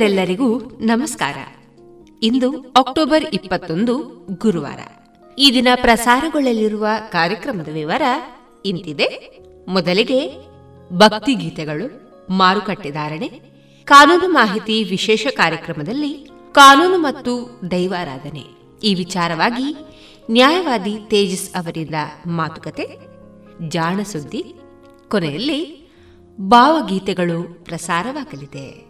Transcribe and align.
ಕೇಳುಗರೆಲ್ಲರಿಗೂ 0.00 0.58
ನಮಸ್ಕಾರ. 0.80 1.36
ಇಂದು 2.22 2.60
ಅಕ್ಟೋಬರ್ 2.60 3.24
ಇಪ್ಪತ್ತೊಂದು, 3.32 3.98
ಗುರುವಾರ. 4.38 4.78
ಈ 5.38 5.50
ದಿನ 5.54 5.68
ಪ್ರಸಾರಗೊಳ್ಳಲಿರುವ 5.74 6.86
ಕಾರ್ಯಕ್ರಮದ 7.12 7.68
ವಿವರ 7.72 8.02
ಇಂತಿದೆ. 8.64 9.38
ಮೊದಲಿಗೆ 9.68 10.46
ಭಕ್ತಿ 10.92 11.34
ಗೀತೆಗಳು, 11.34 12.12
ಮಾರುಕಟ್ಟೆ 12.30 12.90
ಧಾರಣೆ, 12.90 13.28
ಕಾನೂನು 13.84 14.28
ಮಾಹಿತಿ 14.28 14.84
ವಿಶೇಷ 14.84 15.26
ಕಾರ್ಯಕ್ರಮದಲ್ಲಿ 15.36 16.28
ಕಾನೂನು 16.52 16.98
ಮತ್ತು 16.98 17.60
ದೈವಾರಾಧನೆ. 17.70 18.44
ಈ 18.84 18.94
ವಿಚಾರವಾಗಿ 18.94 19.76
ನ್ಯಾಯವಾದಿ 20.30 20.98
ತೇಜಸ್ 21.08 21.54
ಅವರಿಂದ 21.54 21.94
ಮಾತುಕತೆ, 22.26 22.88
ಜಾಣ 23.68 24.02
ಸುದ್ದಿ, 24.02 24.54
ಕೊನೆಯಲ್ಲಿ 25.08 25.88
ಭಾವಗೀತೆಗಳು 26.40 27.64
ಪ್ರಸಾರವಾಗಲಿದೆ. 27.64 28.89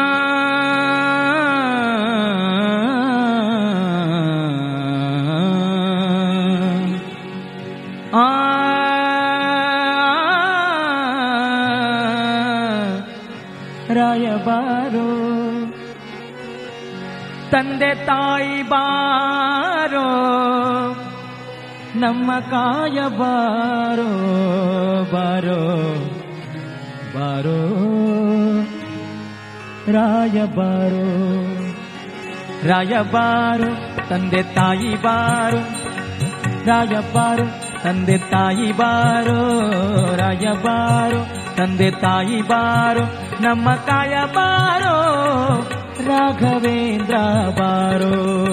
ತಂದೆ 17.51 18.05
ತಾಯಿ 18.05 18.63
ಬಾರೋ, 18.63 20.07
ನಮ್ಮ 21.95 22.31
ಕಾಯ 22.39 22.99
ಬಾರೋ 23.17 24.09
ಬಾರೋ 25.13 25.59
ಬಾರೋ, 27.15 27.59
ರಾಯ 29.91 30.45
ಬಾರೋ 30.45 31.05
ರಾಯ 32.67 32.95
ಬಾರೋ, 33.11 33.69
ತಂದೆ 34.09 34.43
ತಾಯಿ 34.43 34.95
ಬಾರೋ, 34.95 35.61
ರಾಯ 36.65 36.95
ಬಾರೋ, 37.13 37.45
ತಂದೆ 37.83 38.17
ತಾಯಿ 38.17 38.71
ಬಾರೋ, 38.71 39.39
ರಾಯ 40.15 40.47
ಬಾರೋ, 40.63 41.21
ತಂದೆ 41.55 41.91
ತಾಯಿ 41.91 42.41
ಬಾರೋ, 42.41 43.05
ನಮ್ಮ 43.41 43.75
ಕಾಯ 43.75 44.15
ಬಾರೋ 44.35 44.95
ರಾಘವೇಂದ್ರ 46.07 47.15
ಬಾರೋ. 47.59 48.45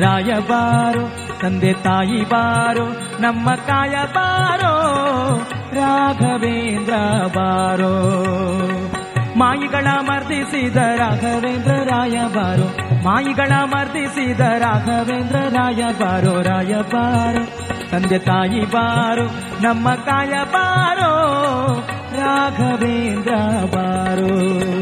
ರಾಯ 0.00 0.38
ಬಾರೋ, 0.48 1.08
ತಂದೆ 1.42 1.72
ತಾಯಿ 1.72 2.28
ಬಾರೋ, 2.28 2.86
ನಮ್ಮ 3.20 3.50
ಕಾಯ 3.50 3.94
ಬಾರೋ. 4.14 4.74
ರಾಘವೇಂದ್ರ 5.72 6.92
ಬಾರೋ. 7.26 8.24
ಮಾಯಿಗಳ 9.36 9.86
ಮರ್ದಿಸಿದ 10.00 10.76
ರಾಘವೇಂದ್ರ 10.76 11.70
ರಾಯ 11.70 12.20
ಬಾರೋ. 12.34 12.78
ಮಾಯಿಗಳ 13.04 13.54
ಮರ್ದಿಸಿದ 13.64 14.40
ರಾಘವೇಂದ್ರ 14.40 15.36
ರಾಯ 15.36 15.82
ಬಾರೋ. 16.00 16.42
ರಾಯ 16.42 16.74
ಬಾರೋ, 16.92 17.44
ತಂದೆ 17.90 18.18
ತಾಯಿ 18.18 18.70
ಬಾರೋ, 18.70 19.26
ನಮ್ಮ 19.62 19.90
ಕಾಯ 19.90 20.32
ಬಾರೋ. 20.52 21.24
ರಾಘವೇಂದ್ರ 22.12 23.34
ಬಾರೋ. 23.76 24.77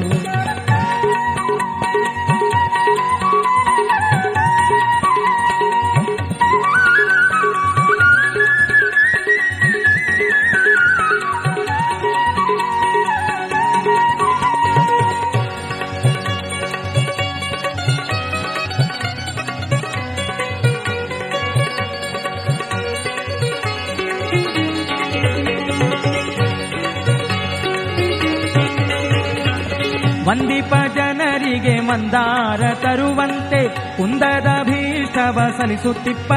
ವಂದಿಪ 30.36 30.74
ಜನರಿಗೆ 30.94 31.80
ಮಂದಾರ 31.80 32.60
ತರುವಂತೆ 32.74 33.68
ಕುಂದದ 33.96 34.46
ಭೀಷ್ಟವ 34.64 35.38
ಸಲಿಸುತ್ತಿಪ್ಪ 35.58 36.32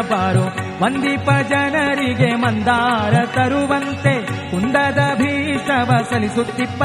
ಬಾರೋ. 0.00 0.48
ಮಂದಿಪ 0.84 1.30
ಜನರಿಗೆ 1.30 2.34
ಮಂದಾರ 2.34 3.24
ತರುವಂತೆ 3.24 4.26
ಕುಂದದ 4.50 4.98
ಭೀಷ್ಟವ 5.16 5.90
ಸಲಿಸುತ್ತಿಪ್ಪ 6.10 6.82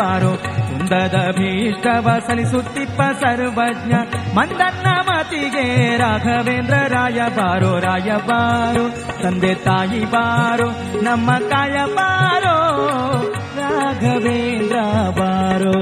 ಬಾರೋ. 0.00 0.36
ಕುಂದದ 0.36 1.14
ಭೀಷ್ಟವ 1.30 2.18
ಸಲಿಸುತ್ತಿಪ್ಪ 2.26 3.02
ಸರ್ವಜ್ಞ 3.02 3.94
ಮಂದನ್ನ 4.34 4.86
ಮತಿಗೆ 4.86 5.96
ರಾಘವೇಂದ್ರ 5.96 6.74
ರಾಯ 6.88 7.20
ಬಾರೋ 7.36 7.80
ಬಾರೋ. 8.26 8.88
ತಂದೆ 9.22 9.54
ತಾಯಿ 9.54 10.04
ಬಾರೋ, 10.10 10.70
ನಮ್ಮ 11.02 11.32
ಕಾಯ 11.32 11.84
ಬಾರೋ. 11.94 13.05
ರಾಘವೇಂದ್ರ 13.98 14.78
ಬಾರೋ 15.18 15.74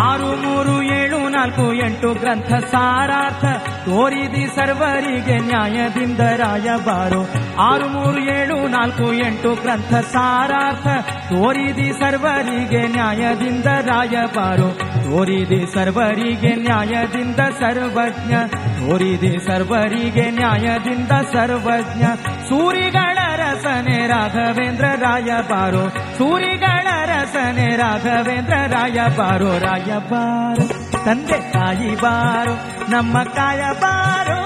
ಆರು 0.00 0.30
ಮೂರು 0.42 0.74
ಏಳು 0.92 1.18
ನಾಲ್ಕು 1.28 1.64
ಎಂಟು 1.80 2.08
ಗ್ರಂಥ 2.14 2.50
ಸಾರಾರ್ಥ 2.72 3.44
ತೋರಿದಿ 3.84 4.46
ಸರ್ವರಿಗೆ 4.46 5.38
ನ್ಯಾಯದಿಂದ 5.38 6.20
ರಾಯಬಾರು. 6.20 7.28
ಆರು 7.58 7.88
ಮೂರು 7.88 8.18
ಏಳು, 8.18 8.68
ನಾಲ್ಕು, 8.68 9.12
ಎಂಟು 9.12 9.54
ಗ್ರಂಥ 9.54 9.94
ಸಾರಾರ್ಥ. 9.94 10.86
ತೋರಿದಿ 11.08 11.92
ಸರ್ವರಿಗೆ 11.92 12.86
ನ್ಯಾಯದಿಂದ 12.86 13.64
ರಾಯಬಾರು. 13.64 14.78
ತೋರಿದಿ 14.80 15.74
ಸರ್ವರಿಗೆ 15.74 16.54
ನ್ಯಾಯದಿಂದ 16.54 17.36
ಸರ್ವಜ್ಞ. 17.36 18.34
ತೋರಿದಿ 18.56 19.38
ಸರ್ವರಿಗೆ 19.46 20.30
ನ್ಯಾಯದಿಂದ 20.30 21.10
ಸರ್ವಜ್ಞ. 21.32 22.02
ಸೂರಿಗಳ 22.24 23.18
ರಸನೆ 23.36 24.06
ರಾಘವೇಂದ್ರ 24.06 24.84
ರಾಯಬಾರು. 24.84 25.90
ಸೂರಿಗಳ 25.90 26.86
ರಸನೆ 27.06 27.76
ರಾಘವೇಂದ್ರ 27.76 28.54
ರಾಯಬಾರು. 28.54 29.58
ರಾಯಬಾರು. 29.58 30.89
ತಂದೆ 31.04 31.52
ತಾಯಿ 31.52 31.94
ಬಾರೋ 31.96 32.54
ನಮ್ಮ 32.90 33.22
ಕಾಯ 33.22 33.62
ಬಾರೋ 33.80 34.40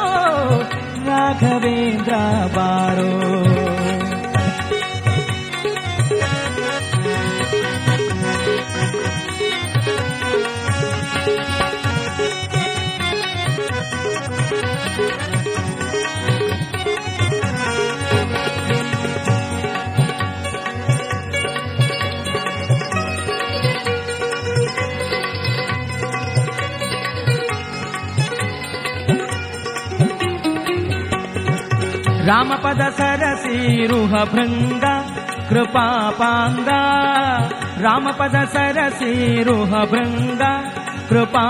ರಾಘವೇಂದ್ರ 1.06 2.14
ಬಾರೋ. 2.56 3.10
रामपद 32.28 32.80
सरसिरुह 32.98 34.12
भृङ्गा 34.32 34.92
कृपा 35.48 35.86
रामपद 37.84 38.36
सरसिरुह 38.54 39.72
भृङ्ग 39.92 40.42
कृपा 41.10 41.44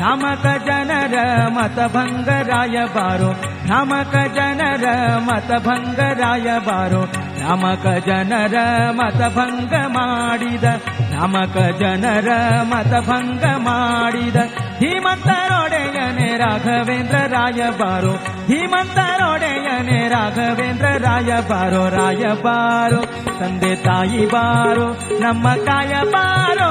धमक 0.00 0.44
जनर 0.66 1.14
मतभङ्गराय 1.56 2.76
बारो 2.96 3.30
धमक 3.70 4.14
जनर 4.36 4.84
मतभङ्गराय 5.28 6.48
बारो 6.68 7.02
ಭ್ರಾಮಕ 7.38 7.86
ಜನರ 8.06 8.54
ಮತಭಂಗ 8.90 9.74
ಮಾಡಿದ, 9.86 10.64
ನಮಕ 11.12 11.56
ಜನರ 11.80 12.28
ಮತಭಂಗ 12.62 13.44
ಮಾಡಿದ. 13.58 14.36
ಧೀಮಂತರೊಡೆಯನೆ 14.78 16.36
ರಾಘವೇಂದ್ರ 16.36 17.16
ರಾಯಬಾರೋ 17.26 18.12
ಧೀಮಂತರೊಡೆಯನೆ 18.46 20.08
ರಾಘವೇಂದ್ರ 20.08 20.84
ರಾಯಬಾರೋ 20.84 21.88
ರಾಯಬಾರೋ, 21.88 23.00
ತಂದೆ 23.40 23.76
ತಾಯಿ 23.76 24.26
ಬಾರೋ, 24.26 24.86
ನಮ್ಮ 25.20 25.54
ಕಾಯ 25.54 25.94
ಬಾರೋ 26.04 26.70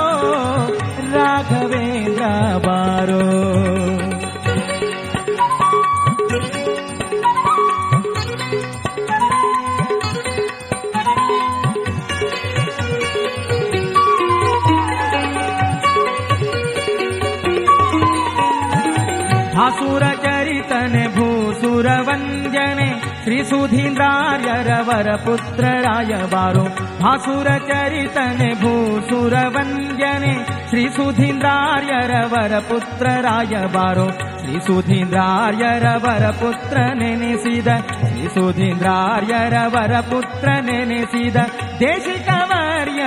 ರಾಘವೇಂದ್ರ 1.13 2.24
ಬಾರೋ. 2.67 3.24
सुरवञ्जने 21.77 22.86
श्रीसुधीन्द्रार्यरवरपुत्रराय 23.24 26.12
वारो। 26.34 26.63
भासुरचरितने 27.01 28.50
भूसुरवञ्जने 28.62 30.34
श्रीसुधीन्द्रार्यरवरपुत्रराय 30.69 33.53
वारो। 33.75 34.07
श्रीसुधीन्द्रार्यरवरपुत्र 34.41 36.77
सुधीन्द्रयरवर 36.98 37.84
श्रीसुधीन्द्रार्यरवरपुत्र 38.07 40.48
ने 40.62 40.77
देशिक 41.79 42.26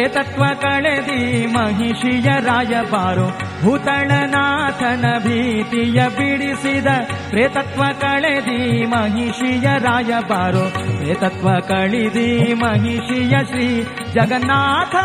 ಪ್ರೇತತ್ವ 0.06 0.44
ಕಳೆದಿ 0.62 1.46
ಮಹಿಷಿಯ 1.46 2.32
ರಾಯಬಾರು 2.40 3.28
ಭೂತಳನಾಥನ 3.64 5.06
ಭೀತಿಯ 5.18 6.02
ಬಿಡಿಸಿದ 6.10 6.86
ಪ್ರೇತತ್ವ 7.30 7.84
ಕಳೆದಿ 8.00 8.86
ಮಹಿಷಿಯ 8.86 9.68
ರಾಯಬಾರು 9.80 10.74
ಪ್ರೇತತ್ವ 10.98 11.60
ಕಳಿದಿ 11.60 12.54
ಮಹಿಷಿಯ 12.54 13.30
ಶ್ರೀ 13.30 13.84
ಜಗನ್ನಾಥ 14.14 14.96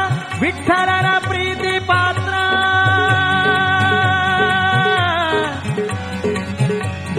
ವಿಠಲನ 0.40 1.18
ಪ್ರೀತಿ 1.18 1.86
ಪಾತ್ರ. 1.86 2.34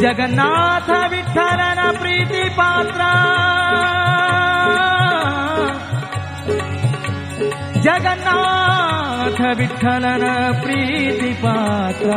ಜಗನ್ನಾಥ 0.01 0.89
ವಿಠಲನ 1.09 1.79
ಪ್ರೀತಿ 1.91 2.49
ಪಾತ್ರ. 2.49 3.01
ಜಗನ್ನಾಥ 7.83 9.41
ವಿಠಲನ 9.59 10.25
ಪ್ರೀತಿ 10.61 11.31
ಪಾತ್ರ 11.43 12.09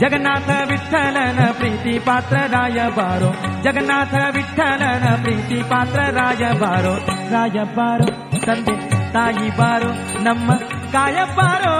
ಜಗನ್ನಾಥ 0.00 0.50
ವಿಠಲನ 0.70 1.40
ಪ್ರೀತಿ 1.52 1.94
ಪಾತ್ರ 1.98 2.36
ರಾಯಬಾರೋ 2.52 3.30
ಜಗನ್ನಾಥ 3.62 4.14
ವಿಠಲನ 4.36 5.06
ಪ್ರೀತಿ 5.22 5.58
ಪಾತ್ರ 5.70 6.00
ರಾಯಬಾರೋ 6.10 6.94
ರಾಯಬಾರೋ 7.32 8.08
ತಂದೆ 8.46 8.76
ತಾಯಿ 9.12 9.50
ಬಾರೋ 9.58 9.90
ನಮ್ಮ 10.22 10.48
ಕಾಯಬಾರೋ 10.92 11.74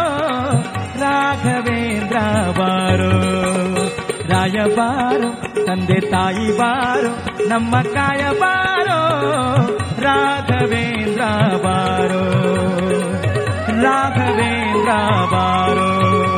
ರಾಘವೇಂದ್ರ 1.00 2.18
ಬಾರೋ 2.58 3.12
ರಾಯಬಾರೋ 4.28 5.30
ತಂದೆ 5.66 6.00
ತಾಯಿ 6.10 6.48
ಬಾರೋ 6.58 7.12
ನಮ್ಮ 7.48 7.74
ಕಾಯಬಾರೋ 7.94 8.98
ರಾಘವೇಂದ್ರ 9.30 9.77
राघवे 10.04 10.84
बारो। 15.32 16.37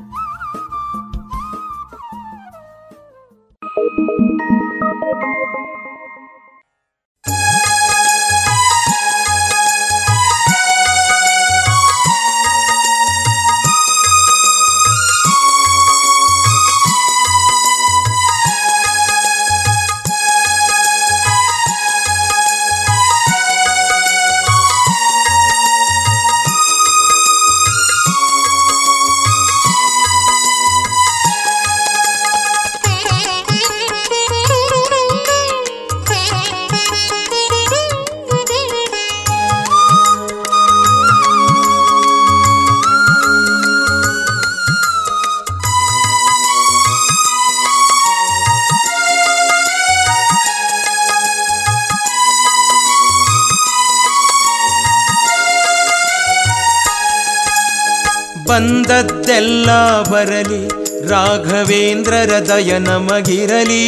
ಬಂದದ್ದೆಲ್ಲ 58.51 59.69
ಬರಲಿ. 60.01 60.61
ರಾಘವೇಂದ್ರರ 61.09 62.31
ದಯ 62.39 62.77
ನಮಗಿರಲಿ 62.77 63.83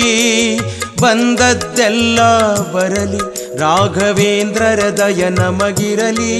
ಬಂದದ್ದೆಲ್ಲ 1.01 2.19
ಬರಲಿ. 2.71 3.21
ರಾಘವೇಂದ್ರರ 3.59 4.81
ದಯ 4.89 5.29
ನಮಗಿರಲಿ 5.29 6.33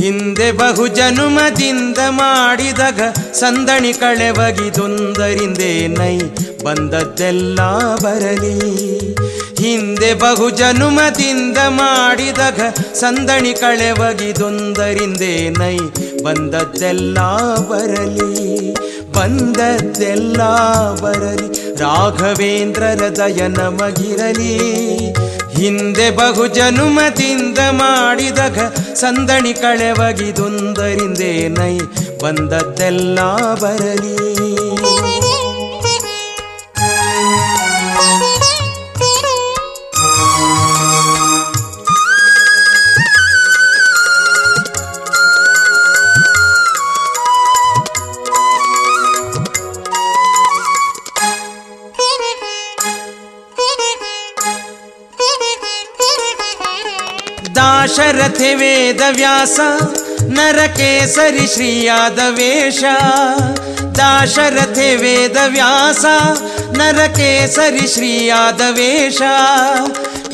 ಹಿಂದೆ 0.00 0.52
ಬಹು 0.52 0.86
ಜನುಮದಿಂದ 0.86 1.98
ಮಾಡಿದಾಗ 2.08 3.00
ಸಂದಣಿ 3.32 3.92
ಕಳೆವಗಿದುಂದರಿಂದೇ 3.92 5.88
ನೈ 5.88 6.18
ಬಂದದ್ದೆಲ್ಲ 6.64 7.60
ಬರಲಿ. 8.02 8.54
ಹಿಂದೆ 9.62 10.14
ಬಹು 10.14 10.50
ಜನುಮದಿಂದ 10.50 11.58
ಮಾಡಿದಾಗ 11.68 12.60
ಸಂದಣಿ 12.94 13.52
ಕಳೆವಗಿದೊಂದರಿಂದೇ 13.54 15.48
ನೈ 15.48 15.76
ಬಂದದ್ದೆಲ್ಲ 16.22 17.18
ಬರಲಿ 17.70 18.74
ಬಂದದ್ದೆಲ್ಲ 19.12 20.42
ಬರಲಿ. 21.02 21.76
ರಾಘವೇಂದ್ರರ 21.78 23.08
ದಯ 23.08 23.48
ನಮಗಿರಲಿ 23.48 24.54
ಹಿಂದೆ 25.54 26.10
ಬಹು 26.10 26.46
ಜನುಮದಿಂದ 26.46 27.58
ಘ 28.56 28.58
ಸಂದಣಿ 28.94 29.52
ಕಳೆವಗಿದೊಂದರಿಂದೇ 29.54 31.48
ನೈ 31.48 31.78
ಬಂದದ್ದೆಲ್ಲ 32.22 33.18
ಬರಲಿ. 33.54 34.31
ದಾಶರಥಿ 57.92 58.50
ವೇದ 58.54 59.02
ವ್ಯಾಸ 59.10 59.60
ನರಕೇಸರಿ 60.28 61.44
ಶ್ರೀಯಾದ 61.46 62.20
ವೇಷ 62.28 62.82
ದಾಶರಥಿ 63.98 64.88
ವೇದ 64.96 65.38
ವ್ಯಾಸ 65.46 66.04
ನರಕೇಸರಿ 66.78 67.86
ಶ್ರೀಯಾದ 67.88 68.62
ವೇಷ 68.70 69.20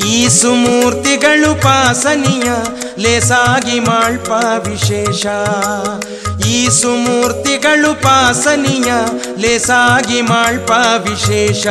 ಈ 0.07 0.19
ಸುಮೂರ್ತಿಗಳು 0.37 1.51
ಪಾಸನೀಯ 1.57 2.51
ಲೇಸಾಗಿ 2.99 3.81
ಮಾಳ್ಪ 3.81 4.31
ವಿಶೇಷ 4.67 5.27
ಈ 6.49 6.59
ಸುಮೂರ್ತಿಗಳು 6.79 7.93
ಪಾಸನೀಯ 8.03 8.93
ಲೇಸಾಗಿ 9.39 10.21
ಮಾಳ್ಪ 10.23 10.71
ವಿಶೇಷ 11.03 11.67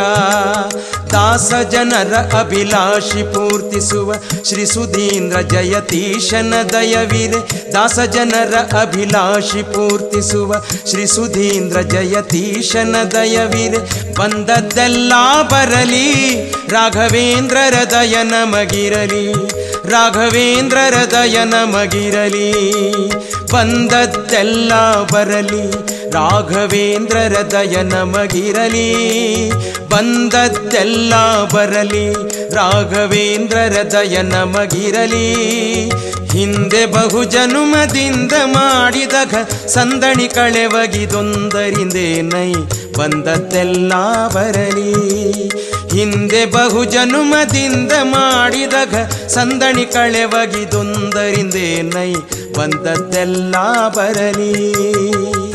ದಾಸ 1.11 1.53
ಜನರ 1.71 2.13
ಅಭಿಲಾಷಿ 2.39 3.33
ಪೂರ್ತಿಸುವ 3.33 4.13
ಶ್ರೀ 4.43 4.65
ಸುಧೀಂದ್ರ 4.65 5.41
ಜಯತೀಶನ 5.41 6.53
ದಯವಿರೆ 6.73 7.73
ದಾಸ 7.73 7.99
ಜನರ 7.99 8.55
ಅಭಿಲಾಷಿ 8.81 9.63
ಪೂರ್ತಿಸುವ 9.63 10.53
ಶ್ರೀ 10.89 11.05
ಸುಧೀಂದ್ರ 11.05 11.81
ಜಯತೀಶನ 11.81 12.95
ದಯವಿರೆ 13.11 14.13
ಬಂದದ್ದೆಲ್ಲ 14.13 15.13
ಬರಲಿ, 15.41 16.33
ರಾಘವೇಂದ್ರರ 16.69 17.73
ದಯ 17.91 18.15
ನಮಗಿರಲಿ, 18.23 19.33
ರಾಘವೇಂದ್ರರ 19.89 20.93
ದಯ 21.11 21.43
ನಮಗಿರಲಿ. 21.43 22.51
ಬಂದದ್ದೆಲ್ಲ 23.51 24.73
ಬರಲಿ 25.13 25.96
ರಾಘವೇಂದ್ರರ 26.13 27.33
ಹೃದಯ 27.33 27.83
ನಮಗಿರಲಿ 27.83 28.89
ಬಂದದ್ದೆಲ್ಲ 29.89 31.13
ಬರಲಿ. 31.53 32.13
ರಾಘವೇಂದ್ರ 32.55 33.57
ಹೃದಯ 33.57 34.21
ನಮಗಿರಲಿ 34.21 35.27
ಹಿಂದೆ 36.31 36.85
ಬಹು 36.85 37.23
ಜನುಮದಿಂದ 37.23 38.33
ಘ 39.31 39.33
ಸಂದಣಿ 39.67 40.27
ಕಳೆವಗಿದೊಂದರಿಂದೇನೈ 40.27 42.53
ಬಂದದ್ದೆಲ್ಲ 42.97 43.93
ಬರಲಿ. 44.27 45.49
ಹಿಂದೆ 45.97 46.45
ಬಹು 46.45 46.83
ಜನುಮದಿಂದ 46.83 47.91
ಘ 48.91 48.93
ಸಂದಣಿ 49.27 49.85
ಕಳೆವಗಿದೊಂದರಿಂದೇನೈ 49.85 52.13
ಬಂದದ್ದೆಲ್ಲ 52.57 53.55
ಬರಲಿ. 53.87 55.46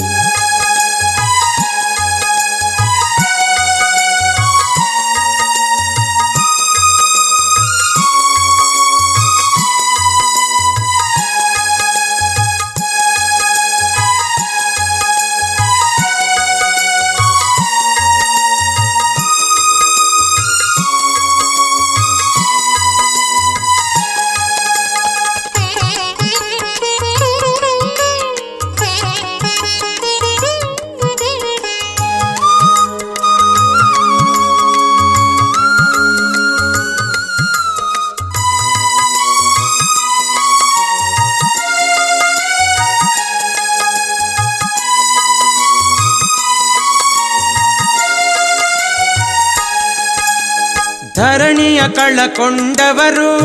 ಕಳಕೊಂಡವರು 52.22 53.36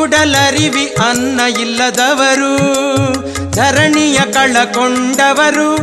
ಉಡಲರಿವಿ 0.00 0.86
ಅನ್ನ 0.86 1.40
ಇಲ್ಲದವರು. 1.60 2.56
ಧರಣಿಯ 3.50 4.18
ಕಳಕೊಂಡವರು, 4.18 5.76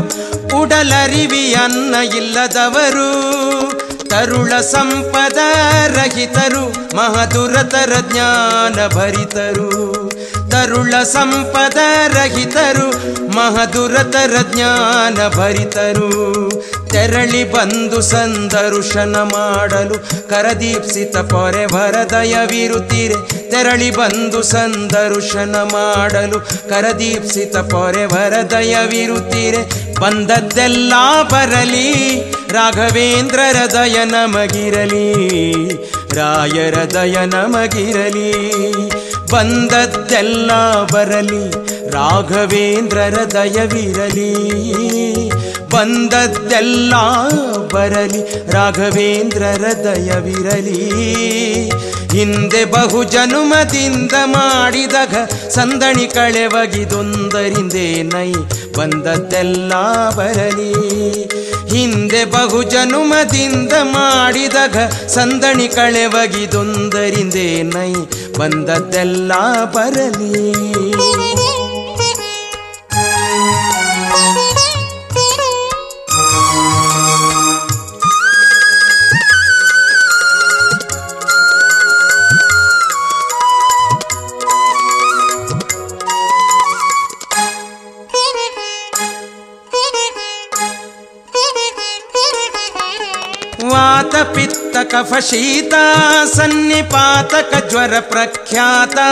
ಉಡಲರಿವಿ 0.57 1.53
ಅನ್ನ 1.53 1.95
ಇಲ್ಲದವರು. 2.15 3.09
ತರುಳ 4.09 4.61
ಸಂಪದ 4.61 5.37
ರಹಿತರು, 5.87 6.95
ಮಹದುರತರ 6.95 7.93
ಜ್ಞಾನ 8.11 8.87
ಭರಿತರು. 8.87 10.06
ತರುಳ 10.57 11.03
ಸಂಪದ 11.03 11.77
ರಹಿತರು 12.07 12.87
ಮಹದುರತರ 13.35 14.35
ಜ್ಞಾನ 14.53 15.27
ಭರಿತರು. 15.27 16.09
ತೆರಳಿ 16.89 17.51
ಬಂದು 17.51 18.01
ಸಂದರುಶನ 18.01 19.15
ಮಾಡಲು 19.15 20.29
ಕರದೀಪ್ಸಿತ 20.29 21.17
ಪೊರೆ 21.17 21.67
ಭರದಯವಿರುತ್ತೀರೆ 21.67 23.51
ತೆರಳಿ 23.51 23.91
ಬಂದು 23.91 24.43
ಸಂದರುಶನ 24.43 25.55
ಮಾಡಲು 25.55 26.39
ಕರದೀಪ್ಸಿತ 26.69 27.57
ಪೊರೆ 27.57 28.07
ಭರದಯವಿರುತ್ತೀರೆ 28.07 29.93
ಬಂದದ್ದೆಲ್ಲ 29.99 30.93
ಬರಲಿ, 31.23 31.91
ರಾಘವೇಂದ್ರರ 32.51 33.71
ದಯ 33.71 34.05
ನಮಗಿರಲಿ, 34.05 35.07
ರಾಯರ 36.15 36.75
ದಯ 36.75 37.25
ನಮಗಿರಲಿ. 37.25 38.31
ಬಂದದ್ದೆಲ್ಲ 39.31 40.51
ಬರಲಿ, 40.93 41.51
ರಾಘವೇಂದ್ರರ 41.91 43.17
ದಯವಿರಲಿ. 43.33 44.33
ಬಂದದ್ದೆಲ್ಲ 45.69 46.93
ಬರಲಿ, 47.73 48.51
ರಾಘವೇಂದ್ರರ 48.51 49.65
ದಯವಿರಲಿ. 49.83 50.89
ಹಿಂದೆ 52.17 52.65
ಬಹು 52.65 53.03
ಜನುಮದಿಂದ 53.03 54.11
ಮಾಡಿದಾಗ 54.25 55.15
ಸಂದಣಿ 55.49 56.07
ಕಳೆವಗಿದೊಂದರಿಂದೇ 56.07 58.03
ನೈ 58.03 58.31
ಬಂದದ್ದೆಲ್ಲ 58.77 59.73
ಬರಲಿ. 60.15 61.16
ಹಿಂದೆ 61.77 62.25
ಬಹು 62.25 62.63
ಜನುಮದಿಂದ 62.63 63.73
ಮಾಡಿದಾಗ 63.91 64.77
ಸಂದಣಿ 65.07 65.67
ಕಳೆವಗಿದೊಂದರಿಂದೇ 65.67 67.63
ನೈ 67.73 67.91
ಬಂದದ್ದೆಲ್ಲ 68.39 69.31
ಬರಲಿ. 69.75 70.33
क 94.77 94.79
सन्निपातकज्वरप्रख्याता 96.35 99.07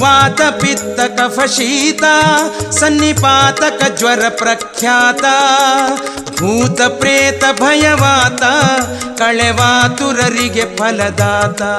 वातपित्तकफशीता 0.00 2.14
सन्निपातकज्वरप्रख्याता 2.78 5.36
भूतप्रेतभयवाता 6.40 8.52
कळेवातुररिगे 9.20 10.66
फलदाता। 10.78 11.72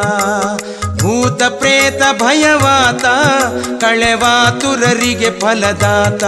ಭೂತ 1.06 1.44
ಪ್ರೇತ 1.44 2.22
ಭಯವಾತ 2.22 3.06
ಕಳೆವಾತುರರಿಗೆ 3.82 5.40
ಫಲದಾತ. 5.40 6.24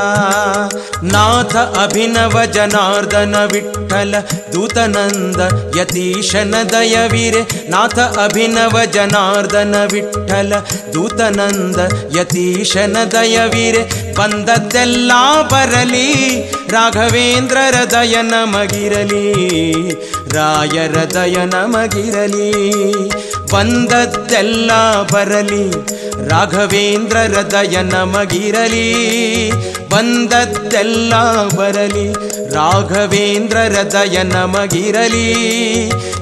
ನಾಥ 1.04 1.56
ಅಭಿನವ 1.56 2.46
ಜನಾರ್ದನ 2.46 3.36
ವಿಠಲ 3.52 4.16
ದೂತನಂದ 4.54 5.40
ಯತೀಶನ 5.78 6.56
ದಯವಿರೆ. 6.72 7.70
ನಾಥ 7.70 8.00
ಅಭಿನವ 8.00 8.86
ಜನಾರ್ದನ 8.86 9.76
ವಿಠಲ 9.92 10.54
ದೂತನಂದ 10.94 11.76
ಯತೀಶನ 12.18 12.98
ದಯವಿರೆ. 13.12 14.07
ಬಂದದ್ದೆಲ್ಲ 14.18 15.12
ಬರಲಿ. 15.44 16.08
ರಾಘವೇಂದ್ರರ 16.70 17.76
ದಯ 17.92 18.16
ನಮಗಿರಲಿ 18.22 19.34
ರಾಯರ 20.34 20.96
ದಯ 21.14 21.36
ನಮಗಿರಲಿ 21.46 22.52
ಬಂದದ್ದೆಲ್ಲ 23.52 24.72
ಬರಲಿ. 25.12 25.72
ರಾಘವೇಂದ್ರರ 26.30 27.42
ದಯ 27.52 27.82
ನಮಗಿರಲಿ 27.82 28.88
ಬಂದದ್ದೆಲ್ಲ 29.90 31.14
ಬರಲಿ. 31.56 32.14
ರಾಘವೇಂದ್ರರ 32.54 33.82
ದಯ 33.92 34.24
ನಮಗಿರಲಿ 34.24 35.28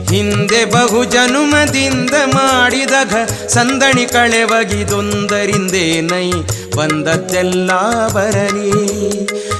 ಹಿಂದೆ 0.10 0.65
ಬಹು 0.65 1.03
ಜನುಮದಿಂದ 1.03 2.10
ಮಾಡಿದ 2.10 2.91
ಘ, 3.10 3.47
ಸಂದಣಿ 3.47 4.05
ಕಳೆವಗಿದೊಂದರಿಂದೇ 4.05 6.01
ನೈ 6.01 6.31
ಬಂದದ್ದೆಲ್ಲ 6.75 7.71
ಬರಲಿ 8.07 8.71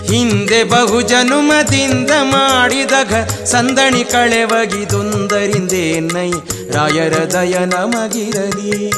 ಹಿಂದೆ 0.08 0.64
ಬಹು 0.64 1.02
ಜನುಮದಿಂದ 1.02 2.10
ಮಾಡಿದ 2.22 2.92
ಘ 3.10 3.44
ಸಂದಣಿ 3.44 4.04
ಕಳೆವಗಿದೊಂದರಿಂದೇನೈ 4.04 6.32
ರಾಯರ 6.72 7.32
ದಯ 7.32 7.66
ನಮಗಿರಲಿ 7.66 8.92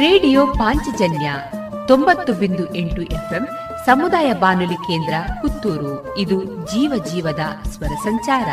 ರೇಡಿಯೋ 0.00 0.46
ಪಾಂಚಜನ್ಯ 0.46 1.32
ತೊಂಬತ್ತು 1.88 2.32
ಬಿಂದು 2.32 2.74
ಎಂಟು 2.74 3.02
ಎಫ್ಎಂ 3.02 3.48
ಸಮುದಾಯ 3.86 4.32
ಬಾನುಲಿ 4.32 4.74
ಕೇಂದ್ರ 4.74 5.14
ಪುತ್ತೂರು. 5.42 6.18
ಇದು 6.18 6.44
ಜೀವ 6.44 7.04
ಜೀವದ 7.12 7.40
ಸ್ವರ 7.70 7.86
ಸಂಚಾರ. 7.86 8.48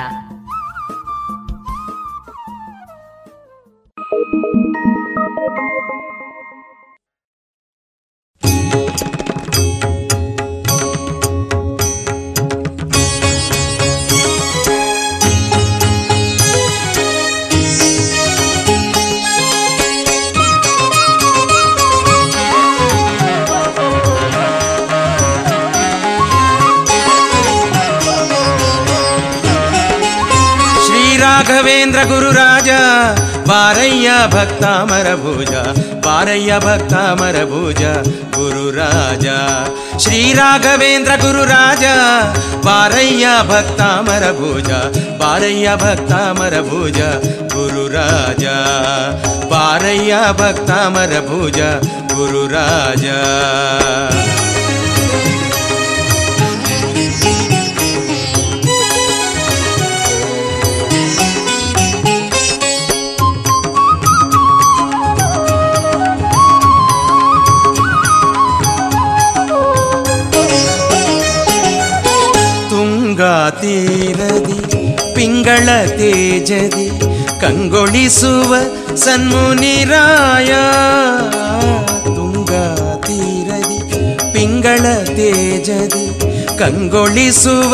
ಶ್ರೀ 30.86 31.18
ರಾಘವೇಂದ್ರ 31.18 32.00
ಗುರುರಾಜ 32.04 32.70
ಬಾರಯ್ಯ 33.49 34.11
ಭಕ್ತಾಮರ 34.35 35.09
ಭುಜ 35.23 35.53
ಬಾರಯ್ಯ 36.07 36.53
ಭಕ್ತಾಮರ 36.65 37.39
ಭುಜ 37.53 37.83
ಗುರುರಾಜ 38.37 39.27
ಶ್ರೀ 40.05 40.21
ರಾಘವೇಂದ್ರ 40.33 41.13
ಗುರುರಾಜ 41.23 41.85
ಬಾರಯ್ಯ 42.67 43.27
ಭಕ್ತಾಮರ 43.51 44.25
ಭುಜ 44.41 44.71
ಬಾರಯ್ಯ 45.23 45.69
ಭಕ್ತಾಮರ 45.77 46.55
ಭುಜ 46.71 47.01
ಗುರುರಾಜ 47.55 48.45
ಬಾರಯ್ಯ 49.53 50.13
ಭಕ್ತಾಮರ 50.41 51.15
ಭುಜ 51.29 51.61
ಗುರುರಾಜ 52.13 53.07
ತುಂಗಾ 73.17 73.35
ತೀರದಿ 73.61 74.57
ಪಿಂಗಳ 75.15 75.69
ತೇಜದಿ 75.99 76.87
ಕಂಗೊಳಿಸುವ 77.43 78.51
ಸನ್ಮುನಿರಾಯ 79.05 80.51
ತುಂಗಾ 82.09 82.65
ತೀರದಿ 83.07 83.79
ಪಿಂಗಳ 84.35 84.85
ತೇಜದಿ 85.19 86.05
ಕಂಗೊಳಿಸುವ 86.61 87.73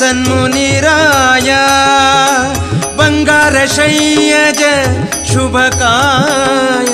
ಸನ್ಮುನಿರಾಯ 0.00 1.50
ಬಂಗಾರ 3.00 3.56
ಶಯ್ಯಜ 3.76 4.62
ಶುಭಕಾಯ 5.32 6.92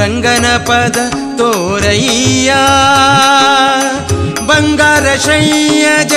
ರಂಗನ 0.00 0.46
ಪದ 0.66 0.98
ತೋರಯ್ಯ 1.38 2.52
बङ्गारशय्यज 4.49 6.13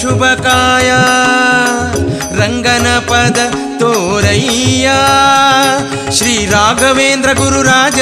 शुभकाय। 0.00 0.90
रङ्गनपद 2.40 3.38
तोरय्या 3.80 4.96
श्रीराघवेन्द्र 6.16 7.32
गुरुराज 7.38 7.98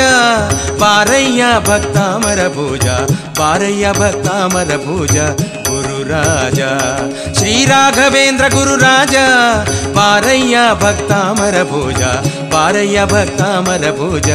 पारय्या 0.81 1.51
भक्तामर 1.69 2.41
पूजा 2.57 2.97
पारय्या 3.39 3.93
भक्तामर 4.01 4.71
पूजा 4.87 5.27
गुरुराजा 5.69 6.71
श्रीराघवेन्द्र 7.39 8.49
गुरुराज 8.55 9.15
पारय्या 9.99 10.65
भक्तामर 10.85 11.63
पूजा 11.73 12.13
ಬಾರಯ್ಯ 12.54 13.00
ಭಕ್ತಾಮರ 13.06 13.86
ಭುಜ 13.98 14.30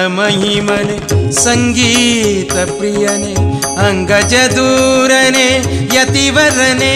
महिमने 0.09 0.97
सङ्गीतप्रियने 1.43 3.33
अङ्गजदूरने 3.87 5.47
यतिवरने 5.95 6.95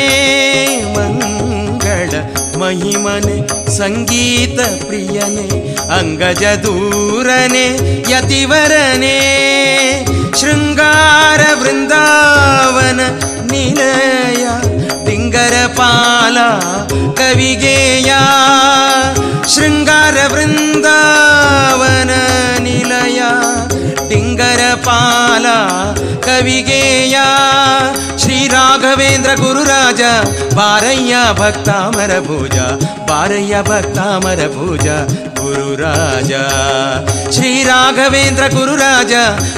मङ्गळ 0.95 2.11
महिमने 2.61 3.37
सङ्गीतप्रियने 3.77 5.47
अङ्गजदूरने 5.99 7.65
यतिवरने 8.13 9.15
शृङ्गारवृन्दावन 10.39 11.69
निलय 13.51 14.43
तिङ्गरपाला 15.07 16.49
कविगेया 17.21 18.21
शृङ्गारवृन्दा 19.55 20.97
ಡಿಂಗರ 26.36 26.36
ಪಾಲ 26.36 26.36
ಕವಿಗೇಯ 26.36 27.16
ಶ್ರೀ 28.22 28.38
ರಾಘವೇಂದ್ರ 28.48 29.30
ರಾಘವೇಂದ್ರ 29.32 29.32
ಗುರುರಾಜ 29.40 30.02
ಬಾರಯ್ಯ 30.54 31.14
ಭಕ್ತಾಮರ 31.38 32.12
ಪೂಜಾ 32.20 32.66
ಬಾರಯ್ಯ 33.08 33.56
ಭಕ್ತಾಮರ 33.62 34.42
ಪೂಜಾ 34.48 34.96
ಗುರುರಾಜ 35.40 36.32
ಶ್ರೀ 37.30 37.52
ರಾಘವೇಂದ್ರ 37.62 38.44
ಗುರುರಾಜ 38.48 39.14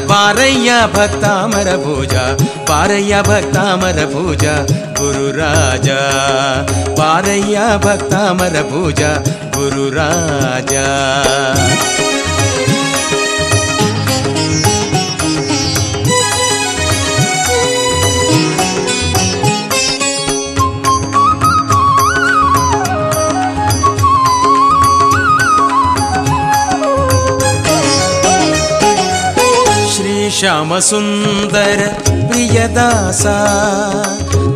ಬಾರಯ್ಯ 0.07 0.70
ಭಕ್ತಾಮರ 0.94 1.70
ಪೂಜಾ 1.77 2.24
ಬಾರಯ್ಯ 2.70 3.14
ಭಕ್ತಾಮರ 3.22 4.00
ಪೂಜಾ 4.12 4.55
ಗುರುರಾಜ 5.00 5.88
ಬಾರಯ್ಯ 6.98 7.59
ಭಕ್ತಾಮರ 7.87 8.57
ಪೂಜಾ 8.70 9.12
ಗುರುರಾಜ 9.57 10.74
श्यामसुन्दर 30.39 31.80
प्रियदास। 32.28 33.23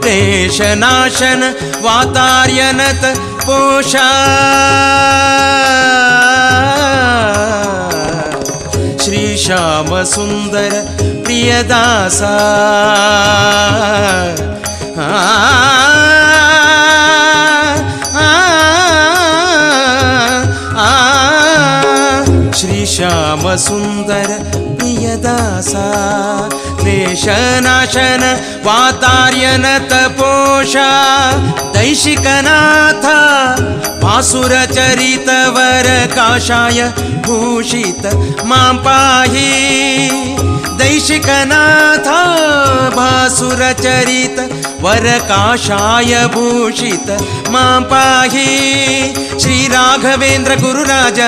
क्लेशनाशन 0.03 1.41
वातार्यनत 1.81 3.03
पोषा। 3.43 4.07
श्रीश्यामसुन्दर 9.03 10.71
प्रियदास। 11.25 12.19
श्रीश्यामसुन्दर 22.59 24.29
दासा 25.23 25.85
क्लेशनाशन 26.81 28.23
वातार्यन 28.65 29.65
तपोषा 29.91 30.89
दैशिकनाथ 31.75 33.05
भासुरचरितवर 34.03 35.87
काशाय 36.15 36.81
भूषित 37.25 38.05
मां 38.49 38.73
पाहि 38.85 39.49
दैशिकनाथ 40.79 42.07
भासुरचरित 42.95 44.22
वरकाशाय 44.83 46.13
भूषित 46.33 47.09
माँ 47.51 47.81
पाहि। 47.91 48.47
श्रीराघवेन्द्र 49.41 50.55
गुरुराज 50.61 51.19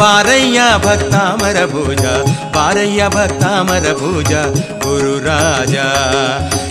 पारय्या 0.00 0.66
भक्तामरभुजा 0.78 2.12
पारय्या 2.54 3.08
भक्तामरभुजा 3.08 4.42
गुरुराजा। 4.84 5.88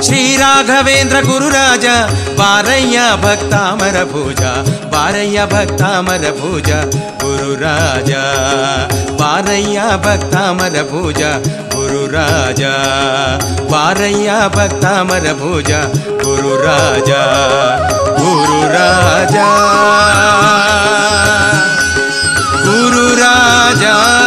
श्रीराघवेन्द्र 0.05 1.21
गुरुराज 1.25 1.85
पारय्या 2.39 3.05
भक्तामरभुजा 3.23 4.51
पारय्या 4.93 5.45
भक्तामरभुजा 5.53 6.81
गुरुराजा। 7.23 8.23
पारय्या 9.19 9.85
भक्तामरभुजा 10.05 11.31
गुरु 11.87 12.05
राजा। 12.07 12.71
बारैया 13.71 14.37
भक्तामर 14.47 15.27
भुजा 15.33 15.79
गुरु 16.23 16.55
राजा 16.55 17.23
गुरु 18.19 18.59
राजा। 18.73 19.47
गुरु 22.67 23.07
राजा। 23.15 24.26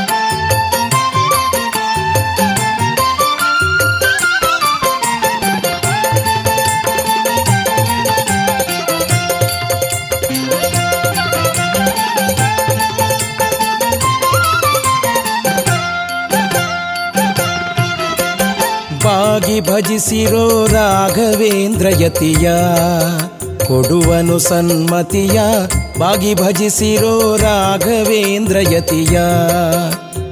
ಬಾಗಿ 19.31 19.61
ಭಜಿಸಿರೋ 19.61 20.67
ರಾಘವೇಂದ್ರ 20.67 21.87
ಯತಿಯ, 21.99 22.51
ಕೊಡುವನು 23.67 24.39
ಸನ್ಮತಿಯ, 24.39 25.41
ಬಾಗಿ 25.99 26.33
ಭಜಿಸಿರೋ 26.33 27.37
ರಾಘವೇಂದ್ರ 27.37 28.57
ಯತಿಯ, 28.71 29.19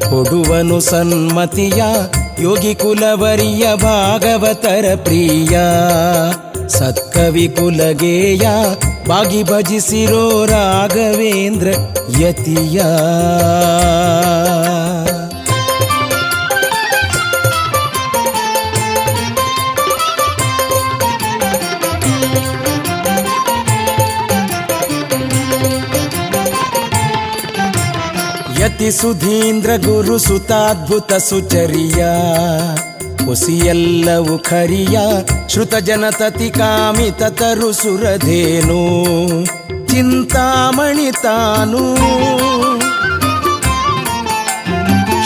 ಕೊಡುವನು 0.09 0.79
ಸನ್ಮತಿಯ, 0.79 1.83
ಯೋಗಿ 2.39 2.75
ಕುಲವರಿಯ 2.75 3.67
ಭಾಗವತರ 3.75 4.85
ಪ್ರಿಯ, 4.95 5.57
ಸತ್ಕವಿ 6.67 7.47
ಕುಲಗೇಯ, 7.47 8.47
ಬಾಗಿ 9.07 9.43
ಭಜಿಸಿರೋ 9.43 10.45
ರಾಘವೇಂದ್ರ 10.45 11.67
ಯತಿಯ. 12.19 12.81
ಯತಿ 28.79 28.91
ಸುಧೀಂದ್ರ 28.91 29.69
ಗುರು 29.85 30.17
ಸುತಾದ್ಭುತ 30.17 31.13
ಸುಚರಿಯ. 31.13 32.05
ಹುಸಿಯೆಲ್ಲವು 33.25 34.39
ಖರಿಯ 34.39 34.99
ಶ್ರುತ 35.47 35.75
ಜನತತಿ 35.75 36.49
ಕಾಮಿತ 36.49 37.23
ತರು 37.23 37.71
ಸುರಧೇನು. 37.71 39.05
ಚಿಂತಾಮಣಿ 39.87 41.11
ತಾನು. 41.11 41.95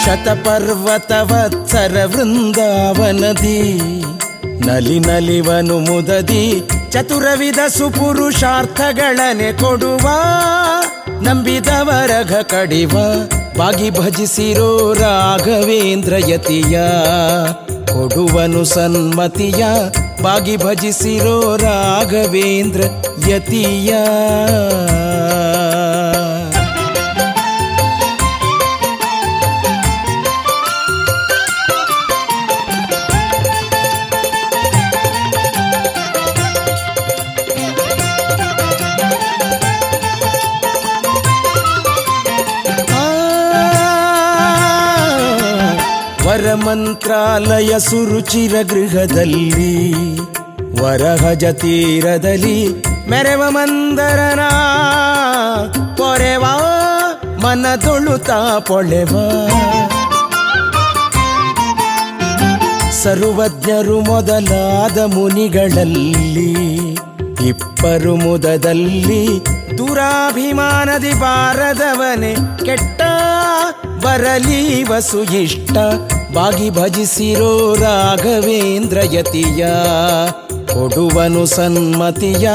ಶತಪರ್ವತವತ್ಸರ 0.05 2.01
ವೃಂದಾವನದಿ. 2.05 3.79
ನಲಿ 4.65 4.99
ನಲಿವನು 4.99 5.79
ಮುದದಿ. 5.79 6.69
ಚತುರವಿದ 6.89 7.59
ಸುಪುರುಷಾರ್ಥಗಳನೆ 7.67 9.53
ಕೊಡುವ. 9.53 10.09
ನಂಬಿದವರಘ 11.21 12.33
ಕಡಿವ. 12.33 12.91
ಬಾಗಿ 13.57 13.89
ಭಜಿಸಿರೋ 13.89 14.93
ರಾಘವೇಂದ್ರ 14.93 16.13
ಯತಿಯ 16.27 16.79
ಕೊಡುವನು 17.93 18.63
ಸನ್ಮತಿಯ 18.63 19.65
ಬಾಗಿ 20.21 20.57
ಭಜಿಸಿರೋ 20.57 21.57
ರಾಘವೇಂದ್ರ 21.57 22.81
ಯತಿಯ. 23.29 23.93
ವರಮಂತ್ರಾಲಯ 46.33 47.79
ಸುರುಚಿರ 47.79 48.55
ಗೃಹದಲ್ಲಿ 48.61 49.73
ವರಹಜ 50.81 51.43
ತೀರದಲ್ಲಿ 51.45 52.55
ಮೆರೆವ 53.09 53.43
ಮಂದರನ 53.49 54.39
ಪೊರೆವ 55.97 56.45
ಮನದೊಳುತ 57.43 58.31
ಪೊಳೆವ. 58.67 59.13
ಸರ್ವಜ್ಞರು 63.03 63.99
ಮೊದಲಾದ 64.01 64.97
ಮುನಿಗಳಲ್ಲಿ 64.97 66.51
ಇಪ್ಪರು 67.47 68.15
ಮುದದಲ್ಲಿ 68.15 69.23
ದುರಾಭಿಮಾನದಿ 69.77 71.13
ಬಾರದವನೆ, 71.13 72.33
ಕೆಟ್ಟ 72.65 73.01
ಬರಲಿ 74.05 74.83
ವಸು 74.83 75.23
ಇಷ್ಟ 75.23 75.77
ಬಾಗಿ 76.33 76.69
ಭಜಿಸಿರೋ 76.69 77.75
ರಾಘವೇಂದ್ರ 77.75 78.97
ಯತಿಯ 79.11 79.67
ಕೊಡುವನು 80.73 81.45
ಸನ್ಮತಿಯ 81.45 82.49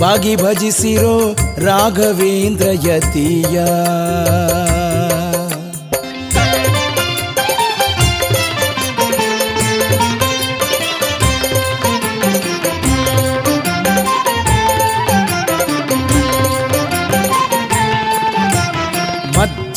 ಬಾಗಿ 0.00 0.36
ಭಜಿಸಿರೋ 0.36 1.36
ರಾಘವೇಂದ್ರ 1.58 2.68
ಯತಿಯ. 2.88 3.58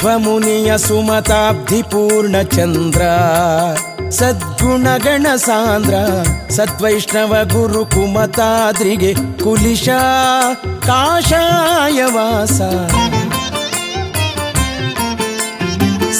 ಮಧ್ವಮುನಿಯ 0.03 0.77
ಸುಮತಾಬ್ಧಿ 0.77 1.83
ಪೂರ್ಣ 1.83 2.35
ಚಂದ್ರ 2.41 3.03
ಸದ್ಗುಣಗಣ 4.09 5.27
ಸಾಂದ್ರ 5.35 5.95
ಸದ್ವೈಷ್ಣವ 6.49 7.33
ಗುರು 7.43 7.85
ಕುಮತಾದ್ರಿಗೆ 7.85 9.13
ಕುಲಿಶ 9.43 9.87
ಕಾಷಾಯವಾಸ 10.87 12.59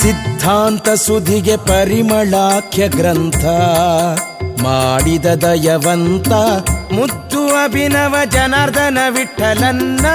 ಸಿದ್ಧಾಂತ 0.02 0.90
ಸುಧಿಗೆ 0.90 1.58
ಪರಿಮಳಾಖ್ಯ 1.58 2.88
ಗ್ರಂಥ, 2.88 3.44
ಮಾಡಿದ 4.64 5.26
ದಯವಂತ 5.26 6.32
ಮುತ್ತು 6.94 7.44
ಅಭಿನವ 7.48 8.16
ಜನಾರ್ದನ 8.32 8.98
ವಿಠಲನ್ನ, 9.10 10.06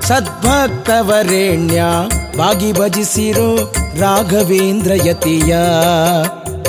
ಸದ್ಭಕ್ತವರೇಣ್ಯ 0.00 1.82
ಬಾಗಿ 2.36 2.72
ಭಜಿಸಿರೋ 2.72 3.56
ರಾಘವೇಂದ್ರ 4.00 4.92
ಯತಿಯ, 5.04 5.56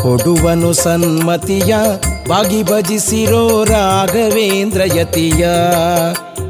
ಕೊಡುವನು 0.01 0.73
ಸನ್ಮತಿಯ, 0.73 1.75
ಬಾಗಿ 2.27 2.63
ಭಜಿಸಿರೋ 2.63 3.63
ರಾಘವೇಂದ್ರ 3.63 4.81
ಯತಿಯ, 4.95 5.47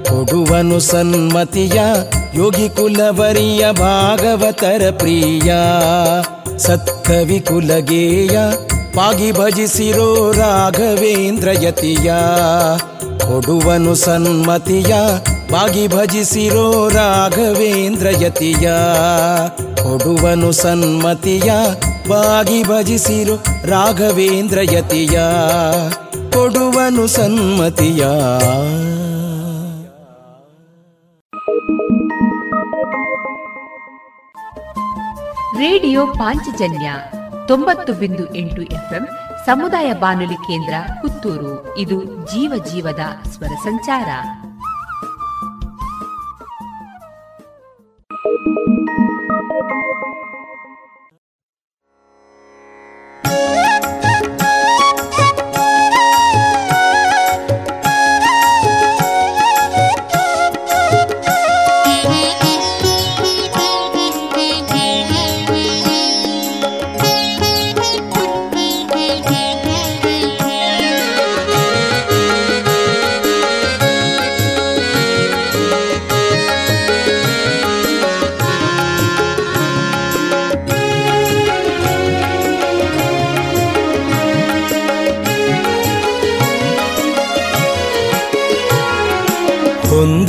ಕೊಡುವನು 0.04 0.80
ಸನ್ಮತಿಯ, 0.80 1.82
ಯೋಗಿ 2.36 2.69
ಕುಲವರಿಯ 2.69 3.71
ಭಾಗವತರ 3.71 4.89
ಪ್ರಿಯ, 4.91 5.54
ಸತ್ಕವಿ 6.58 7.39
ಕುಲಗೇಯ 7.39 8.38
ಪಾಗಿ 8.95 9.32
ಭಜಿಸಿರೋ 9.32 10.32
ರಾಘವೇಂದ್ರ 10.32 11.49
ಯತಿಯ, 11.62 12.12
ಕೊಡುವನು 13.19 13.95
ಸನ್ಮತಿಯ 13.95 14.93
ಬಾಗಿ 15.54 15.88
ಭಜಿಸಿರೋ 15.88 16.89
ರಾಘವೇಂದ್ರ 16.89 18.08
ಯತಿಯ, 18.10 18.72
ಕೊಡುವನು 19.84 20.52
ಸನ್ಮತಿಯ, 20.52 21.54
ಬಾಗಿ 22.10 22.63
ಭಜಿಸಿರೋ 22.63 23.36
ರಾಘವೇಂದ್ರ 23.66 24.60
ಯತಿಯ, 24.62 25.20
ಕೊಡುವನು 26.32 27.08
ಸನ್ಮತಿಯ. 27.08 28.06
ರೇಡಿಯೋ 35.58 36.08
ಪಾಂಚಜನ್ಯ 36.08 36.94
ತೊಂಬತ್ತು 37.48 37.94
ಬಿಂದು 37.94 38.36
ಎಂಟು 38.36 38.62
ಎಫ್ಎಂ 38.62 39.08
ಸಮುದಾಯ 39.46 39.94
ಬಾನುಲಿ 39.94 40.34
ಕೇಂದ್ರ 40.34 40.74
ಪುತ್ತೂರು. 41.02 41.78
ಇದು 41.78 42.04
ಜೀವ 42.04 42.63
ಜೀವದ 42.72 43.30
ಸ್ವರ 43.30 43.56
ಸಂಚಾರ. 43.63 44.10
Thank 48.45 48.58
you. 53.58 53.62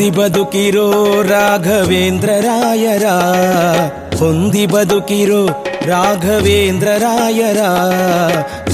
ಹೊಂದಿ 0.05 0.17
ಬದುಕಿರೋ 0.17 0.87
ರಾಘವೇಂದ್ರ 1.23 2.31
ರಾಯರ 2.41 3.05
ಹೊಂದಿ 4.17 4.65
ಬದುಕಿರೋ 4.67 5.41
ರಾಘವೇಂದ್ರ 5.87 6.89
ರಾಯರ 6.99 7.61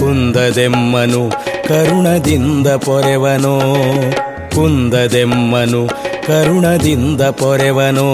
ಕುಂದದೆಮ್ಮನು 0.00 1.22
ಕರುಣದಿಂದ 1.68 2.68
ಪೊರೆವನೋ 2.68 3.54
ಕುಂದದೆಮ್ಮನು 4.54 5.82
ಕರುಣದಿಂದ 6.26 7.22
ಪೊರೆವನೋ. 7.22 8.08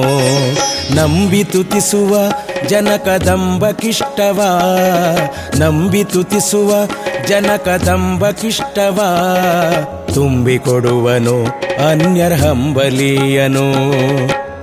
ನಂಬಿ 0.95 1.45
ತುತಿಸುವ 1.45 2.17
ಜನಕದಂಬಕಿಷ್ಟವ. 2.69 4.61
ನಂಬಿ 5.57 6.05
ತುತಿಸುವ 6.05 6.75
ಜನಕದಂಬಕಿಷ್ಟವ. 7.29 9.01
ತುಂಬಿಕೊಡುವನು 10.15 11.45
ಅನ್ಯರ್ಹಂಬಲೀಯನು 11.89 13.73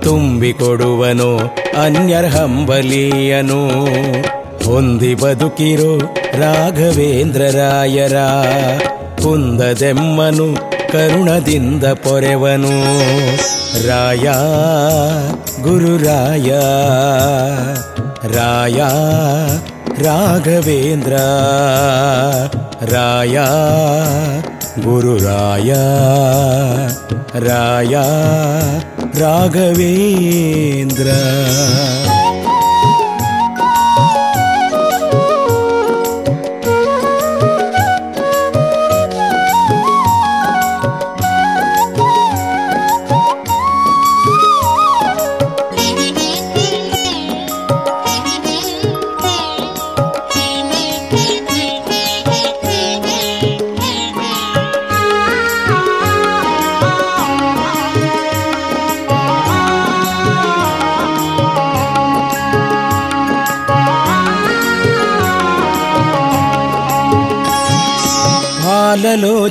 ತುಂಬಿಕೊಡುವನು 0.02 1.36
ಅನ್ಯರ್ಹಂಬಲೀಯನು 1.82 3.68
ಹೊಂದಿ 4.64 5.14
ಬದುಕಿರೋ 5.14 5.98
ರಾಘವೇಂದ್ರ 6.34 7.42
ರಾಯರ. 7.42 8.16
ಕುಂದದೆಮ್ಮನು 9.22 10.73
ಕರುಣದಿಂದ 10.94 11.84
ಪೊರೆವನು 12.02 12.74
ರಾಯ 13.86 14.26
ಗುರುರಾಯ 15.62 16.50
ರಾಯ 18.34 18.80
ರಾಘವೇಂದ್ರ 20.04 21.14
ರಾಯ 22.92 23.36
ಗುರುರಾಯ 24.84 25.72
ರಾಯ 27.48 27.94
ರಾಘವೇಂದ್ರ 29.18 31.08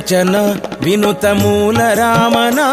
వచన 0.04 0.56
వినుతమూల 0.80 1.78
రామనా. 1.78 2.68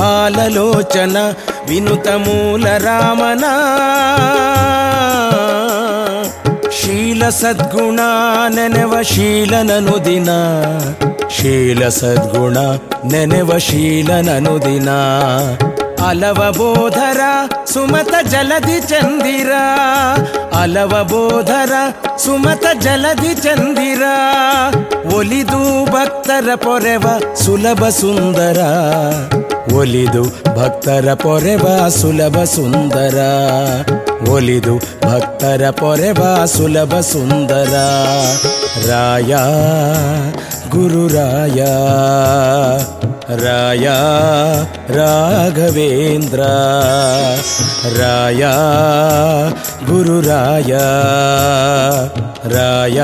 పాలలోచన 0.00 1.34
వినుత 1.68 2.08
రామనా. 2.64 3.52
శీల 6.80 7.28
సద్గుణ 7.28 7.96
నెనవ 8.54 9.02
శీలనను 9.02 9.98
దిన. 9.98 10.30
శీల 11.40 11.88
సద్గుణ 11.88 12.78
నెనవ 13.04 13.58
శీలనను 13.58 14.58
దినా. 14.58 14.98
ಸುಮತ 17.66 18.14
ಜಲಧಿ 18.28 18.80
ಚಂದಿರ. 18.80 19.52
ಅಲವ 20.60 20.88
ಬೋಧರ 20.88 21.72
ಸುಮತ 22.16 22.64
ಜಲಧಿ 22.80 23.34
ಚಂದಿರ. 23.34 24.02
ಒಲಿದು 25.14 25.84
ಭಕ್ತರ 25.92 26.54
ಪೊರೆವ 26.54 27.34
ಸುಲಭ 27.34 27.88
ಸುಂದರ. 27.88 28.60
ಒಲಿದು 29.74 30.22
ಭಕ್ತರ 30.56 31.14
ಪೊರೆವ 31.14 31.88
ಸುಲಭ 31.88 32.42
ಸುಂದರ. 32.42 33.18
ಒಲಿದು 34.28 34.74
ಭಕ್ತರ 35.04 35.62
ಪೊರೆವ 35.70 36.22
ಸುಲಭ 36.46 36.94
ಸುಂದರ 37.00 37.74
ರಾಯ 38.88 39.32
ಗುರುರಾಯ 40.68 41.60
ರಾಯ 43.42 43.86
ರಾಘವೇಂದ್ರ 44.96 46.40
ರಾಯ 47.98 48.42
ಗುರುರಾಯ 49.86 50.72
ರಾಯ 52.48 53.00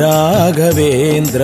ರಾಘವೇಂದ್ರ 0.00 1.42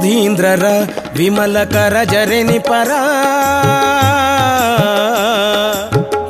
ಸುಧೀಂದ್ರರ 0.00 0.64
ವಿಮಲ 1.16 1.64
ಕರ 1.64 1.96
ಜರೆನಿ 2.12 2.58
ಪರ. 2.58 2.90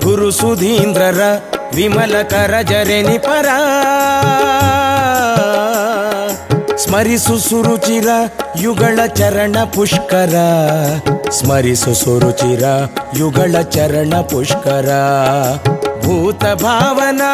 ಗುರು 0.05 0.31
ಸುಧೀಂದ್ರರ 0.31 1.21
ವಿಮಲ 1.75 2.23
ಕರ 2.23 2.55
ಜರೆನಿ 2.61 3.19
ಪರ. 3.19 3.49
ಸ್ಮರಿಸು 6.77 7.39
ಸುರುಚಿರ 7.39 8.09
ಯುಗಳ 8.61 9.07
ಚರಣ 9.07 9.57
ಪುಷ್ಕರ. 9.75 10.35
ಸ್ಮರಿಸು 11.31 11.95
ಸುರುಚಿರ 11.95 12.65
ಯುಗಳ 13.19 13.61
ಚರಣ 13.63 14.21
ಪುಷ್ಕರ. 14.21 14.89
भूतभावना 16.11 17.33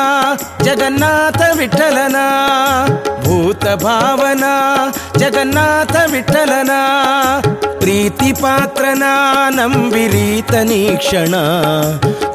जगन्नाथ 0.62 1.38
विठ्ठलना। 1.56 2.24
भूतभावना 3.24 4.52
जगन्नाथ 5.16 5.94
विठ्ठलना। 6.10 6.80
प्रीतिपात्रना 7.80 9.12
नम्बिरीतनीक्षणा 9.50 11.42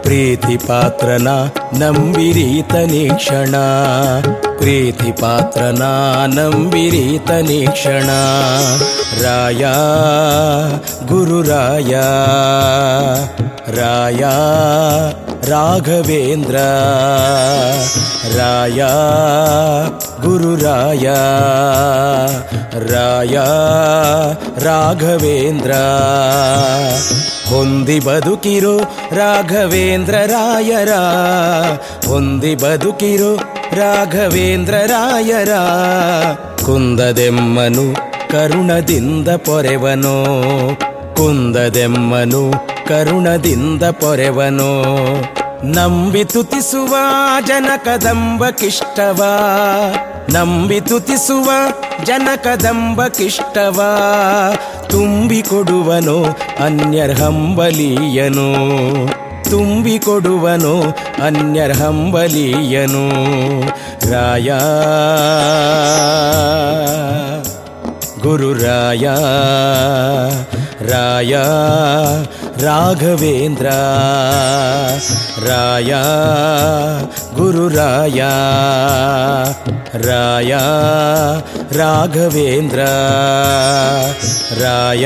प्रीतिपात्रना 0.03 1.35
नम्बिरीतनीक्षणा 1.73 3.65
ನಂಬಿರೀತ 4.60 4.60
ನೀಕ್ಷಣ 4.60 4.60
ಪ್ರೀತಿ 4.60 5.10
ಪಾತ್ರನ 5.12 5.82
ನಂಬಿರೀತ 6.28 6.30
ನೀಕ್ಷಣ 6.30 6.30
ಪ್ರೀತಿ 6.30 6.30
ಪಾತ್ರನ 6.30 6.36
ನಂಬಿರೀತ 6.36 7.30
ನೀಕ್ಷಣ 7.40 8.10
ರಾಯ 9.22 9.64
ಗುರುರಾಯ 11.06 11.94
ರಾಯ 13.76 14.22
ರಾಘವೇಂದ್ರ 15.50 16.56
ರಾಯ 18.36 18.80
ಗುರುರಾಯ 20.20 21.06
ರಾಯ 22.92 23.36
ರಾಘವೇಂದ್ರ 24.64 25.72
ಹೊಂದಿ 27.48 27.98
ಬದುಕಿರೋ 28.00 28.76
ರಾಘವೇಂದ್ರ 29.12 30.14
ರಾಯರ 30.26 30.92
ಹೊಂದಿ 32.06 32.54
ಬದುಕಿರೋ 32.54 33.32
ರಾಘವೇಂದ್ರ 33.73 34.73
ರಾಯರ 34.73 35.49
ಕುಂದದೆಮ್ಮನು 36.65 38.11
ಕರುಣದಿಂದ 38.29 39.29
ಪೊರೆವನೋ. 39.29 40.25
ಕುಂದದೆಮ್ಮನು 41.15 42.51
ಕರುಣದಿಂದ 42.87 43.83
ಪೊರೆವನೋ. 43.83 44.83
ನಂಬಿ 45.63 46.23
ತುತಿಸುವ 46.23 46.95
ಜನಕದಂಬ 47.47 48.49
ಕಿಷ್ಟವ. 48.49 49.23
ನಂಬಿ 50.29 50.81
ತುತಿಸುವ 50.81 51.51
ಜನಕದಂಬ 52.03 53.07
ಕಿಷ್ಟವ. 53.07 53.81
ತುಂಬಿ 54.89 55.41
ಕೊಡುವನು 55.41 56.23
ಅನ್ಯರ್ಹಂಬಲೀಯನು 56.65 57.61
ತುಂಬಿ 59.51 59.95
ಕೊಡುವನು 59.99 60.75
ಅನ್ಯರ್ಹಂಬಲೀಯನು 61.25 63.05
ರಾಯ 64.11 64.49
ಗುರುರಾಯ 68.21 69.05
ರಾಯ 70.87 71.33
ರಾಘವೇಂದ್ರ 72.61 73.67
ರಾಯ 75.47 75.91
ಗುರುರಾಯ 77.35 78.21
ರಾಯ 80.07 80.53
ರಾಘವೇಂದ್ರ 81.77 82.81
ರಾಯ 84.61 85.05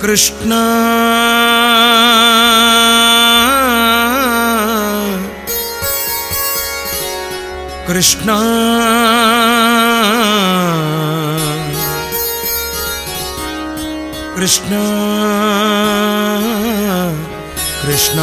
कृष्ण 0.00 0.50
कृष्ण 7.88 8.30
कृष्ण 14.36 14.72
कृष्ण 17.82 18.20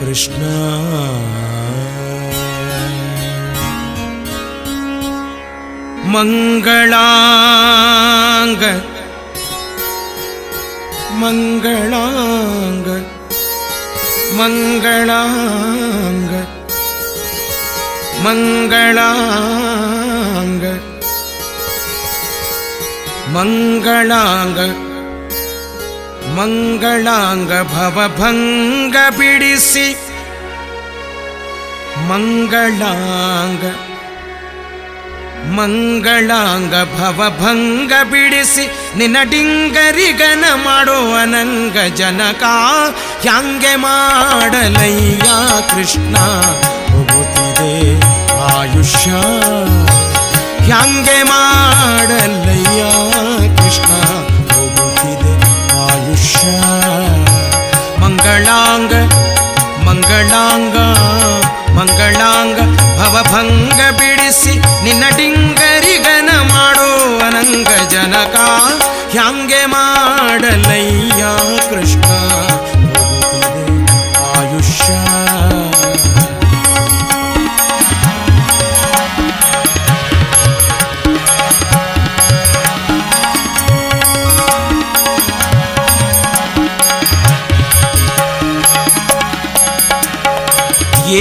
कृष्ण 0.00 0.42
ಮಂಗಳಾಂಗ 6.12 7.34
ಮಂಗಳಾಂಗ 11.22 12.88
ಮಂಗಳಾಂಗ 14.38 16.32
ಮಂಗಳಾಂಗ 18.24 19.04
ಮಂಗಳಾಂಗ 23.36 24.60
ಮಂಗಳಾಂಗ 26.38 27.52
ಭವಭಂಗ 27.74 28.96
ಬಿಡಿಸಿ 29.18 29.86
ಮಂಗಳಾಂಗ 32.10 33.64
ಮಂಗಳಾಂಗ 35.48 36.70
ಭವಭಂಗ 36.70 37.92
ಬಿಡಿಸಿ 38.10 38.70
ನಿನ್ನ 38.96 39.16
ಡಿಂಗರಿಗನ 39.22 40.44
ಮಾಡೋ 40.64 41.14
ಅನಂಗ 41.14 41.94
ಜನಕ. 41.94 42.42
ಹ್ಯಾಂಗೆ 43.20 43.76
ಮಾಡಲಯ್ಯ 43.76 45.30
ಕೃಷ್ಣ? 45.74 46.16
ಹೋಗುತ್ತಿದೆ 46.92 48.00
ಆಯುಷ್ಯ. 48.58 49.10
ಹ್ಯಾಂಗೆ 50.64 51.22
ಮಾಡಲಯ್ಯ 51.22 52.82
ಕೃಷ್ಣ? 53.56 53.92
ಹೋಗುತ್ತಿದೆ 54.52 55.34
ಆಯುಷ್ಯ. 55.80 56.46
ಮಂಗಳಾಂಗ 58.00 58.92
ಮಂಗಳಾಂಗ 59.84 60.76
ಮಂಗಳಾಂಗ 61.76 62.56
ಭವಭಂಗ 63.00 63.96
ಬಿಡಿಸಿ 63.96 64.69
ನಿನ್ನ 64.84 65.04
ಡಿಂಗರಿಗನ 65.16 66.30
ಮಾಡೋ 66.52 66.88
ಅನಂಗ 67.26 67.70
ಜನಕ 67.94 68.36
ಹ್ಯಾಂಗೆ 69.14 69.62
ಮಾಡಲಯ್ಯ 69.74 70.69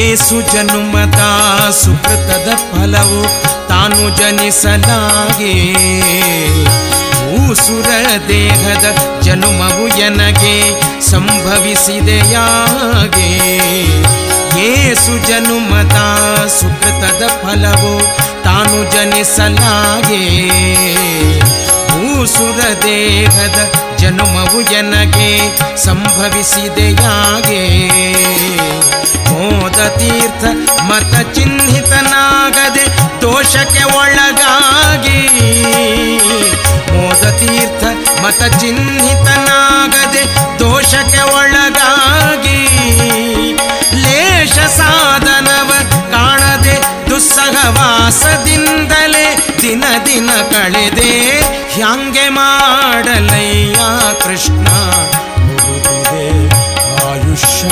ಏಸು 0.09 0.41
ಜನುಮದ 0.53 1.21
ಸುಕೃತದ 1.71 2.49
ಫಲವು 2.55 3.21
ತಾನು 3.67 4.17
ಜನಿಸಲಾಗೆ. 4.17 5.53
ಊಸುರ 7.35 7.89
ದೇಹದ 8.27 8.85
ಜನುಮವು 9.21 9.87
ಎನಗೆ 9.87 10.55
ಸಂಭವಿಸಿದೆಯಾಗೆ. 11.01 12.39
ಏಸು 14.61 15.27
ಜನುಮದ 15.27 15.97
ಸುಕೃತದ 16.47 17.23
ಫಲವು 17.41 17.93
ತಾನು 18.43 18.91
ಜನಿಸಲಾಗೆ. 18.91 20.23
ಊಸುರ 22.09 22.59
ದೇಹದ 22.83 23.59
ಜನುಮವು 23.97 24.61
ಎನಗೆ 24.61 25.31
ಸಂಭವಿಸಿದೆಯಾಗೆ. 25.77 27.63
ಮೋದ 29.49 29.87
ತೀರ್ಥ 29.87 30.43
ಮತ 30.83 31.33
ಚಿಹ್ನಿತನಾಗದೆ 31.33 32.85
ದೋಷಕ್ಕೆ 33.21 33.83
ಒಳಗಾಗಿ. 33.83 35.19
ಮೋದ 36.93 37.23
ತೀರ್ಥ 37.39 37.83
ಮತ 38.23 38.41
ಚಿಹ್ನಿತನಾಗದೆ 38.59 40.23
ದೋಷಕ್ಕೆ 40.59 41.21
ಒಳಗಾಗಿ. 41.21 42.59
ಲೇಷ 44.03 44.59
ಸಾಧನವ 44.59 45.71
ಕಾಣದೆ 46.11 46.75
ದುಸ್ಸಹವಾಸದಿಂದಲೇ 47.09 47.97
ದಿನ 49.61 49.83
ದಿನ 50.05 50.29
ಕಳೆದೆ. 50.51 51.41
ಹ್ಯಾಂಗೆ 51.73 52.29
ಮಾಡಲಯ್ಯ 52.29 53.79
ಕೃಷ್ಣ 54.23 54.67
ಆಯುಷ್ಯ. 57.09 57.67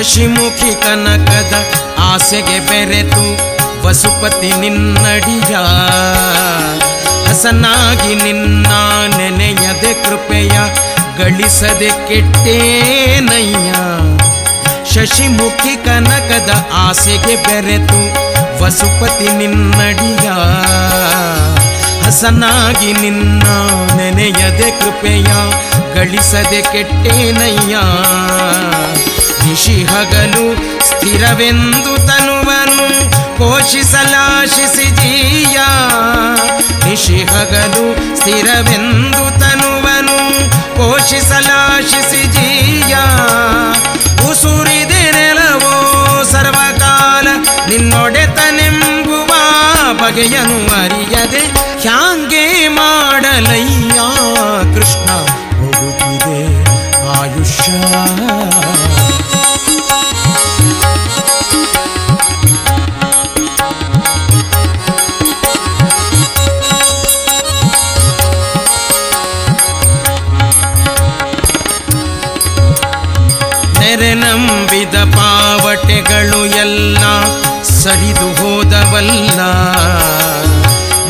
ಶಶಿಮುಖಿ 0.00 0.74
ಕನಕದ 0.74 1.54
ಆಸೆಗೆ 1.98 2.60
ಬೆರೆತು 2.60 3.24
ವಸುಪತಿ 3.86 4.60
ನಿನ್ನಡಿಯ. 4.60 5.56
ಹಸನಾಗಿ 7.28 8.14
ನಿನ್ನ 8.14 8.66
ನೆನೆಯದೆ 9.16 9.94
ಕೃಪೆಯ 9.94 10.58
ಗಳಿಸದೆ 11.18 11.90
ಕೆಟ್ಟೇನಯ್ಯ. 12.08 13.72
ಶಶಿಮುಖಿ 14.94 15.76
ಕನಕದ 15.84 16.50
ಆಸೆಗೆ 16.74 17.36
ಬೆರೆತು 17.36 18.00
ವಸುಪತಿ 18.64 19.28
ನಿನ್ನಡಿಯ. 19.36 20.30
ಹಸನಾಗಿ 22.06 22.92
ನಿನ್ನ 22.92 23.42
ನೆನೆಯದೆ 23.96 24.70
ಕೃಪೆಯ 24.70 25.32
ಗಳಿಸದೆ 25.94 26.62
ಕೆಟ್ಟೇನಯ್ಯ. 26.62 27.76
ನಿಶಿ 29.44 29.84
ಹಗಲು 29.84 30.46
ಸ್ಥಿರವೆಂದು 30.86 31.94
ತನುವನು 32.06 32.86
ಪೋಷಿಸಲಾಶಿಸಿ 33.38 34.86
ಜೀಯ 35.00 35.58
ನಿಶಿ 36.84 37.18
ಹಗಲು 37.24 37.84
ಸ್ಥಿರವೆಂದು 38.16 39.24
ತನುವನು 39.40 40.18
ಪೋಷಿಸಲಾಶಿಸಿ 40.76 42.22
ಜೀಯ 42.36 42.94
ಉಸುರಿದೆ 44.30 45.02
ನೆಲವೋ 45.10 45.74
ಸರ್ವಕಾಲ 46.32 47.26
ನಿನ್ನೊಡೆತನೆಂಬುವ 47.68 49.30
ಬಗೆಯನು 49.92 50.58
ಅರಿಯದೆ 50.80 51.42
ಹ್ಯಾಂಗೆ 51.82 52.44
ಮಾಡಲಯ್ಯ 52.68 53.98
ಕೃಷ್ಣ 54.74 55.08
ಹೋಗುತ್ತಿದೆ 55.58 56.40
ಆಯುಷ್ಯ. 57.14 57.70
ಪಾವಟೆಗಳು 76.00 76.44
ಎಲ್ಲ 76.46 76.98
ಸರಿದು 77.62 78.28
ಹೋದವಲ್ಲ. 78.40 79.40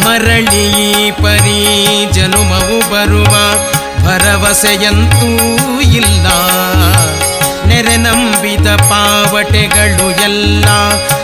ಮರಳಿ 0.04 1.10
ಪರಿ 1.10 1.60
ಜನುಮವು 2.12 2.78
ಬರುವ 2.90 3.34
ಭರವಸೆಯಂತೂ 4.04 5.30
ಇಲ್ಲ. 5.80 6.26
ನೆರೆ 7.66 7.96
ನಂಬಿದ 7.96 8.66
ಪಾವಟೆಗಳು 8.66 10.22
ಎಲ್ಲ 10.22 10.64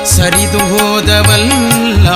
ಸರಿದು 0.04 0.58
ಹೋದವಲ್ಲ. 0.58 2.08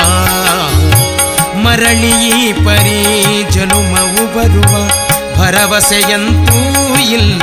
ಮರಳಿ 1.57 2.53
ಪರಿ 2.53 3.43
ಜನುಮವು 3.51 4.27
ಬರುವ 4.39 4.73
ಭರವಸೆಯಂತೂ 5.41 6.61
ಇಲ್ಲ. 6.99 7.43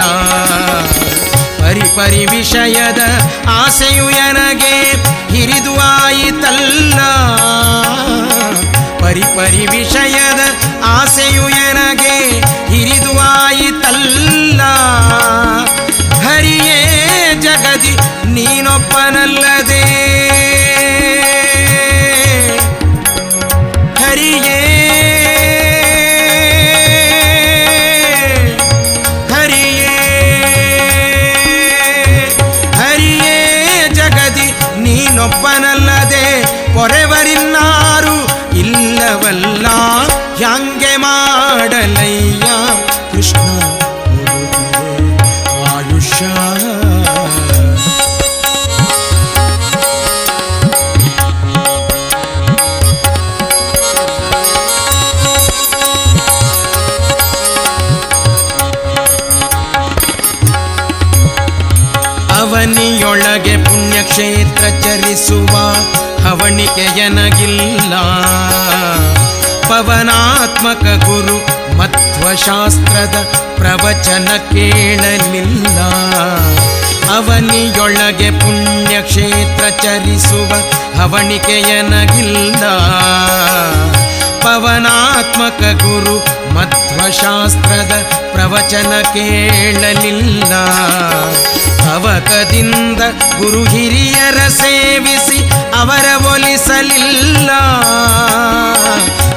ಪರಿ 1.59 1.85
ಪರಿ 1.95 2.23
ವಿಷಯದ 2.25 3.01
ಆಸೆಯು 3.61 4.07
ಎನಗೆ 4.25 4.75
ಹಿರಿದು 5.33 5.73
ಆಯಿತಲ್ಲ. 5.79 6.99
ಪರಿ 9.01 9.23
ಪರಿ 9.37 9.63
ವಿಷಯದ 9.65 10.41
ಆಸೆಯು 10.83 11.45
ಎನಗೆ 11.65 12.15
ಹಿರಿದು 12.71 13.13
ಆಯಿತಲ್ಲ. 13.19 14.61
ಹರಿಯೇ 16.25 16.79
ಜಗದಿ 17.45 17.93
ನೀನೊಬ್ಬನಲ್ಲದೆ 18.35 19.76
ಹವಣಿಕೆಯನಗಿಲ್ಲ 66.47 67.93
ಪವನಾತ್ಮಕ 69.69 70.83
ಗುರು 71.05 71.37
ಮತ್ವಶಾಸ್ತ್ರದ 71.77 73.15
ಪ್ರವಚನ 73.55 74.27
ಕೇಳಲಿಲ್ಲ. 74.51 75.79
ಅವನಿಯೊಳಗೆ 77.17 78.29
ಪುಣ್ಯಕ್ಷೇತ್ರ 78.39 79.69
ಚರಿಸುವ 79.69 80.51
ಹವಣಿಕೆಯನಗಿಲ್ಲ. 81.01 82.63
ಪವನಾತ್ಮಕ 84.41 85.83
ಗುರು 85.83 86.17
ಮಧ್ವಶಾಸ್ತ್ರದ 87.07 87.93
ಪ್ರವಚನ 88.33 89.01
ಕೇಳಲಿಲ್ಲ. 89.01 90.53
ಅವಕದಿಂದ 91.95 93.01
ಗುರು 93.39 93.63
ಹಿರಿಯರ 93.63 94.47
ಸೇವಿಸಿ 94.47 95.39
ಅವರ 95.79 96.25
ಒಲಿಸಲಿಲ್ಲ. 96.33 97.49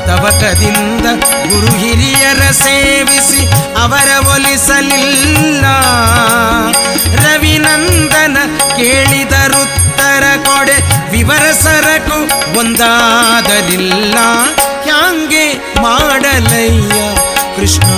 ತವಕದಿಂದ 0.07 1.07
ಗುರು 1.51 1.79
ಹಿರಿಯರ 1.79 2.51
ಸೇವಿಸಿ 2.51 3.47
ಅವರ 3.83 4.27
ಒಲಿಸಲಿಲ್ಲ. 4.27 5.65
ರವಿನಂದನ 7.27 8.37
ಕೇಳಿದರುತ್ತರ 8.77 10.25
ಕೊಡೆ 10.45 11.11
ವಿವರ 11.11 11.51
ಸರಕು 11.53 12.19
ಒಂದಾದಲಿಲ್ಲ. 12.59 14.15
ಹ್ಯಾಂಗೆ 14.83 15.53
ಮಾಡಲಯ್ಯ? 15.83 17.20
ಕೃಷ್ಣ 17.61 17.91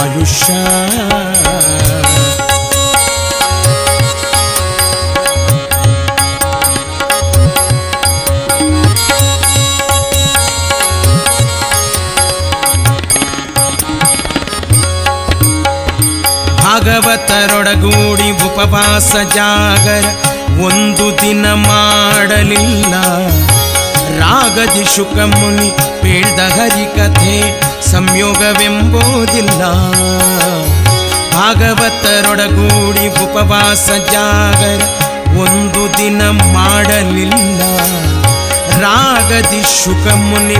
ಆಯುಷ್ಯ. 0.00 0.52
ಭಾಗವತರೊಡಗೂಡಿ 16.62 18.30
ಉಪವಾಸ 18.30 19.14
ಜಾಗರ 19.34 20.04
ಒಂದು 20.64 21.22
ದಿನ 21.22 21.52
ಮಾಡಲಿಲ್ಲ. 21.52 22.94
ರಾಗದಿ 24.20 24.96
ಶುಕ 24.96 25.18
ಮುನಿ 26.02 26.40
ಹರಿ 26.40 26.40
ಹರಿಕಥೆ 26.40 27.62
ಸಂಯೋಗವೆಂಬುದಿಲ್ಲ. 27.90 29.62
ಭಾಗವತರೊಡಗೂಡಿ 31.34 33.08
ಉಪವಾಸ 33.08 33.90
ಜಾಗರ 34.12 34.82
ಒಂದು 35.36 35.98
ದಿನ 35.98 36.30
ಮಾಡಲಿಲ್ಲ. 36.30 37.62
ರಾಗದಿ 38.80 39.84
ಶುಕ 39.84 40.14
ಮುನಿ 40.14 40.56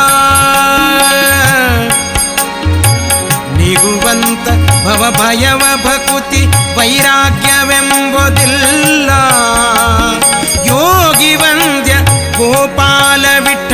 ನೀಗುವಂತ 3.79 4.47
ಭವ 4.87 5.03
ಭಯವ 5.19 5.63
ಭಕುತಿ 5.85 6.43
ವೈರಾಗ್ಯವೆಂಬುದಿಲ್ಲ 6.79 9.11
ಯೋಗಿ 10.67 11.35
ವಂದ್ಯ 11.35 11.93
ಗೋಪಾಲ 12.39 13.25
ವಿಠಲ 13.39 13.68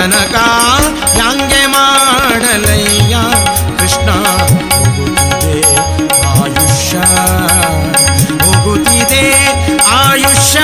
ಜನಕ 0.00 0.34
ಹಂಗೆ 1.20 1.66
ಮಾಡಲಯ್ಯ? 1.66 3.16
ಕೃಷ್ಣ 3.78 4.10
ಹೋಗುತ್ತಿದೆ 4.10 5.76
ಆಯುಷ್ಯ. 6.26 6.98
ಹೋಗುತ್ತಿದೆ 8.44 9.46
ಆಯುಷ್ಯ. 9.82 10.58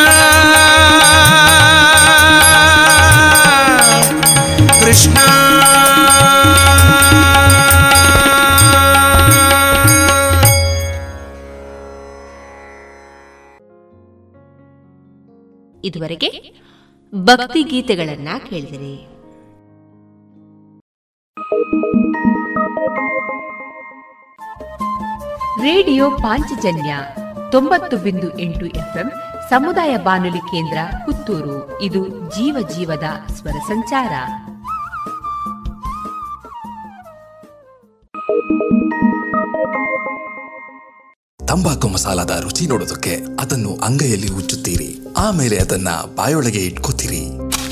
ಕೃಷ್ಣ. 4.80 5.18
ಇದುವರೆಗೆ 15.84 16.57
ಭಕ್ತಿ 17.14 17.62
ಗೀತೆಗಳನ್ನ 17.62 18.28
ಕೇಳಿದಿರಿ. 18.51 19.16
ರೇಡಿಯೋ 25.66 26.10
ಪಾಂಚಜನ್ಯ 26.10 26.96
ತೊಂಬತ್ತು 27.52 27.96
ಬಿಂದು 27.96 28.38
ಎಂಟು 28.38 28.66
ಎಫ್ಎಂ 28.66 29.12
ಸಮುದಾಯ 29.50 29.96
ಬಾನುಲಿ 29.96 30.38
ಕೇಂದ್ರ 30.38 30.78
ಪುತ್ತೂರು. 31.06 31.82
ಇದು 31.82 32.08
ಜೀವ 32.08 32.68
ಜೀವದ 32.76 33.32
ಸ್ವರ 33.32 33.50
ಸಂಚಾರ. 33.50 34.12
ತಂಬಾಕು 41.46 41.88
ಮಸಾಲದ 41.88 42.40
ರುಚಿ 42.42 42.66
ನೋಡೋದಕ್ಕೆ 42.66 43.16
ಅದನ್ನು 43.40 43.76
ಅಂಗೈಯಲ್ಲಿ 43.76 44.32
ಉಚ್ಚುತ್ತೀರಿ 44.32 44.98
ಆಮೇಲೆ 45.16 45.58
ಅದನ್ನ 45.58 45.88
ಬಾಯೊಳಗೆ 46.14 46.58
ಇಟ್ಕೋತೀರಿ. 46.58 47.36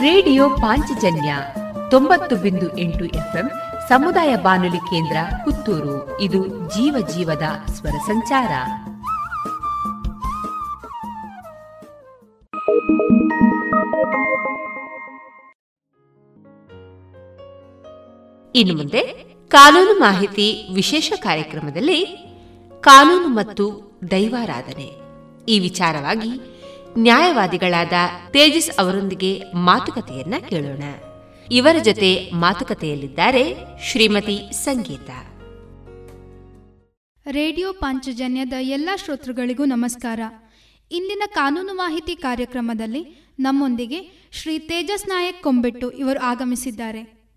ರೇಡಿಯೋ 0.00 0.50
ಪಾಂಚಜನ್ಯ 0.50 1.36
ತೊಂಬತ್ತು 1.90 2.36
ಬಿಂದು 2.36 2.78
ಎಂಟು 2.78 3.04
ಎಫ್ಎಂ 3.04 3.50
ಸಮುದಾಯ 3.88 4.36
ಬಾನುಲಿ 4.36 4.76
ಕೇಂದ್ರ 4.76 5.16
ಪುತ್ತೂರು. 5.44 6.20
ಇದು 6.20 6.46
ಜೀವ 6.46 7.06
ಜೀವದ 7.06 7.42
ಸ್ವರ 7.66 7.90
ಸಂಚಾರ. 7.90 8.50
ಇನ್ನು 18.54 18.76
ಮುಂದೆ 18.76 19.02
ಕಾನೂನು 19.48 20.00
ಮಾಹಿತಿ 20.00 20.68
ವಿಶೇಷ 20.74 21.12
ಕಾರ್ಯಕ್ರಮದಲ್ಲಿ 21.16 22.04
ಕಾನೂನು 22.80 23.28
ಮತ್ತು 23.28 23.96
ದೈವಾರಾಧನೆ. 24.10 25.05
ಈ 25.48 25.58
ವಿಚಾರವಾಗಿ 25.58 26.28
ನ್ಯಾಯವಾದಿಗಳಾದ 26.98 27.92
ತೇಜಸ್ 28.30 28.70
ಅವರೊಂದಿಗೆ 28.78 29.42
ಮಾತುಕತೆಯನ್ನ 29.54 30.34
ಕೇಳೋಣ. 30.48 30.82
ಇವರ 31.52 31.78
ಜೊತೆ 31.82 32.30
ಮಾತುಕತೆಯಲ್ಲಿದ್ದಾರೆ 32.34 33.54
ಶ್ರೀಮತಿ 33.82 34.52
ಸಂಗೀತ. 34.52 35.10
ರೇಡಿಯೋ 37.30 37.72
ಪಾಂಚಜನ್ಯದ 37.72 38.52
ಎಲ್ಲ 38.60 38.88
ಶ್ರೋತೃಗಳಿಗೂ 39.04 39.64
ನಮಸ್ಕಾರ. 39.64 40.20
ಇಂದಿನ 40.90 41.22
ಕಾನೂನು 41.34 41.74
ಮಾಹಿತಿ 41.74 42.16
ಕಾರ್ಯಕ್ರಮದಲ್ಲಿ 42.16 43.32
ನಮ್ಮೊಂದಿಗೆ 43.38 44.28
ಶ್ರೀ 44.32 44.58
ತೇಜಸ್ 44.58 45.08
ನಾಯಕ್ 45.08 45.42
ಕೊಂಬೆಟ್ಟು 45.42 45.90
ಇವರು 45.90 46.20
ಆಗಮಿಸಿದ್ದಾರೆ. 46.20 47.32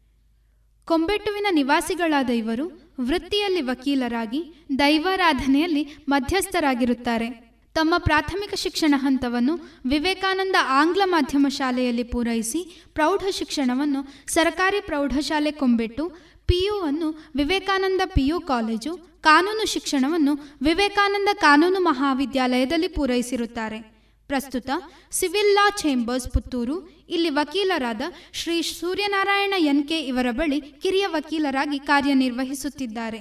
ಕೊಂಬೆಟ್ಟುವಿನ 0.86 1.46
ನಿವಾಸಿಗಳಾದ 1.52 2.30
ಇವರು 2.30 2.96
ವೃತ್ತಿಯಲ್ಲಿ 3.02 3.62
ವಕೀಲರಾಗಿ 3.62 4.66
ದೈವಾರಾಧನೆಯಲ್ಲಿ 4.80 5.98
ಮಧ್ಯಸ್ಥರಾಗಿರುತ್ತಾರೆ. 6.10 7.49
ತಮ್ಮ 7.76 7.94
ಪ್ರಾಥಮಿಕ 7.98 8.54
ಶಿಕ್ಷಣ 8.54 8.94
ಹಂತವನ್ನು 8.98 9.54
ವಿವೇಕಾನಂದ 9.86 10.56
ಆಂಗ್ಲ 10.80 11.02
ಮಾಧ್ಯಮ 11.06 11.48
ಶಾಲೆಯಲ್ಲಿ 11.50 12.04
ಪೂರೈಸಿ 12.04 12.90
ಪ್ರೌಢ 12.94 13.24
ಶಿಕ್ಷಣವನ್ನು 13.32 14.02
ಸರ್ಕಾರಿ 14.28 14.82
ಪ್ರೌಢಶಾಲೆ 14.82 15.52
ಕೊಂಬೆಟ್ಟು 15.52 16.06
ಪಿಯು 16.46 16.80
ಅನ್ನು 16.80 17.10
ವಿವೇಕಾನಂದ 17.36 18.02
ಪಿಯು 18.06 18.40
ಕಾಲೇಜು 18.40 19.10
ಕಾನೂನು 19.22 19.66
ಶಿಕ್ಷಣವನ್ನು 19.68 20.34
ವಿವೇಕಾನಂದ 20.62 21.30
ಕಾನೂನು 21.34 21.80
ಮಹಾವಿದ್ಯಾಲಯದಲ್ಲಿ 21.80 22.88
ಪೂರೈಸಿರುತ್ತಾರೆ. 22.88 23.80
ಪ್ರಸ್ತುತ 24.28 24.70
ಸಿವಿಲ್ 25.12 25.54
ಲಾ 25.56 25.70
ಚೇಂಬರ್ಸ್ 25.70 26.28
ಪುತ್ತೂರು, 26.34 26.76
ಇಲ್ಲಿ 27.10 27.30
ವಕೀಲರಾದ 27.30 28.02
ಶ್ರೀ 28.34 28.62
ಸೂರ್ಯನಾರಾಯಣ 28.62 29.54
ಎನ್ 29.58 29.84
ಕೆ 29.88 30.00
ಇವರ 30.02 30.28
ಬಳಿ 30.32 30.62
ಕಿರಿಯ 30.62 31.08
ವಕೀಲರಾಗಿ 31.08 31.80
ಕಾರ್ಯನಿರ್ವಹಿಸುತ್ತಿದ್ದಾರೆ. 31.80 33.20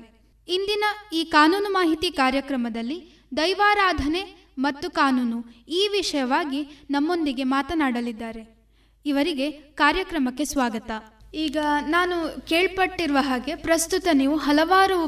ಇಂದಿನ 0.49 0.85
ಈ 1.13 1.25
ಕಾನೂನು 1.25 1.71
ಮಾಹಿತಿ 1.73 2.11
ಕಾರ್ಯಕ್ರಮದಲ್ಲಿ 2.11 3.18
ದೈವಾರಾಧನೆ 3.37 4.49
ಮತ್ತು 4.59 4.91
ಕಾನೂನು 4.91 5.45
ಈ 5.69 5.89
ವಿಷಯವಾಗಿ 5.93 6.61
ನಮ್ಮೊಂದಿಗೆ 6.91 7.45
ಮಾತನಾಡಲಿದ್ದಾರೆ. 7.45 8.59
ಇವರಿಗೆ 9.07 9.51
ಕಾರ್ಯಕ್ರಮಕ್ಕೆ 9.51 10.45
ಸ್ವಾಗತ. 10.45 10.91
ಈಗ 11.35 11.57
ನಾನು 11.87 12.47
ಕೇಳ್ಪಟ್ಟಿರುವ 12.47 13.19
ಹಾಗೆ 13.21 13.55
ಪ್ರಸ್ತುತ 13.55 14.09
ನೀವು 14.13 14.37
ಹಲವಾರು 14.37 14.99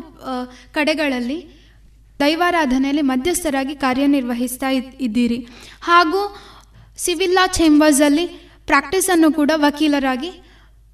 ಕಡೆಗಳಲ್ಲಿ 0.73 1.39
ದೈವಾರಾಧನೆಯಲ್ಲಿ 2.21 3.03
ಮಧ್ಯಸ್ಥರಾಗಿ 3.03 3.75
ಕಾರ್ಯನಿರ್ವಹಿಸ್ತಾ 3.75 4.69
ಇದ್ದೀರಿ. 4.69 5.47
ಹಾಗೂ 5.83 6.37
ಸಿವಿಲ್ಲಾ 6.97 7.47
ಚೇಂಬರ್ಸಲ್ಲಿ 7.47 8.27
ಪ್ರಾಕ್ಟೀಸನ್ನು 8.67 9.33
ಕೂಡ 9.33 9.51
ವಕೀಲರಾಗಿ 9.55 10.31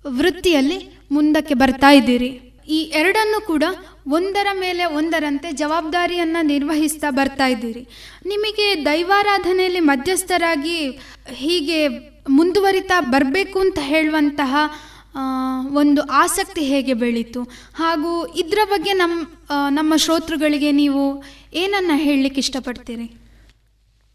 ವೃತ್ತಿಯಲ್ಲಿ 0.06 0.98
ಮುಂದಕ್ಕೆ 1.10 1.54
ಬರ್ತಾ 1.54 1.90
ಇದ್ದೀರಿ. 1.90 2.28
ಈ 2.68 2.82
ಎರಡನ್ನು 2.82 3.46
ಕೂಡ 3.46 3.64
ಒಂದರ 4.08 4.46
ಮೇಲೆ 4.60 4.84
ಒಂದರಂತೆ 4.84 5.52
ಜವಾಬ್ದಾರಿಯನ್ನು 5.52 6.40
ನಿರ್ವಹಿಸ್ತಾ 6.46 7.08
ಬರ್ತಾ 7.10 7.46
ಇದ್ದೀರಿ. 7.46 7.82
ನಿಮಗೆ 8.26 8.66
ದೈವಾರಾಧನೆಯಲ್ಲಿ 8.84 9.80
ಮಧ್ಯಸ್ಥರಾಗಿ 9.80 10.78
ಹೀಗೆ 11.42 11.80
ಮುಂದುವರಿತಾ 12.28 13.00
ಬರಬೇಕು 13.00 13.58
ಅಂತ 13.60 13.78
ಹೇಳುವಂತಹ 13.82 14.54
ಒಂದು 15.76 16.02
ಆಸಕ್ತಿ 16.02 16.62
ಹೇಗೆ 16.62 16.94
ಬೆಳೀತು? 16.94 17.42
ಹಾಗೂ 17.74 18.26
ಇದರ 18.26 18.58
ಬಗ್ಗೆ 18.70 18.92
ನಮ್ಮ 18.92 19.26
ನಮ್ಮ 19.70 19.92
ಶ್ರೋತೃಗಳಿಗೆ 19.96 20.70
ನೀವು 20.72 21.02
ಏನನ್ನು 21.54 21.96
ಹೇಳಲಿಕ್ಕೆ 21.98 22.40
ಇಷ್ಟಪಡ್ತೀರಿ? 22.40 23.06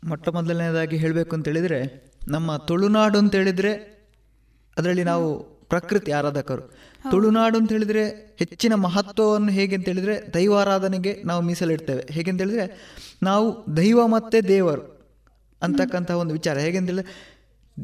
ಮೊಟ್ಟ 0.03 0.29
ಮೊದಲನೇದಾಗಿ 0.29 0.97
ಹೇಳಬೇಕು 0.97 1.35
ಅಂತೇಳಿದರೆ 1.35 1.79
ನಮ್ಮ 2.27 2.57
ತುಳುನಾಡು 2.57 3.17
ಅಂತೇಳಿದರೆ 3.17 3.73
ಅದರಲ್ಲಿ 4.77 5.03
ನಾವು 5.03 5.27
ಪ್ರಕೃತಿ 5.71 6.11
ಆರಾಧಕರು. 6.11 6.63
ತುಳುನಾಡು 7.09 7.57
ಅಂತ 7.57 7.71
ಹೇಳಿದ್ರೆ 7.71 8.35
ಹೆಚ್ಚಿನ 8.39 8.73
ಮಹತ್ವವನ್ನು 8.73 9.49
ಹೇಗೆ 9.49 9.75
ಅಂತ 9.75 9.85
ಹೇಳಿದ್ರೆ 9.85 10.33
ದೈವಾರಾಧನೆಗೆ 10.33 11.23
ನಾವು 11.25 11.41
ಮೀಸಲಿಡ್ತೇವೆ. 11.41 12.07
ಹೇಗೆ 12.11 12.31
ಅಂತ 12.31 12.41
ಹೇಳಿದ್ರೆ 12.41 12.91
ನಾವು 13.23 13.77
ದೈವ 13.77 14.07
ಮತ್ತೆ 14.07 14.41
ದೇವರು 14.41 15.01
ಅಂತಕ್ಕಂಥ 15.61 16.11
ಒಂದು 16.11 16.33
ವಿಚಾರ. 16.33 16.57
ಹೇಗೆ 16.57 16.77
ಅಂತ 16.77 16.89
ಹೇಳಿದ್ರೆ 16.89 17.35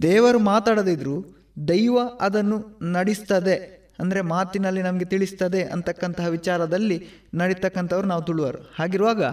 ದೇವರು 0.01 0.39
ಮಾತಾಡದಿದ್ರು 0.39 1.47
ದೈವ 1.67 1.99
ಅದನ್ನು 2.21 2.79
ನಡೆಸ್ತದೆ. 2.91 3.77
ಅಂದರೆ 3.99 4.21
ಮಾತಿನಲ್ಲಿ 4.21 4.81
ನಮಗೆ 4.81 5.05
ತಿಳಿಸ್ತದೆ 5.05 5.63
ಅಂತಕ್ಕಂತಹ 5.63 6.25
ವಿಚಾರದಲ್ಲಿ 6.25 7.07
ನಡೀತಕ್ಕಂಥವ್ರು 7.33 8.07
ನಾವು 8.07 8.21
ತುಳುವರು. 8.21 8.73
ಹಾಗಿರುವಾಗ 8.79 9.23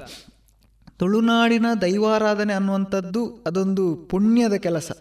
ತುಳುನಾಡಿನ 0.98 1.66
ದೈವಾರಾಧನೆ 1.80 2.52
ಅನ್ನುವಂಥದ್ದು 2.52 3.44
ಅದೊಂದು 3.46 3.96
ಪುಣ್ಯದ 3.96 4.54
ಕೆಲಸ. 4.54 4.92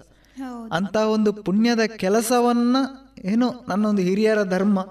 ಅಂತ 0.71 0.95
ಒಂದು 0.95 1.33
ಪುಣ್ಯದ 1.33 1.79
ಕೆಲಸವನ್ನು 1.79 3.02
ಏನೋ 3.23 3.65
ನನ್ನೊಂದು 3.69 4.01
ಹಿರಿಯರ 4.01 4.43
ಧರ್ಮ. 4.43 4.87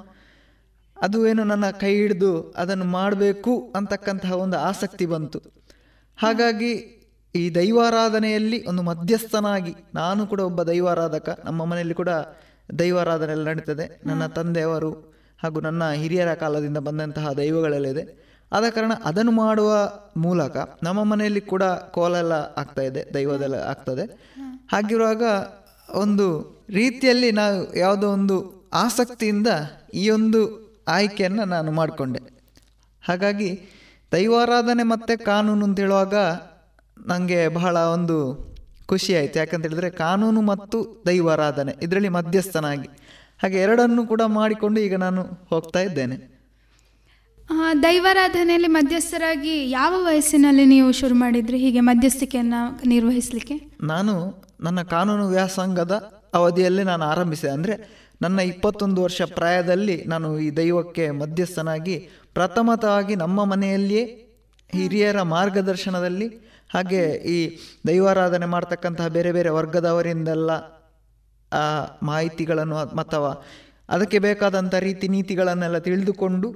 ಅದು 1.02 1.26
ಏನು 1.26 1.44
ನನ್ನ 1.44 1.70
ಕೈ 1.70 1.94
ಹಿಡಿದು 1.94 2.54
ಅದನ್ನು 2.56 2.84
ಮಾಡಬೇಕು 2.84 3.72
ಅಂತಕ್ಕಂತಹ 3.76 4.32
ಒಂದು 4.32 4.58
ಆಸಕ್ತಿ 4.58 5.06
ಬಂತು. 5.06 5.38
ಹಾಗಾಗಿ 6.16 6.98
ಈ 7.34 7.54
ದೈವಾರಾಧನೆಯಲ್ಲಿ 7.54 8.66
ಒಂದು 8.66 8.82
ಮಧ್ಯಸ್ಥನಾಗಿ 8.82 9.74
ನಾನು 9.94 10.26
ಕೂಡ 10.26 10.40
ಒಬ್ಬ 10.40 10.62
ದೈವಾರಾಧಕ. 10.62 11.40
ನಮ್ಮ 11.44 11.64
ಮನೆಯಲ್ಲಿ 11.64 11.94
ಕೂಡ 11.94 12.08
ದೈವಾರಾಧನೆ 12.78 13.32
ಎಲ್ಲ 13.32 13.48
ನಡೀತದೆ. 13.48 14.02
ನನ್ನ 14.06 14.26
ತಂದೆಯವರು 14.26 14.92
ಹಾಗೂ 15.42 15.60
ನನ್ನ 15.60 15.90
ಹಿರಿಯರ 15.90 16.34
ಕಾಲದಿಂದ 16.34 16.78
ಬಂದಂತಹ 16.78 17.32
ದೈವಗಳಲ್ಲಿದೆ. 17.32 18.22
ಆದ 18.52 18.64
ಕಾರಣ 18.70 18.92
ಅದನ್ನು 19.04 19.30
ಮಾಡುವ 19.30 19.92
ಮೂಲಕ 20.16 20.56
ನಮ್ಮ 20.82 21.04
ಮನೆಯಲ್ಲಿ 21.04 21.40
ಕೂಡ 21.40 21.62
ಕೋಲೆಲ್ಲ 21.62 22.32
ಆಗ್ತಾ 22.32 22.82
ಇದೆ 22.82 23.14
ದೈವದೆಲ್ಲ 23.14 23.54
ಆಗ್ತದೆ. 23.54 24.04
ಹಾಗಿರುವಾಗ 24.72 25.22
ಒಂದು 25.88 26.26
ರೀತಿಯಲ್ಲಿ 26.70 27.32
ನಾವು 27.32 27.76
ಯಾವುದೋ 27.76 28.08
ಒಂದು 28.08 28.36
ಆಸಕ್ತಿಯಿಂದ 28.72 29.46
ಈ 29.94 30.10
ಒಂದು 30.10 30.40
ಆಯ್ಕೆಯನ್ನು 30.88 31.44
ನಾನು 31.44 31.72
ಮಾಡಿಕೊಂಡೆ. 31.72 32.20
ಹಾಗಾಗಿ 33.08 33.60
ದೈವಾರಾಧನೆ 34.12 34.82
ಮತ್ತು 34.82 35.24
ಕಾನೂನು 35.24 35.64
ಅಂತ 35.64 35.80
ಹೇಳುವಾಗ 35.80 36.14
ನನಗೆ 37.06 37.48
ಬಹಳ 37.48 37.76
ಒಂದು 37.76 38.16
ಖುಷಿ 38.86 39.16
ಆಯಿತು. 39.16 39.38
ಯಾಕಂತ 39.38 39.62
ಹೇಳಿದ್ರೆ 39.62 39.90
ಕಾನೂನು 39.90 40.40
ಮತ್ತು 40.40 41.02
ದೈವಾರಾಧನೆ 41.06 41.72
ಇದರಲ್ಲಿ 41.82 42.08
ಮಧ್ಯಸ್ಥನಾಗಿ. 42.08 42.88
ಹಾಗೆ 43.42 43.58
ಎರಡನ್ನು 43.58 44.06
ಕೂಡ 44.06 44.22
ಮಾಡಿಕೊಂಡು 44.26 44.80
ಈಗ 44.80 44.96
ನಾನು 44.96 45.22
ಹೋಗ್ತಾ 45.22 45.80
ಇದ್ದೇನೆ. 45.80 46.32
ದೈವಾರಾಧನೆಯಲ್ಲಿ 47.82 48.68
ಮಧ್ಯಸ್ಥರಾಗಿ 48.68 49.70
ಯಾವ 49.70 49.94
ವಯಸ್ಸಿನಲ್ಲಿ 50.04 50.64
ನೀವು 50.64 50.92
ಶುರು 50.92 51.14
ಮಾಡಿದ್ರಿ? 51.14 51.58
ಹೀಗೆ 51.58 51.80
ಮಧ್ಯಸ್ಥಿಕೆಯನ್ನು 51.80 52.88
ನಿರ್ವಹಿಸಲಿಕ್ಕೆ? 52.88 53.56
ನಾನು 53.80 54.14
ನನ್ನ 54.62 54.82
ಕಾನೂನು 54.82 55.28
ವ್ಯಾಸಂಗದ 55.28 55.94
ಅವಧಿಯಲ್ಲಿ 56.34 56.82
ನಾನು 56.84 57.04
ಆರಂಭಿಸಿದೆ. 57.04 57.52
ಅಂದರೆ 57.52 57.74
ನನ್ನ 58.22 58.40
ಇಪ್ಪತ್ತೊಂದು 58.40 59.02
ವರ್ಷ 59.02 59.22
ಪ್ರಾಯದಲ್ಲಿ 59.22 60.04
ನಾನು 60.06 60.38
ಈ 60.38 60.56
ದೈವಕ್ಕೆ 60.56 61.10
ಮಧ್ಯಸ್ಥನಾಗಿ 61.10 62.08
ಪ್ರಥಮತವಾಗಿ 62.34 63.14
ನಮ್ಮ 63.16 63.44
ಮನೆಯಲ್ಲಿಯೇ 63.44 64.04
ಹಿರಿಯರ 64.72 65.22
ಮಾರ್ಗದರ್ಶನದಲ್ಲಿ 65.22 66.28
ಹಾಗೆ 66.74 67.06
ಈ 67.06 67.58
ದೈವಾರಾಧನೆ 67.86 68.46
ಮಾಡ್ತಕ್ಕಂತಹ 68.46 69.08
ಬೇರೆ 69.08 69.32
ಬೇರೆ 69.32 69.48
ವರ್ಗದವರಿಂದೆಲ್ಲ, 69.50 70.50
ಆ, 71.52 71.64
ಮಾಹಿತಿಗಳನ್ನು 72.02 72.76
ಅಥವಾ 72.76 73.44
ಅದಕ್ಕೆ 73.88 74.18
ಬೇಕಾದಂಥ 74.18 74.74
ರೀತಿ 74.74 75.08
ನೀತಿಗಳನ್ನೆಲ್ಲ 75.08 75.78
ತಿಳಿದುಕೊಂಡು 75.78 76.48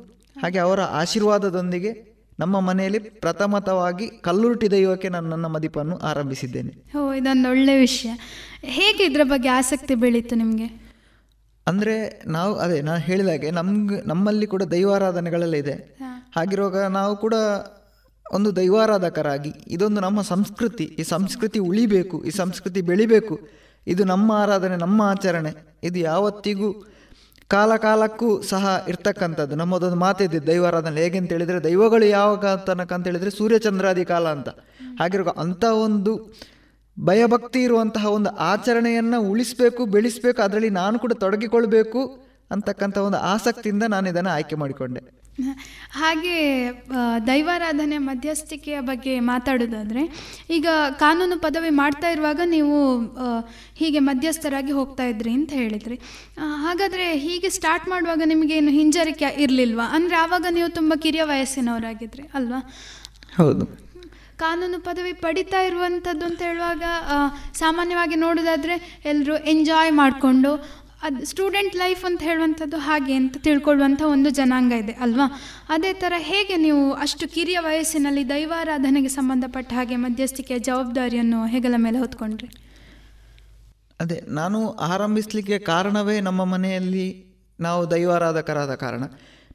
ಹಾಗೆ 0.43 0.59
ಅವರ 0.59 0.81
ಆಶೀರ್ವಾದದೊಂದಿಗೆ 0.81 2.16
ನಮ್ಮ 2.39 2.61
ಮನೆಯಲ್ಲಿ 2.61 2.99
ಪ್ರಥಮತವಾಗಿ 2.99 4.09
ಕಲ್ಲುರುಟಿ 4.09 4.71
ದೈವಕ್ಕೆ 4.71 5.09
ನಾನು 5.09 5.29
ನನ್ನ 5.29 5.47
ಮದಿಪನ್ನು 5.47 5.97
ಆರಂಭಿಸಿದ್ದೇನೆ. 5.97 6.99
ಓ 6.99 7.13
ಇದೊಂದು 7.13 7.49
ಒಳ್ಳೆ 7.49 7.81
ವಿಷಯ. 7.81 8.11
ಹೇಗೆ 8.63 9.05
ಇದರ 9.05 9.21
ಬಗ್ಗೆ 9.25 9.49
ಆಸಕ್ತಿ 9.49 9.95
ಬೆಳೀತು 9.95 10.35
ನಿಮಗೆ? 10.35 10.87
ಅಂದರೆ 11.67 12.23
ನಾವು 12.27 12.55
ಅದೇ 12.55 12.81
ನಾನು 12.81 13.01
ಹೇಳಿದಾಗೆ 13.01 13.51
ನಮ್ಗೆ 13.51 14.09
ನಮ್ಮಲ್ಲಿ 14.09 14.47
ಕೂಡ 14.47 14.63
ದೈವಾರಾಧನೆಗಳೆಲ್ಲ 14.63 15.55
ಇದೆ. 15.55 15.99
ಹಾಗಿರುವಾಗ 16.37 16.79
ನಾವು 16.79 17.17
ಕೂಡ 17.17 17.35
ಒಂದು 18.33 18.57
ದೈವಾರಾಧಕರಾಗಿ 18.57 19.53
ಇದೊಂದು 19.69 20.01
ನಮ್ಮ 20.01 20.23
ಸಂಸ್ಕೃತಿ. 20.23 20.85
ಈ 20.85 21.03
ಸಂಸ್ಕೃತಿ 21.03 21.59
ಉಳಿಬೇಕು 21.59 22.25
ಈ 22.25 22.31
ಸಂಸ್ಕೃತಿ 22.31 22.81
ಬೆಳಿಬೇಕು. 22.81 23.41
ಇದು 23.87 24.05
ನಮ್ಮ 24.05 24.33
ಆರಾಧನೆ 24.33 24.77
ನಮ್ಮ 24.77 25.03
ಆಚರಣೆ. 25.03 25.79
ಇದು 25.83 25.99
ಯಾವತ್ತಿಗೂ 25.99 26.96
ಕಾಲ 27.49 27.77
ಕಾಲಕ್ಕೂ 27.77 28.43
ಸಹ 28.43 28.85
ಇರ್ತಕ್ಕಂಥದ್ದು. 28.89 29.57
ನಮ್ಮದೊಂದು 29.57 29.97
ಮಾತಿದೆ 29.97 30.47
ದೈವಾರಾಧನೆ 30.47 31.01
ಹೇಗೆ 31.01 31.19
ಅಂತ 31.19 31.33
ಹೇಳಿದರೆ, 31.33 31.65
ದೈವಗಳು 31.65 32.05
ಯಾವಾಗ 32.05 32.47
ತನಕ 32.47 32.93
ಅಂತ 32.93 33.07
ಹೇಳಿದರೆ 33.07 33.31
ಸೂರ್ಯಚಂದ್ರಾದಿ 33.31 34.05
ಕಾಲ 34.05 34.29
ಅಂತ. 34.29 34.49
ಹಾಗಿರುವ 34.99 35.35
ಅಂಥ 35.39 35.65
ಒಂದು 35.65 36.35
ಭಯಭಕ್ತಿ 37.01 37.63
ಇರುವಂತಹ 37.63 38.07
ಒಂದು 38.07 38.37
ಆಚರಣೆಯನ್ನು 38.37 39.23
ಉಳಿಸಬೇಕು, 39.23 39.87
ಬೆಳೆಸಬೇಕು, 39.87 40.43
ಅದರಲ್ಲಿ 40.43 40.71
ನಾನು 40.71 40.99
ಕೂಡ 40.99 41.13
ತೊಡಗಿಕೊಳ್ಬೇಕು 41.13 42.19
ಅಂತಕ್ಕಂಥ 42.51 42.99
ಒಂದು 42.99 43.17
ಆಸಕ್ತಿಯಿಂದ 43.17 43.83
ನಾನು 43.89 44.09
ಇದನ್ನು 44.09 44.31
ಆಯ್ಕೆ 44.31 44.57
ಮಾಡಿಕೊಂಡೆ. 44.57 45.16
ಹಾಗೆ 45.91 46.35
ದೈವಾರಾಧನೆ 47.27 47.99
ಮಧ್ಯಸ್ಥಿಕೆಯ 47.99 48.81
ಬಗ್ಗೆ 48.81 49.21
ಮಾತಾಡೋದಾದರೆ 49.21 50.03
ಈಗ 50.51 50.67
ಕಾನೂನು 50.91 51.37
ಪದವಿ 51.39 51.71
ಮಾಡ್ತಾ 51.71 52.09
ಇರುವಾಗ 52.09 52.41
ನೀವು 52.45 52.77
ಹೀಗೆ 53.75 53.99
ಮಧ್ಯಸ್ಥರಾಗಿ 53.99 54.73
ಹೋಗ್ತಾ 54.73 55.05
ಇದ್ರಿ 55.05 55.33
ಅಂತ 55.33 55.53
ಹೇಳಿದ್ರಿ. 55.53 55.97
ಹಾಗಾದರೆ 56.39 57.19
ಹೀಗೆ 57.19 57.51
ಸ್ಟಾರ್ಟ್ 57.51 57.89
ಮಾಡುವಾಗ 57.89 58.23
ನಿಮಗೇನು 58.25 58.71
ಹಿಂಜರಿಕೆ 58.71 59.31
ಇರಲಿಲ್ವಾ? 59.43 59.85
ಅಂದರೆ 59.85 60.17
ಆವಾಗ 60.17 60.47
ನೀವು 60.51 60.69
ತುಂಬ 60.69 60.93
ಕಿರಿಯ 60.97 61.23
ವಯಸ್ಸಿನವರಾಗಿದ್ರಿ 61.23 62.25
ಅಲ್ವಾ? 62.35 62.61
ಹೌದು. 63.37 63.67
ಕಾನೂನು 64.37 64.81
ಪದವಿ 64.81 65.13
ಪಡಿತಾ 65.13 65.61
ಇರುವಂಥದ್ದು 65.63 66.25
ಅಂತ 66.27 66.43
ಹೇಳುವಾಗ 66.43 66.83
ಸಾಮಾನ್ಯವಾಗಿ 67.59 68.15
ನೋಡೋದಾದರೆ 68.15 68.75
ಎಲ್ಲರೂ 69.05 69.37
ಎಂಜಾಯ್ 69.37 69.93
ಮಾಡಿಕೊಂಡು 69.93 70.51
ಅದು 71.03 71.25
ಸ್ಟೂಡೆಂಟ್ 71.25 71.77
ಲೈಫ್ 71.77 72.05
ಅಂತ 72.05 72.23
ಹೇಳುವಂಥದ್ದು 72.23 72.77
ಹಾಗೆ 72.77 73.15
ಅಂತ 73.15 73.37
ತಿಳ್ಕೊಳ್ಳುವಂಥ 73.37 74.03
ಒಂದು 74.03 74.31
ಜನಾಂಗ 74.31 74.73
ಇದೆ, 74.73 74.93
ಅಲ್ವಾ? 74.93 75.27
ಅದೇ 75.69 75.93
ಥರ 75.93 76.13
ಹೇಗೆ 76.19 76.57
ನೀವು 76.57 76.93
ಅಷ್ಟು 76.93 77.29
ಕಿರಿಯ 77.29 77.59
ವಯಸ್ಸಿನಲ್ಲಿ 77.59 78.29
ದೈವಾರಾಧನೆಗೆ 78.29 79.09
ಸಂಬಂಧಪಟ್ಟ 79.09 79.73
ಹಾಗೆ 79.73 79.97
ಮಧ್ಯಸ್ಥಿಕೆಯ 79.97 80.59
ಜವಾಬ್ದಾರಿಯನ್ನು 80.59 81.47
ಹೆಗಲ 81.47 81.75
ಮೇಲೆ 81.77 81.99
ಹೊತ್ಕೊಂಡ್ರಿ? 81.99 82.49
ಅದೇ, 84.01 84.23
ನಾನು 84.29 84.71
ಆರಂಭಿಸಲಿಕ್ಕೆ 84.71 85.59
ಕಾರಣವೇ 85.59 86.21
ನಮ್ಮ 86.21 86.45
ಮನೆಯಲ್ಲಿ 86.45 87.07
ನಾವು 87.61 87.91
ದೈವಾರಾಧಕರಾದ 87.91 88.75
ಕಾರಣ. 88.75 89.05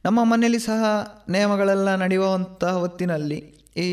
ನಮ್ಮ 0.05 0.23
ಮನೆಯಲ್ಲಿ 0.23 0.59
ಸಹ 0.59 0.83
ನಿಯಮಗಳೆಲ್ಲ 1.29 1.95
ನಡೆಯುವಂಥ 1.95 2.63
ಹೊತ್ತಿನಲ್ಲಿ 2.63 3.39
ಈ 3.77 3.89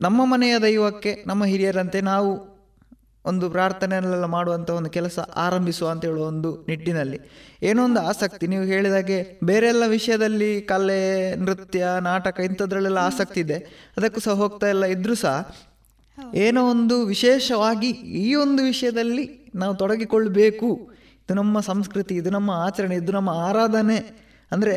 ನಮ್ಮ 0.00 0.24
ಮನೆಯ 0.24 0.58
ದೈವಕ್ಕೆ 0.58 1.24
ನಮ್ಮ 1.26 1.44
ಹಿರಿಯರಂತೆ 1.44 2.00
ನಾವು 2.00 2.51
ಒಂದು 3.24 3.50
ಪ್ರಾರ್ಥನೆಯಲ್ಲೆಲ್ಲ 3.50 4.24
ಮಾಡುವಂಥ 4.24 4.70
ಒಂದು 4.70 4.90
ಕೆಲಸ 4.90 5.18
ಆರಂಭಿಸುವ 5.18 5.88
ಅಂತ 5.88 6.04
ಹೇಳುವ 6.04 6.24
ಒಂದು 6.24 6.64
ನಿಟ್ಟಿನಲ್ಲಿ. 6.68 7.20
ಏನೋ 7.62 7.84
ಒಂದು 7.84 8.00
ಆಸಕ್ತಿ, 8.00 8.46
ನೀವು 8.46 8.64
ಹೇಳಿದಾಗೆ 8.64 9.38
ಬೇರೆ 9.44 9.66
ಎಲ್ಲ 9.66 9.82
ವಿಷಯದಲ್ಲಿ 9.86 10.60
ಕಲೆ, 10.60 11.36
ನೃತ್ಯ, 11.36 11.86
ನಾಟಕ 12.00 12.40
ಇಂಥದ್ರಲ್ಲೆಲ್ಲ 12.40 12.98
ಆಸಕ್ತಿ 12.98 13.40
ಇದೆ. 13.40 13.58
ಅದಕ್ಕೂ 13.96 14.20
ಸಹ 14.20 14.32
ಹೋಗ್ತಾ 14.32 14.66
ಎಲ್ಲ 14.66 14.84
ಇದ್ರೂ 14.84 15.14
ಸಹ 15.14 15.54
ಏನೋ 16.34 16.70
ಒಂದು 16.70 17.04
ವಿಶೇಷವಾಗಿ 17.04 17.90
ಈ 18.24 18.34
ಒಂದು 18.34 18.62
ವಿಷಯದಲ್ಲಿ 18.62 19.50
ನಾವು 19.54 19.74
ತೊಡಗಿಕೊಳ್ಳಬೇಕು 19.74 20.92
ಇದು 21.24 21.34
ನಮ್ಮ 21.34 21.60
ಸಂಸ್ಕೃತಿ, 21.60 22.14
ಇದು 22.14 22.30
ನಮ್ಮ 22.30 22.50
ಆಚರಣೆ, 22.50 22.94
ಇದು 22.96 23.12
ನಮ್ಮ 23.12 23.30
ಆರಾಧನೆ. 23.30 23.98
ಅಂದರೆ 24.52 24.74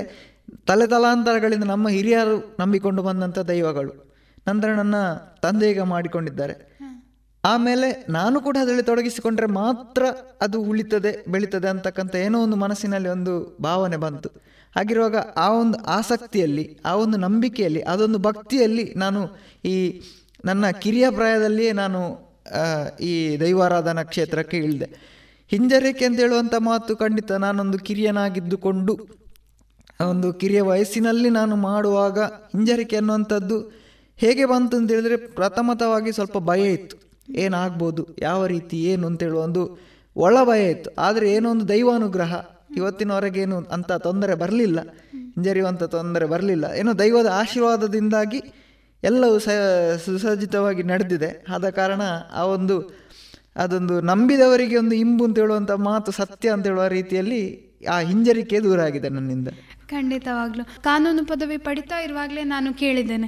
ತಲೆ 0.65 0.87
ತಲಾಂತರಗಳಿಂದ 0.87 1.63
ನಮ್ಮ 1.63 1.89
ಹಿರಿಯರು 1.89 2.57
ನಂಬಿಕೊಂಡು 2.59 3.03
ಬಂದಂಥ 3.03 3.39
ದೈವಗಳು. 3.39 3.93
ನಂತರ 4.47 4.67
ನನ್ನ 4.73 4.95
ತಂದೆ 5.41 5.69
ಈಗ 5.69 5.81
ಮಾಡಿಕೊಂಡಿದ್ದಾರೆ. 5.81 6.74
ಆಮೇಲೆ 7.45 7.87
ನಾನು 8.09 8.41
ಕೂಡ 8.41 8.57
ಅದರಲ್ಲಿ 8.61 8.83
ತೊಡಗಿಸಿಕೊಂಡ್ರೆ 8.83 9.47
ಮಾತ್ರ 9.47 10.03
ಅದು 10.41 10.57
ಉಳಿತದೆ, 10.61 11.11
ಬೆಳೀತದೆ 11.27 11.67
ಅಂತಕ್ಕಂಥ 11.67 12.15
ಏನೋ 12.15 12.37
ಒಂದು 12.43 12.55
ಮನಸ್ಸಿನಲ್ಲಿ 12.55 13.09
ಒಂದು 13.09 13.57
ಭಾವನೆ 13.61 13.97
ಬಂತು. 13.97 14.29
ಹಾಗಿರುವಾಗ 14.75 15.15
ಆ 15.15 15.47
ಒಂದು 15.49 15.77
ಆಸಕ್ತಿಯಲ್ಲಿ, 15.85 16.65
ಆ 16.85 16.95
ಒಂದು 16.95 17.17
ನಂಬಿಕೆಯಲ್ಲಿ, 17.17 17.81
ಅದೊಂದು 17.81 18.19
ಭಕ್ತಿಯಲ್ಲಿ 18.19 18.93
ನಾನು 18.95 19.21
ಈ 19.65 19.75
ನನ್ನ 20.45 20.65
ಕಿರಿಯ 20.69 21.09
ಪ್ರಾಯದಲ್ಲಿಯೇ 21.09 21.71
ನಾನು 21.71 21.99
ಈ 22.99 23.13
ದೈವಾರಾಧನಾ 23.39 24.03
ಕ್ಷೇತ್ರಕ್ಕೆ 24.03 24.57
ಇಳಿದೆ. 24.57 24.87
ಹಿಂಜರಿಕೆ 25.51 26.05
ಅಂತ 26.05 26.19
ಹೇಳುವಂಥ 26.19 26.55
ಮಾತು 26.59 26.95
ಖಂಡಿತ 26.95 27.31
ನಾನೊಂದು 27.31 27.77
ಕಿರಿಯನಾಗಿದ್ದುಕೊಂಡು, 27.79 28.93
ಒಂದು 30.09 30.27
ಕಿರಿಯ 30.33 30.61
ವಯಸ್ಸಿನಲ್ಲಿ 30.61 31.29
ನಾನು 31.29 31.55
ಮಾಡುವಾಗ 31.55 32.19
ಹಿಂಜರಿಕೆ 32.53 32.95
ಅನ್ನುವಂಥದ್ದು 32.95 33.57
ಹೇಗೆ 34.17 34.45
ಬಂತು 34.45 34.77
ಅಂತ 34.77 34.89
ಹೇಳಿದ್ರೆ 34.91 35.17
ಪ್ರಥಮತವಾಗಿ 35.17 36.11
ಸ್ವಲ್ಪ 36.11 36.37
ಭಯ 36.37 36.73
ಇತ್ತು. 36.73 37.04
ಏನಾಗ್ಬೋದು? 37.29 38.07
ಯಾವ 38.21 38.45
ರೀತಿ 38.45 38.83
ಏನು 38.83 39.07
ಅಂತೇಳಿ 39.07 39.31
ಒಂದು 39.31 39.77
ಒಳ 40.15 40.37
ಭಯ 40.43 40.71
ಇತ್ತು. 40.71 40.91
ಆದರೆ 41.01 41.31
ಏನೋ 41.31 41.51
ಒಂದು 41.51 41.67
ದೈವಾನುಗ್ರಹ. 41.67 42.45
ಇವತ್ತಿನವರೆಗೇನು 42.75 43.57
ಅಂತ 43.57 43.91
ತೊಂದರೆ 43.91 44.35
ಬರಲಿಲ್ಲ. 44.35 44.81
ಹಿಂಜರಿಯುವಂಥ 45.09 45.83
ತೊಂದರೆ 45.83 46.25
ಬರಲಿಲ್ಲ. 46.25 46.65
ಏನೋ 46.77 46.93
ದೈವದ 46.93 47.25
ಆಶೀರ್ವಾದದಿಂದಾಗಿ 47.33 48.41
ಎಲ್ಲವೂ 49.03 49.39
ಸ, 49.39 49.49
ಸುಸಜ್ಜಿತವಾಗಿ 50.05 50.83
ನಡೆದಿದೆ. 50.83 51.45
ಆದ 51.49 51.69
ಕಾರಣ 51.69 52.01
ಆ 52.33 52.43
ಒಂದು, 52.43 52.99
ಅದೊಂದು 53.55 54.01
ನಂಬಿದವರಿಗೆ 54.01 54.77
ಒಂದು 54.77 54.95
ಇಂಬು 54.95 55.23
ಅಂತ 55.23 55.39
ಹೇಳುವಂಥ 55.39 55.71
ಮಾತು 55.71 56.11
ಸತ್ಯ 56.11 56.49
ಅಂತ 56.49 56.67
ಹೇಳುವ 56.67 56.87
ರೀತಿಯಲ್ಲಿ 56.87 57.65
ಆ 57.91 57.99
ಹಿಂಜರಿಕೆ 57.99 58.59
ದೂರ 58.59 58.81
ಆಗಿದೆ 58.81 59.09
ನನ್ನಿಂದ. 59.09 59.47
ಖಂಡಿತವಾಗ್ಲು. 59.89 60.63
ಕಾನೂನು 60.81 61.25
ಪದವಿ 61.25 61.57
ಪಡಿತಾ 61.57 61.99
ಇರುವಾಗಲೇ 61.99 62.43
ನಾನು 62.43 62.73
ಕೇಳಿದ್ದೇನೆ. 62.73 63.27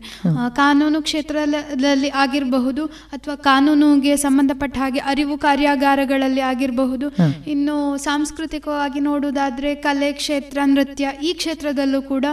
ಕಾನೂನು 0.56 1.02
ಕ್ಷೇತ್ರದಲ್ಲಿ 1.02 2.10
ಆಗಿರಬಹುದು 2.10 2.86
ಅಥವಾ 2.86 3.36
ಕಾನೂನಿಗೆ 3.36 4.16
ಸಂಬಂಧಪಟ್ಟ 4.16 4.78
ಹಾಗೆ 4.78 5.00
ಅರಿವು 5.00 5.38
ಕಾರ್ಯಾಗಾರಗಳಲ್ಲಿ 5.38 6.42
ಆಗಿರಬಹುದು. 6.42 7.16
ಇನ್ನು 7.48 7.98
ಸಾಂಸ್ಕೃತಿಕವಾಗಿ 7.98 9.00
ನೋಡುವುದಾದ್ರೆ 9.00 9.76
ಕಲೆ 9.76 10.12
ಕ್ಷೇತ್ರ 10.12 10.60
ನೃತ್ಯ 10.66 11.12
ಈ 11.24 11.34
ಕ್ಷೇತ್ರದಲ್ಲೂ 11.34 12.02
ಕೂಡ 12.02 12.26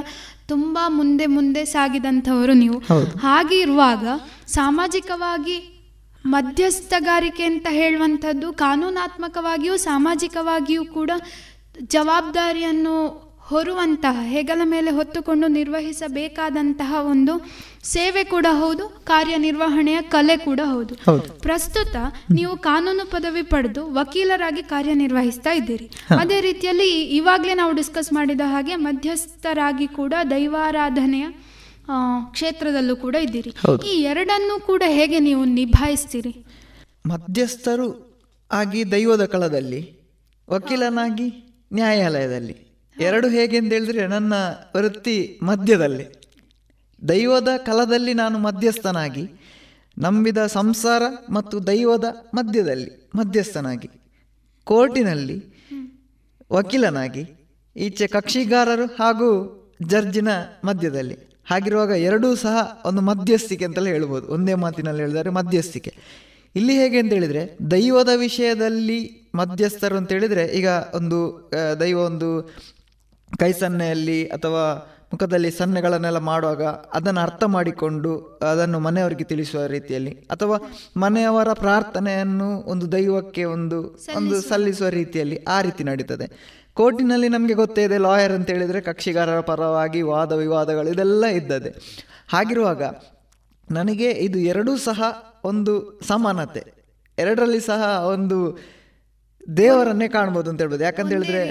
ತುಂಬ 0.48 0.78
ಮುಂದೆ 0.88 1.26
ಮುಂದೆ 1.26 1.64
ಸಾಗಿದಂಥವರು 1.64 2.52
ನೀವು. 2.52 2.78
ಹಾಗೆ 3.22 3.60
ಇರುವಾಗ 3.60 4.06
ಸಾಮಾಜಿಕವಾಗಿ 4.46 5.70
ಮಧ್ಯಸ್ಥಗಾರಿಕೆ 6.26 7.44
ಅಂತ 7.44 7.66
ಹೇಳುವಂಥದ್ದು 7.70 8.52
ಕಾನೂನಾತ್ಮಕವಾಗಿಯೂ 8.52 9.76
ಸಾಮಾಜಿಕವಾಗಿಯೂ 9.76 10.84
ಕೂಡ 10.84 11.10
ಜವಾಬ್ದಾರಿಯನ್ನು 11.82 13.23
ಹೊರುವಂತಹ 13.50 14.16
ಹೆಗಲ 14.34 14.60
ಮೇಲೆ 14.64 14.90
ಹೊತ್ತುಕೊಂಡು 14.98 15.46
ನಿರ್ವಹಿಸಬೇಕಾದಂತಹ 15.56 17.00
ಒಂದು 17.12 17.34
ಸೇವೆ 17.94 18.22
ಕೂಡ 18.24 18.46
ಹೌದು 18.60 18.84
ಕಾರ್ಯನಿರ್ವಹಣೆಯ 19.10 19.98
ಕಲೆ 20.14 20.36
ಕೂಡ 20.44 20.60
ಹೌದು. 20.72 20.94
ಪ್ರಸ್ತುತ 21.46 21.96
ನೀವು 22.38 22.54
ಕಾನೂನು 22.68 23.04
ಪದವಿ 23.10 23.42
ಪಡೆದು 23.52 23.82
ವಕೀಲರಾಗಿ 23.98 24.62
ಕಾರ್ಯನಿರ್ವಹಿಸ್ತಾ 24.72 25.52
ಇದ್ದೀರಿ. 25.60 25.86
ಅದೇ 26.22 26.38
ರೀತಿಯಲ್ಲಿ 26.48 26.88
ಇವಾಗಲೇ 27.18 27.54
ನಾವು 27.54 27.72
ಡಿಸ್ಕಸ್ 27.80 28.12
ಮಾಡಿದ 28.12 28.46
ಹಾಗೆ 28.52 28.76
ಮಧ್ಯಸ್ಥರಾಗಿ 28.86 29.88
ಕೂಡ 30.00 30.14
ದೈವಾರಾಧನೆಯ 30.34 31.26
ಕ್ಷೇತ್ರದಲ್ಲೂ 32.36 32.96
ಕೂಡ 32.96 33.16
ಇದ್ದೀರಿ. 33.26 33.50
ಈ 33.90 33.94
ಎರಡನ್ನೂ 34.10 34.54
ಕೂಡ 34.70 34.82
ಹೇಗೆ 34.98 35.18
ನೀವು 35.28 35.44
ನಿಭಾಯಿಸ್ತೀರಿ? 35.58 36.34
ಮಧ್ಯಸ್ಥರು 37.12 37.88
ಆಗಿ 38.50 38.80
ದೈವದ 38.92 39.24
ಕಳದಲ್ಲಿ 39.34 39.80
ವಕೀಲನಾಗಿ 40.48 41.26
ನ್ಯಾಯಾಲಯದಲ್ಲಿ. 41.72 42.56
ಎರಡು 43.00 43.28
ಹೇಗೆ 43.28 43.56
ಅಂತ 43.56 43.72
ಹೇಳಿದ್ರೆ 43.72 44.06
ನನ್ನ 44.06 44.34
ವೃತ್ತಿ 44.76 45.38
ಮಧ್ಯದಲ್ಲಿ. 45.42 46.06
ದೈವದ 47.08 47.48
ಕಲದಲ್ಲಿ 47.56 48.14
ನಾನು 48.14 48.38
ಮಧ್ಯಸ್ಥನಾಗಿ, 48.38 49.24
ನಂಬಿದ 49.98 50.46
ಸಂಸಾರ 50.46 51.02
ಮತ್ತು 51.30 51.66
ದೈವದ 51.66 52.04
ಮಧ್ಯದಲ್ಲಿ 52.34 53.10
ಮಧ್ಯಸ್ಥನಾಗಿ, 53.14 53.90
ಕೋರ್ಟಿನಲ್ಲಿ 54.64 55.38
ವಕೀಲನಾಗಿ, 56.52 57.24
ಈಚೆ 57.76 58.06
ಕಕ್ಷಿಗಾರರು 58.06 58.86
ಹಾಗೂ 58.86 59.30
ಜಡ್ಜಿನ 59.82 60.28
ಮಧ್ಯದಲ್ಲಿ. 60.64 61.16
ಹಾಗಿರುವಾಗ 61.50 61.90
ಎರಡೂ 61.90 62.34
ಸಹ 62.34 62.82
ಒಂದು 62.84 63.00
ಮಧ್ಯಸ್ಥಿಕೆ 63.00 63.64
ಅಂತಲೇ 63.64 63.90
ಹೇಳ್ಬೋದು. 63.90 64.26
ಒಂದೇ 64.26 64.54
ಮಾತಿನಲ್ಲಿ 64.54 65.02
ಹೇಳಿದರೆ 65.02 65.30
ಮಧ್ಯಸ್ಥಿಕೆ. 65.30 65.94
ಇಲ್ಲಿ 66.56 66.72
ಹೇಗೆ 66.72 66.98
ಅಂತ 66.98 67.12
ಹೇಳಿದರೆ, 67.12 67.58
ದೈವದ 67.70 68.08
ವಿಷಯದಲ್ಲಿ 68.16 69.30
ಮಧ್ಯಸ್ಥರು 69.34 69.96
ಅಂತ 69.96 70.12
ಹೇಳಿದರೆ, 70.12 70.46
ಈಗ 70.46 70.68
ಒಂದು 70.94 71.50
ದೈವ 71.80 71.98
ಒಂದು 71.98 72.50
ಕೈ 73.38 73.52
ಸನ್ನೆಯಲ್ಲಿ 73.52 74.26
ಅಥವಾ 74.26 74.90
ಮುಖದಲ್ಲಿ 75.12 75.50
ಸನ್ನೆಗಳನ್ನೆಲ್ಲ 75.50 76.18
ಮಾಡುವಾಗ 76.18 76.62
ಅದನ್ನು 76.64 77.20
ಅರ್ಥ 77.20 77.44
ಮಾಡಿಕೊಂಡು 77.44 78.40
ಅದನ್ನು 78.50 78.78
ಮನೆಯವರಿಗೆ 78.80 79.24
ತಿಳಿಸುವ 79.24 79.66
ರೀತಿಯಲ್ಲಿ 79.66 80.10
ಅಥವಾ 80.30 80.56
ಮನೆಯವರ 80.96 81.52
ಪ್ರಾರ್ಥನೆಯನ್ನು 81.52 82.62
ಒಂದು 82.62 82.92
ದೈವಕ್ಕೆ 82.92 83.44
ಒಂದು 83.44 83.98
ಒಂದು 84.16 84.40
ಸಲ್ಲಿಸುವ 84.42 84.88
ರೀತಿಯಲ್ಲಿ 84.88 85.36
ಆ 85.48 85.60
ರೀತಿ 85.60 85.84
ನಡೀತದೆ. 85.84 86.26
ಕೋರ್ಟಿನಲ್ಲಿ 86.74 87.28
ನಮಗೆ 87.28 87.54
ಗೊತ್ತೇ 87.54 87.82
ಇದೆ 87.84 87.98
ಲಾಯರ್ 87.98 88.32
ಅಂತ 88.32 88.50
ಹೇಳಿದರೆ 88.50 88.80
ಕಕ್ಷಿಗಾರರ 88.80 89.40
ಪರವಾಗಿ 89.40 90.02
ವಾದ 90.02 90.32
ವಿವಾದಗಳು 90.32 90.88
ಇದೆಲ್ಲ 90.88 91.26
ಇದ್ದದೆ 91.26 91.70
ಹಾಗಿರುವಾಗ 92.28 92.82
ನನಗೆ 93.70 94.10
ಇದು 94.10 94.38
ಎರಡೂ 94.38 94.76
ಸಹ 94.76 95.02
ಒಂದು 95.44 96.00
ಸಮಾನತೆ. 96.08 96.62
ಎರಡರಲ್ಲಿ 97.18 97.60
ಸಹ 97.60 97.82
ಒಂದು 98.06 98.58
ದೇವರನ್ನೇ 99.56 100.08
ಕಾಣ್ಬೋದು 100.08 100.50
ಅಂತ 100.50 100.60
ಹೇಳ್ಬೋದು. 100.60 100.84
ಯಾಕಂತ 100.84 101.08
ಹೇಳಿದ್ರೆ 101.08 101.50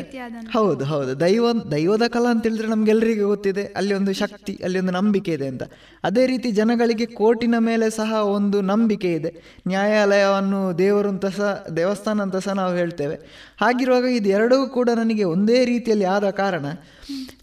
ಹೌದು 0.51 0.85
ಹೌದು. 0.85 1.19
ದೈವ 1.19 1.53
ದೈವದ 1.53 2.01
ಕಲಾ 2.07 2.29
ಅಂತ 2.29 2.43
ಹೇಳಿದ್ರೆ 2.43 2.67
ನಮ್ಗೆಲ್ಲರಿಗೂ 2.67 3.27
ಗೊತ್ತಿದೆ. 3.27 3.63
ಅಲ್ಲಿ 3.63 3.93
ಒಂದು 3.93 4.13
ಶಕ್ತಿ 4.13 4.59
ಅಲ್ಲಿ 4.63 4.79
ಒಂದು 4.79 4.91
ನಂಬಿಕೆ 4.91 5.31
ಇದೆ 5.31 5.47
ಅಂತ. 5.47 5.63
ಅದೇ 6.03 6.25
ರೀತಿ 6.25 6.51
ಜನಗಳಿಗೆ 6.51 7.05
ಕೋರ್ಟಿನ 7.05 7.55
ಮೇಲೆ 7.59 7.89
ಸಹ 7.89 8.13
ಒಂದು 8.13 8.61
ನಂಬಿಕೆ 8.61 9.13
ಇದೆ. 9.13 9.59
ನ್ಯಾಯಾಲಯವನ್ನು 9.67 10.77
ದೇವರು 10.77 11.09
ಅಂತ 11.09 11.25
ಸಹ 11.25 11.65
ದೇವಸ್ಥಾನ 11.75 12.21
ಅಂತ 12.21 12.35
ಸಹ 12.35 12.53
ನಾವು 12.53 12.75
ಹೇಳ್ತೇವೆ. 12.75 13.15
ಹಾಗಿರುವಾಗ 13.61 14.03
ಇದು 14.03 14.29
ಎರಡೂ 14.29 14.67
ಕೂಡ 14.67 14.89
ನನಗೆ 14.95 15.23
ಒಂದೇ 15.23 15.65
ರೀತಿಯಲ್ಲಿ 15.65 16.05
ಆದ 16.05 16.29
ಕಾರಣ 16.29 16.65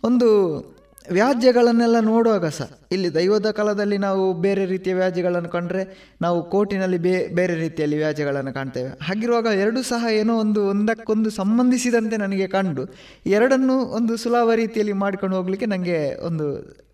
ಒಂದು 0.04 0.79
ವ್ಯಾಜ್ಯಗಳನ್ನೆಲ್ಲ 1.10 1.98
ನೋಡುವಾಗ 2.00 2.46
ಸಹ, 2.46 2.68
ಇಲ್ಲಿ 2.92 3.08
ದೈವದ 3.14 3.48
ಕಾಲದಲ್ಲಿ 3.50 3.98
ನಾವು 3.98 4.22
ಬೇರೆ 4.44 4.64
ರೀತಿಯ 4.66 4.94
ವ್ಯಾಜ್ಯಗಳನ್ನು 4.94 5.48
ಕಂಡ್ರೆ 5.48 5.82
ನಾವು 6.22 6.38
ಕೋರ್ಟಿನಲ್ಲಿ 6.50 6.98
ಬೇ, 6.98 7.14
ಬೇರೆ 7.38 7.54
ರೀತಿಯಲ್ಲಿ 7.54 7.96
ವ್ಯಾಜ್ಯಗಳನ್ನು 7.96 8.52
ಕಾಣ್ತೇವೆ. 8.52 8.90
ಹಾಗಿರುವಾಗ 9.02 9.46
ಎರಡೂ 9.64 9.82
ಸಹ 9.82 10.12
ಏನೋ 10.12 10.36
ಒಂದು 10.38 10.62
ಒಂದಕ್ಕೊಂದು 10.68 11.30
ಸಂಬಂಧಿಸಿದಂತೆ 11.30 12.16
ನನಗೆ 12.16 12.46
ಕಂಡು, 12.46 12.84
ಎರಡನ್ನು 13.26 13.78
ಒಂದು 13.98 14.16
ಸುಲಭ 14.16 14.54
ರೀತಿಯಲ್ಲಿ 14.54 14.92
ಮಾಡಿಕೊಂಡು 14.92 15.36
ಹೋಗಲಿಕ್ಕೆ 15.36 15.66
ನನಗೆ 15.66 15.98
ಒಂದು 16.26 16.48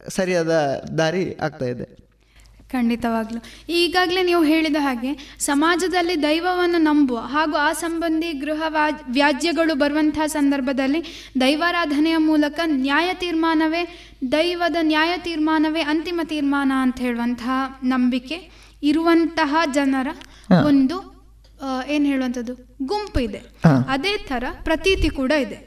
ಸರಿಯಾದ 0.09 0.53
ದಾರಿ 0.99 1.25
ಆಗ್ತಾ 1.41 1.67
ಇದೆ. 1.67 2.06
ಖಂಡಿತವಾಗ್ಲು. 2.73 3.41
ಈಗಾಗಲೇ 3.73 4.23
ನೀವು 4.23 4.43
ಹೇಳಿದ 4.45 4.77
ಹಾಗೆ 4.81 5.11
ಸಮಾಜದಲ್ಲಿ 5.41 6.23
ದೈವವನ್ನು 6.23 6.79
ನಂಬುವ 6.79 7.19
ಹಾಗೂ 7.19 7.57
ಆ 7.57 7.73
ಸಂಬಂಧಿ 7.73 8.33
ಗೃಹ 8.33 8.63
ವ್ಯಾಜ್ಯಗಳು 9.09 9.75
ಬರುವಂತಹ 9.75 10.27
ಸಂದರ್ಭದಲ್ಲಿ 10.27 11.03
ದೈವಾರಾಧನೆಯ 11.41 12.17
ಮೂಲಕ 12.17 12.61
ನ್ಯಾಯ 12.67 13.11
ತೀರ್ಮಾನವೇ 13.15 13.83
ದೈವದ 14.33 14.77
ನ್ಯಾಯ 14.83 15.13
ತೀರ್ಮಾನವೇ 15.19 15.81
ಅಂತಿಮ 15.81 16.21
ತೀರ್ಮಾನ 16.25 16.73
ಅಂತ 16.81 16.99
ಹೇಳುವಂತಹ 16.99 17.51
ನಂಬಿಕೆ 17.85 18.39
ಇರುವಂತಹ 18.83 19.57
ಜನರ 19.75 20.09
ಒಂದು 20.67 20.97
ಏನು 21.89 22.05
ಹೇಳುವಂಥದ್ದು? 22.05 22.55
ಗುಂಪು 22.83 23.21
ಇದೆ. 23.21 23.41
ಅದೇ 23.89 24.17
ತರ 24.17 24.45
ಪ್ರತೀತಿ 24.65 25.09
ಕೂಡ 25.11 25.33
ಇದೆ. 25.45 25.59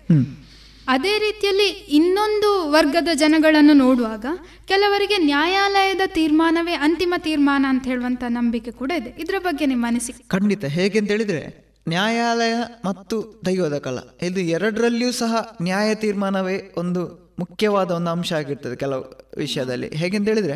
ಅದೇ 0.89 1.19
ರೀತಿಯಲ್ಲಿ 1.19 1.67
ಇನ್ನೊಂದು 1.67 2.71
ವರ್ಗದ 2.71 3.07
ಜನಗಳನ್ನು 3.13 3.73
ನೋಡುವಾಗ 3.73 4.25
ಕೆಲವರಿಗೆ 4.67 5.17
ನ್ಯಾಯಾಲಯದ 5.17 6.01
ತೀರ್ಮಾನವೇ 6.07 6.73
ಅಂತಿಮ 6.73 7.13
ತೀರ್ಮಾನ 7.17 7.65
ಅಂತ 7.69 7.83
ಹೇಳುವಂತ 7.87 8.23
ನಂಬಿಕೆ 8.27 8.71
ಕೂಡ 8.71 8.91
ಇದೆ. 8.97 9.15
ಇದರ 9.19 9.35
ಬಗ್ಗೆ 9.39 9.65
ನಿಮ್ಮ 9.65 9.87
ಅನಿಸಿಕೆ? 9.87 10.23
ಖಂಡಿತ. 10.27 10.65
ಹೇಗೆ 10.65 10.99
ಅಂತ 10.99 11.11
ಹೇಳಿದ್ರೆ 11.11 11.69
ನ್ಯಾಯಾಲಯ 11.87 12.53
ಮತ್ತು 12.85 13.41
ದೈವದ 13.45 13.77
ಕಲ, 13.77 13.99
ಇದು 14.21 14.39
ಎರಡರಲ್ಲಿಯೂ 14.39 15.11
ಸಹ 15.11 15.57
ನ್ಯಾಯ 15.61 15.95
ತೀರ್ಮಾನವೇ 15.95 16.73
ಒಂದು 16.77 17.33
ಮುಖ್ಯವಾದ 17.39 17.91
ಒಂದು 17.91 18.09
ಅಂಶ 18.09 18.33
ಆಗಿರ್ತದೆ 18.33 18.75
ಕೆಲವು 18.75 19.03
ವಿಷಯದಲ್ಲಿ. 19.37 19.87
ಹೇಗೆಂತ 19.87 20.27
ಹೇಳಿದ್ರೆ 20.27 20.55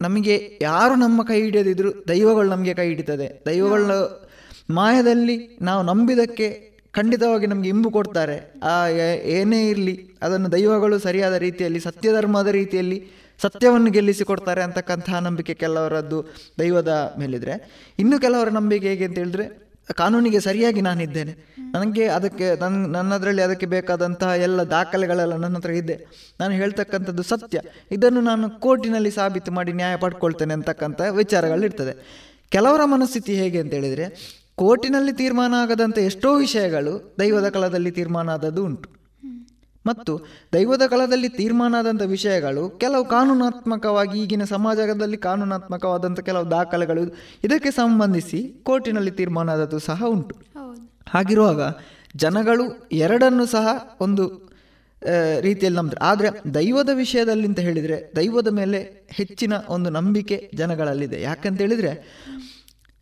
ನಮಗೆ 0.00 0.58
ಯಾರು 0.62 0.94
ನಮ್ಮ 0.94 1.22
ಕೈ 1.22 1.40
ಹಿಡಿಯದಿದ್ರು 1.40 2.08
ದೈವಗಳು 2.08 2.48
ನಮಗೆ 2.48 2.74
ಕೈ 2.74 2.88
ಹಿಡಿತದೆ. 2.88 3.42
ದೈವಗಳ 3.46 3.92
ಮಾಯದಲ್ಲಿ 4.70 5.58
ನಾವು 5.60 5.82
ನಂಬಿದಕ್ಕೆ 5.82 6.67
ಖಂಡಿತವಾಗಿ 6.92 7.46
ನಮಗೆ 7.46 7.68
ಇಂಬು 7.68 7.90
ಕೊಡ್ತಾರೆ. 7.90 8.52
ಆ 8.62 8.86
ಏನೇ 8.86 9.70
ಇರಲಿ, 9.70 10.10
ಅದನ್ನು 10.22 10.52
ದೈವಗಳು 10.52 10.98
ಸರಿಯಾದ 10.98 11.34
ರೀತಿಯಲ್ಲಿ, 11.34 11.80
ಸತ್ಯಧರ್ಮದ 11.80 12.46
ರೀತಿಯಲ್ಲಿ 12.46 13.06
ಸತ್ಯವನ್ನು 13.42 13.90
ಗೆಲ್ಲಿಸಿ 13.90 14.24
ಕೊಡ್ತಾರೆ 14.24 14.62
ಅಂತಕ್ಕಂತಹ 14.62 15.18
ನಂಬಿಕೆ 15.18 15.54
ಕೆಲವರದ್ದು 15.54 16.24
ದೈವದ 16.58 17.14
ಮೇಲಿದ್ರೆ. 17.18 17.86
ಇನ್ನು 17.98 18.20
ಕೆಲವರ 18.20 18.48
ನಂಬಿಕೆ 18.48 18.88
ಹೇಗೆ 18.88 19.04
ಅಂತ 19.04 19.18
ಹೇಳಿದ್ರೆ, 19.18 19.68
ಕಾನೂನಿಗೆ 19.94 20.40
ಸರಿಯಾಗಿ 20.40 20.80
ನಾನಿದ್ದೇನೆ. 20.80 21.54
ನನಗೆ 21.58 22.06
ಅದಕ್ಕೆ 22.08 22.60
ನನ್ನ 22.60 22.96
ನನ್ನದರಲ್ಲಿ 22.96 23.42
ಅದಕ್ಕೆ 23.42 23.66
ಬೇಕಾದಂತಹ 23.66 24.26
ಎಲ್ಲ 24.26 24.62
ದಾಖಲೆಗಳೆಲ್ಲ 24.62 25.36
ನನ್ನ 25.36 25.56
ಹತ್ರ 25.56 25.70
ಇದೆ. 25.70 26.06
ನಾನು 26.40 26.54
ಹೇಳ್ತಕ್ಕಂಥದ್ದು 26.54 27.22
ಸತ್ಯ. 27.22 27.60
ಇದನ್ನು 27.90 28.20
ನಾನು 28.20 28.50
ಕೋರ್ಟಿನಲ್ಲಿ 28.50 29.10
ಸಾಬೀತು 29.10 29.52
ಮಾಡಿ 29.52 29.72
ನ್ಯಾಯ 29.72 29.96
ಪಡ್ಕೊಳ್ತೇನೆ 29.96 30.54
ಅಂತಕ್ಕಂಥ 30.54 31.00
ವಿಚಾರಗಳಿರ್ತದೆ. 31.10 32.24
ಕೆಲವರ 32.50 32.80
ಮನಸ್ಥಿತಿ 32.84 33.34
ಹೇಗೆ 33.34 33.60
ಅಂತ 33.60 33.72
ಹೇಳಿದರೆ 33.72 34.38
ಕೋರ್ಟಿನಲ್ಲಿ 34.60 35.12
ತೀರ್ಮಾನ 35.20 35.54
ಆಗದಂಥ 35.64 35.98
ಎಷ್ಟೋ 36.10 36.30
ವಿಷಯಗಳು 36.44 36.92
ದೈವದ 37.20 37.48
ಕಲದಲ್ಲಿ 37.56 37.90
ತೀರ್ಮಾನ 37.98 38.30
ಆದದ್ದು 38.36 38.62
ಉಂಟು. 38.68 38.88
ಮತ್ತು 39.84 40.12
ದೈವದ 40.54 40.84
ಕಲದಲ್ಲಿ 40.92 41.28
ತೀರ್ಮಾನ 41.36 41.74
ಆದಂಥ 41.80 42.04
ವಿಷಯಗಳು 42.14 42.62
ಕೆಲವು 42.82 43.04
ಕಾನೂನಾತ್ಮಕವಾಗಿ 43.12 44.16
ಈಗಿನ 44.22 44.44
ಸಮಾಜದಲ್ಲಿ 44.54 45.18
ಕಾನೂನಾತ್ಮಕವಾದಂಥ 45.28 46.20
ಕೆಲವು 46.28 46.46
ದಾಖಲೆಗಳು 46.56 47.04
ಇದಕ್ಕೆ 47.46 47.70
ಸಂಬಂಧಿಸಿ 47.80 48.40
ಕೋರ್ಟಿನಲ್ಲಿ 48.68 49.12
ತೀರ್ಮಾನ 49.20 49.54
ಆದದ್ದು 49.56 49.80
ಸಹ 49.88 50.02
ಉಂಟು. 50.16 50.34
ಹಾಗಿರುವಾಗ 51.14 51.62
ಜನಗಳು 52.22 52.66
ಎರಡನ್ನು 53.04 53.46
ಸಹ 53.54 53.66
ಒಂದು 54.00 54.24
ರೀತಿಯಲ್ಲಿ 55.46 55.78
ನಂಬ್ತಾರೆ. 55.78 56.02
ಆದರೆ 56.10 56.28
ದೈವದ 56.54 56.90
ವಿಷಯದಲ್ಲಿ 57.02 57.46
ಅಂತ 57.50 57.60
ಹೇಳಿದರೆ 57.66 57.96
ದೈವದ 58.16 58.50
ಮೇಲೆ 58.60 58.78
ಹೆಚ್ಚಿನ 59.18 59.52
ಒಂದು 59.76 59.88
ನಂಬಿಕೆ 59.90 60.36
ಜನಗಳಲ್ಲಿದೆ. 60.60 61.18
ಯಾಕಂತ 61.28 61.58
ಹೇಳಿದರೆ 61.66 61.92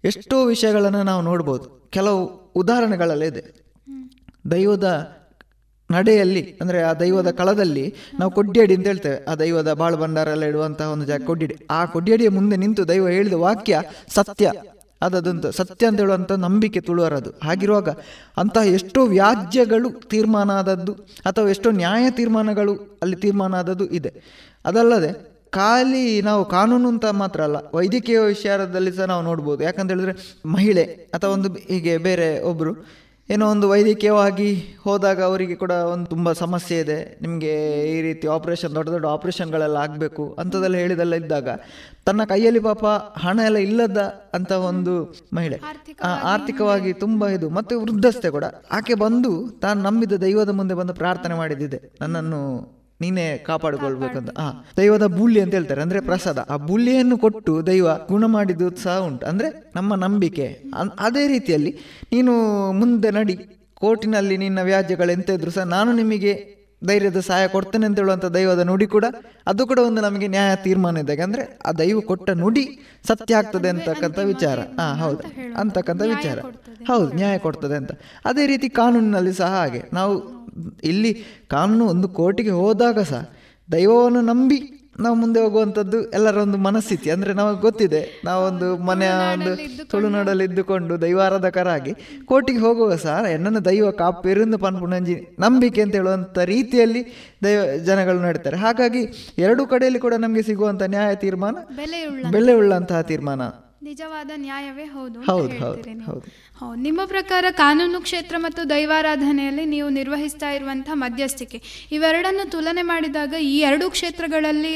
ಎಷ್ಟೋ 0.08 0.36
ವಿಷಯಗಳನ್ನು 0.44 1.02
ನಾವು 1.02 1.22
ನೋಡ್ಬೋದು. 1.22 1.66
ಕೆಲವು 1.90 2.20
ಉದಾಹರಣೆಗಳಲ್ಲಿದೆ 2.56 3.42
ದೈವದ 4.52 4.88
ನಡೆಯಲ್ಲಿ, 5.90 6.42
ಅಂದರೆ 6.60 6.78
ಆ 6.82 6.92
ದೈವದ 7.00 7.30
ಕಳದಲ್ಲಿ 7.30 7.84
ನಾವು 8.18 8.30
ಕೊಡ್ಡಿಯಡಿ 8.30 8.74
ಅಂತ 8.76 8.86
ಹೇಳ್ತೇವೆ. 8.86 9.18
ಆ 9.30 9.34
ದೈವದ 9.34 9.72
ಬಾಳು 9.72 9.96
ಭಂಡಾರಲ್ಲ 9.96 10.44
ಇಡುವಂತಹ 10.44 10.86
ಒಂದು 10.94 11.04
ಜಾಗ 11.04 11.22
ಕೊಡ್ಡಿಯಡಿ 11.24 11.56
ಆ 11.70 11.80
ಕೊಡ್ಡಿಯಡಿಯ 11.94 12.28
ಮುಂದೆ 12.28 12.56
ನಿಂತು 12.56 12.82
ದೈವ 12.88 13.04
ಹೇಳಿದ 13.08 13.36
ವಾಕ್ಯ 13.44 13.82
ಸತ್ಯ. 14.14 14.52
ಅದದಂತ 15.02 15.46
ಸತ್ಯ 15.58 15.86
ಅಂತ 15.86 15.98
ಹೇಳುವಂಥ 16.00 16.32
ನಂಬಿಕೆ 16.44 16.80
ತುಳುವರದು. 16.80 17.30
ಹಾಗಿರುವಾಗ 17.44 17.90
ಅಂತಹ 18.36 18.64
ಎಷ್ಟೋ 18.78 19.00
ವ್ಯಾಜ್ಯಗಳು 19.06 19.88
ತೀರ್ಮಾನ 20.12 20.50
ಆದದ್ದು 20.60 20.92
ಅಥವಾ 21.26 21.48
ಎಷ್ಟೋ 21.54 21.70
ನ್ಯಾಯ 21.80 22.04
ತೀರ್ಮಾನಗಳು 22.10 22.74
ಅಲ್ಲಿ 23.02 23.16
ತೀರ್ಮಾನ 23.16 23.54
ಆದದ್ದು 23.54 23.86
ಇದೆ. 23.98 24.12
ಅದಲ್ಲದೆ 24.64 25.10
ಖಾಲಿ 25.52 26.22
ನಾವು 26.22 26.44
ಕಾನೂನು 26.44 26.88
ಅಂತ 26.88 27.06
ಮಾತ್ರ 27.12 27.40
ಅಲ್ಲ 27.42 27.56
ವೈದ್ಯಕೀಯ 27.74 28.18
ವಿಚಾರದಲ್ಲಿ 28.18 28.92
ಸಹ 28.92 29.04
ನಾವು 29.04 29.22
ನೋಡ್ಬೋದು. 29.22 29.64
ಯಾಕಂತ 29.64 29.90
ಹೇಳಿದ್ರೆ 29.90 30.14
ಮಹಿಳೆ 30.56 30.84
ಅಥವಾ 31.14 31.32
ಒಂದು 31.32 31.48
ಹೀಗೆ 31.72 31.96
ಬೇರೆ 31.98 32.28
ಒಬ್ಬರು 32.42 32.72
ಏನೋ 33.28 33.44
ಒಂದು 33.50 33.68
ವೈದ್ಯಕೀಯವಾಗಿ 33.68 34.48
ಹೋದಾಗ 34.84 35.22
ಅವರಿಗೆ 35.22 35.54
ಕೂಡ 35.54 35.72
ಒಂದು 35.92 36.06
ತುಂಬ 36.06 36.32
ಸಮಸ್ಯೆ 36.32 36.76
ಇದೆ. 36.80 36.98
ನಿಮಗೆ 37.22 37.52
ಈ 37.94 38.02
ರೀತಿ 38.02 38.26
ಆಪರೇಷನ್ 38.28 38.74
ದೊಡ್ಡ 38.74 38.88
ದೊಡ್ಡ 38.90 39.06
ಆಪ್ರೇಷನ್ಗಳೆಲ್ಲ 39.06 39.76
ಆಗಬೇಕು 39.76 40.24
ಅಂಥದ್ದೆಲ್ಲ 40.38 40.76
ಹೇಳಿದೆಲ್ಲ 40.76 41.14
ಇದ್ದಾಗ 41.14 41.48
ತನ್ನ 42.06 42.24
ಕೈಯಲ್ಲಿ 42.24 42.60
ಪಾಪ 42.60 42.84
ಹಣ 43.24 43.38
ಎಲ್ಲ 43.44 43.56
ಇಲ್ಲದ 43.56 44.00
ಅಂತ 44.34 44.52
ಒಂದು 44.52 44.94
ಮಹಿಳೆ 45.34 45.58
ಆರ್ಥಿಕವಾಗಿ 46.02 46.92
ತುಂಬ 46.92 47.28
ಇದು 47.28 47.50
ಮತ್ತು 47.50 47.80
ವೃದ್ಧಸ್ಥೆ 47.80 48.30
ಕೂಡ. 48.30 48.44
ಆಕೆ 48.72 48.94
ಬಂದು 48.94 49.32
ತಾನು 49.60 49.80
ನಂಬಿದ 49.82 50.12
ದೈವದ 50.12 50.48
ಮುಂದೆ 50.48 50.74
ಬಂದು 50.74 50.94
ಪ್ರಾರ್ಥನೆ 50.94 51.34
ಮಾಡಿದ್ದಿದೆ. 51.34 51.80
ನನ್ನನ್ನು 52.00 52.42
ನೀನೇ 53.00 53.38
ಕಾಪಾಡಿಕೊಳ್ಬೇಕಂತ. 53.38 54.38
ಆ 54.38 54.50
ದೈವದ 54.76 55.06
ಬುಲ್ಲಿ 55.06 55.40
ಅಂತ 55.40 55.54
ಹೇಳ್ತಾರೆ. 55.54 55.82
ಅಂದ್ರೆ 55.82 56.00
ಪ್ರಸಾದ. 56.00 56.38
ಆ 56.50 56.56
ಬುಲ್ಲಿಯನ್ನು 56.56 57.18
ಕೊಟ್ಟು 57.18 57.66
ದೈವ 57.66 57.86
ಗುಣ 58.08 58.24
ಮಾಡಿದ್ದು 58.24 58.76
ಸಹ 58.76 58.98
ಉಂಟು. 58.98 59.26
ಅಂದ್ರೆ 59.26 59.72
ನಮ್ಮ 59.76 59.94
ನಂಬಿಕೆ. 59.94 60.62
ಅನ್- 60.78 60.92
ಅದೇ 60.98 61.26
ರೀತಿಯಲ್ಲಿ 61.26 61.78
ನೀನು 62.12 62.32
ಮುಂದೆ 62.72 63.10
ನಡಿ. 63.10 63.38
ಕೋರ್ಟಿನಲ್ಲಿ 63.74 64.36
ನಿನ್ನ 64.36 64.58
ವ್ಯಾಜ್ಯಗಳು 64.62 65.12
ಎಂತ 65.12 65.30
ಇದ್ರು 65.30 65.50
ಸಹ 65.50 65.62
ನಾನು 65.62 65.92
ನಿಮಗೆ 65.92 66.56
ಧೈರ್ಯದ 66.86 67.20
ಸಹಾಯ 67.20 67.48
ಕೊಡ್ತೇನೆ 67.48 67.86
ಅಂತ 67.86 67.98
ಹೇಳುವಂಥ 67.98 68.24
ದೈವದ 68.24 68.58
ನುಡಿ 68.58 68.86
ಕೂಡ 68.86 69.04
ಅದು 69.46 69.66
ಕೂಡ 69.66 69.78
ಒಂದು 69.78 70.02
ನಮಗೆ 70.02 70.28
ನ್ಯಾಯ 70.28 70.56
ತೀರ್ಮಾನ 70.56 70.96
ಇದ್ದಾಗ 70.96 71.20
ಅಂದ್ರೆ 71.20 71.58
ಆ 71.66 71.72
ದೈವ 71.72 72.00
ಕೊಟ್ಟ 72.00 72.30
ನುಡಿ 72.30 72.78
ಸತ್ಯ 73.06 73.36
ಆಗ್ತದೆ 73.36 73.68
ಅಂತಕ್ಕಂಥ 73.68 74.18
ವಿಚಾರ. 74.18 74.60
ಹಾ 74.60 74.94
ಹೌದು. 74.94 75.18
ಅಂತಕ್ಕಂಥ 75.58 76.02
ವಿಚಾರ. 76.02 76.38
ಹೌದು 76.86 77.12
ನ್ಯಾಯ 77.12 77.38
ಕೊಡ್ತದೆ 77.38 77.76
ಅಂತ. 77.76 77.92
ಅದೇ 78.24 78.46
ರೀತಿ 78.46 78.68
ಕಾನೂನಿನಲ್ಲಿ 78.68 79.32
ಸಹ 79.32 79.46
ಹಾಗೆ. 79.46 79.82
ನಾವು 79.92 80.35
ಇಲ್ಲಿ 80.84 81.12
ಕಾನೂನು 81.50 81.86
ಒಂದು 81.86 82.08
ಕೋರ್ಟಿಗೆ 82.20 82.54
ಹೋದಾಗ 82.62 82.98
ಸಹ 83.12 83.22
ದೈವವನ್ನು 83.68 84.20
ನಂಬಿ 84.20 84.58
ನಾವು 85.04 85.16
ಮುಂದೆ 85.16 85.40
ಹೋಗುವಂಥದ್ದು 85.40 85.98
ಎಲ್ಲರ 86.10 86.36
ಒಂದು 86.36 86.58
ಮನಸ್ಥಿತಿ. 86.58 87.08
ಅಂದರೆ 87.10 87.32
ನಮಗೆ 87.32 87.58
ಗೊತ್ತಿದೆ 87.60 88.00
ನಾವೊಂದು 88.24 88.68
ಮನೆಯ 88.88 89.10
ಒಂದು 89.32 89.50
ತುಳುನಾಡಲ್ಲಿ 89.90 90.44
ಇದ್ದುಕೊಂಡು 90.44 90.94
ದೈವಾರಾಧಕರಾಗಿ 91.02 91.92
ಕೋರ್ಟಿಗೆ 92.24 92.58
ಹೋಗುವಾಗ 92.58 92.96
ಸಹ 93.04 93.16
ಎನ್ನನ್ನು 93.32 93.62
ದೈವ 93.64 93.90
ಕಾಪಿರಿಂದ 93.90 94.54
ಪನ್ಪುಣಂಜಿ 94.54 95.16
ನಂಬಿಕೆ 95.38 95.82
ಅಂತ 95.82 95.94
ಹೇಳುವಂಥ 95.94 96.38
ರೀತಿಯಲ್ಲಿ 96.54 97.02
ದೈವ 97.44 97.60
ಜನಗಳು 97.88 98.18
ನಡೀತಾರೆ. 98.26 98.56
ಹಾಗಾಗಿ 98.56 99.02
ಎರಡೂ 99.38 99.64
ಕಡೆಯಲ್ಲಿ 99.66 100.02
ಕೂಡ 100.06 100.14
ನಮಗೆ 100.24 100.42
ಸಿಗುವಂಥ 100.42 100.82
ನ್ಯಾಯ 100.82 101.14
ತೀರ್ಮಾನ 101.14 101.56
ಬೆಲೆ 102.32 102.54
ಉಳ್ಳಂತಹ 102.62 103.00
ತೀರ್ಮಾನ. 103.12 103.42
ನಿಜವಾದ 103.86 104.30
ನ್ಯಾಯವೇ 104.36 104.84
ಹೌದು 104.84 105.18
ಹೌದು 105.28 106.76
ನಿಮ್ಮ 106.82 107.00
ಪ್ರಕಾರ 107.06 107.44
ಕಾನೂನು 107.56 108.00
ಕ್ಷೇತ್ರ 108.00 108.36
ಮತ್ತು 108.38 108.70
ದೈವಾರಾಧನೆಯಲ್ಲಿ 108.70 109.64
ನೀವು 109.64 109.88
ನಿರ್ವಹಿಸ್ತಾ 109.90 110.50
ಇರುವಂತಹ 110.50 110.94
ಮಧ್ಯಸ್ಥಿಕೆ 110.94 111.58
ಇವೆರಡನ್ನು 111.90 112.50
ತುಲನೆ 112.50 112.82
ಮಾಡಿದಾಗ 112.82 113.34
ಈ 113.46 113.58
ಎರಡು 113.60 113.90
ಕ್ಷೇತ್ರಗಳಲ್ಲಿ 113.90 114.72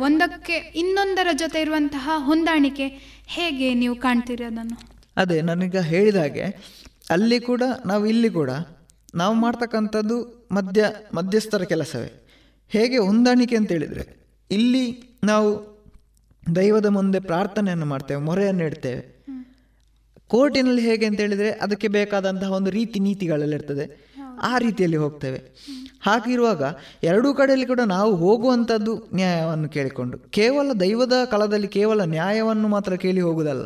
ಒಂದಕ್ಕೆ 0.00 0.56
ಇನ್ನೊಂದರ 0.74 1.28
ಜೊತೆ 1.32 1.60
ಇರುವಂತಹ 1.60 2.10
ಹೊಂದಾಣಿಕೆ 2.24 2.88
ಹೇಗೆ 3.28 3.74
ನೀವು 3.74 3.94
ಕಾಣ್ತೀರಿ 3.96 4.44
ಅದನ್ನು? 4.44 4.76
ಅದೇ 5.16 5.42
ನಾನೀಗ 5.42 5.80
ಹೇಳಿದ 5.86 6.16
ಹಾಗೆ 6.16 6.46
ಅಲ್ಲಿ 7.10 7.40
ಕೂಡ 7.40 7.62
ನಾವು 7.86 8.06
ಇಲ್ಲಿ 8.06 8.30
ಕೂಡ 8.30 8.50
ನಾವು 9.14 9.34
ಮಾಡ್ತಕ್ಕಂಥದ್ದು 9.34 10.16
ಮಧ್ಯ 10.52 10.82
ಮಧ್ಯಸ್ಥರ 11.14 11.64
ಕೆಲಸವೇ. 11.64 12.10
ಹೇಗೆ 12.70 12.98
ಹೊಂದಾಣಿಕೆ 12.98 13.56
ಅಂತ 13.56 13.72
ಹೇಳಿದರೆ 13.72 14.04
ಇಲ್ಲಿ 14.50 14.84
ನಾವು 15.24 15.48
ದೈವದ 16.56 16.86
ಮುಂದೆ 16.86 17.20
ಪ್ರಾರ್ಥನೆಯನ್ನು 17.20 17.86
ಮಾಡ್ತೇವೆ, 17.86 18.20
ಮೊರೆಯನ್ನು 18.20 18.64
ಇಡ್ತೇವೆ. 18.64 19.20
ಕೋರ್ಟಿನಲ್ಲಿ 20.28 20.82
ಹೇಗೆ 20.82 21.06
ಅಂತ 21.06 21.20
ಹೇಳಿದರೆ 21.20 21.50
ಅದಕ್ಕೆ 21.50 21.88
ಬೇಕಾದಂತಹ 21.88 22.52
ಒಂದು 22.52 22.70
ರೀತಿ 22.70 23.00
ನೀತಿಗಳಲ್ಲಿ 23.00 23.56
ಇರ್ತದೆ. 23.56 24.10
ಆ 24.42 24.58
ರೀತಿಯಲ್ಲಿ 24.58 24.96
ಹೋಗ್ತೇವೆ. 24.96 25.38
ಹಾಗಿರುವಾಗ 26.02 26.62
ಎರಡೂ 27.02 27.34
ಕಡೆಯಲ್ಲಿ 27.34 27.66
ಕೂಡ 27.66 27.80
ನಾವು 27.80 28.14
ಹೋಗುವಂಥದ್ದು 28.14 29.08
ನ್ಯಾಯವನ್ನು 29.14 29.68
ಕೇಳಿಕೊಂಡು, 29.68 30.18
ಕೇವಲ 30.18 30.72
ದೈವದ 30.72 31.12
ಕಾಲದಲ್ಲಿ 31.30 31.68
ಕೇವಲ 31.68 32.04
ನ್ಯಾಯವನ್ನು 32.04 32.68
ಮಾತ್ರ 32.68 32.94
ಕೇಳಿ 32.94 33.20
ಹೋಗುವುದಲ್ಲ. 33.20 33.64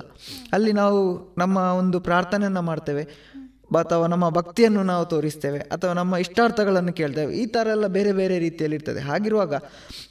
ಅಲ್ಲಿ 0.53 0.73
ನಾವು 0.73 1.35
ನಮ್ಮ 1.39 1.57
ಒಂದು 1.57 2.01
ಪ್ರಾರ್ಥನೆಯನ್ನು 2.01 2.63
ಮಾಡ್ತೇವೆ. 2.63 3.34
ಅಥವಾ 3.73 4.07
ನಮ್ಮ 4.07 4.29
ಭಕ್ತಿಯನ್ನು 4.29 4.83
ನಾವು 4.83 5.07
ತೋರಿಸ್ತೇವೆ 5.07 5.59
ಅಥವಾ 5.59 5.93
ನಮ್ಮ 5.93 6.17
ಇಷ್ಟಾರ್ಥಗಳನ್ನು 6.17 6.93
ಕೇಳ್ತೇವೆ 6.93 7.35
ಈ 7.35 7.47
ಥರ 7.47 7.67
ಎಲ್ಲ 7.71 7.87
ಬೇರೆ 7.87 8.13
ಬೇರೆ 8.13 8.39
ರೀತಿಯಲ್ಲಿ 8.39 8.75
ಇರ್ತದೆ. 8.77 9.01
ಹಾಗಿರುವಾಗ 9.01 9.55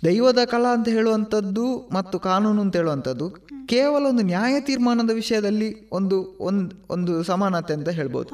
ದೈವದ 0.05 0.37
ಕಲಾ 0.45 0.73
ಅಂತ 0.73 0.89
ಹೇಳುವಂಥದ್ದು 0.89 1.89
ಮತ್ತು 1.91 2.19
ಕಾನೂನು 2.19 2.61
ಅಂತ 2.61 2.75
ಹೇಳುವಂಥದ್ದು 2.75 3.29
ಕೇವಲ 3.65 4.05
ಒಂದು 4.05 4.23
ನ್ಯಾಯ 4.23 4.59
ತೀರ್ಮಾನದ 4.59 5.11
ವಿಷಯದಲ್ಲಿ 5.11 5.89
ಒಂದು 5.91 6.37
ಒಂದು 6.39 6.75
ಒಂದು 6.89 7.23
ಸಮಾನತೆ 7.23 7.73
ಅಂತ 7.73 7.89
ಹೇಳ್ಬೋದು. 7.89 8.29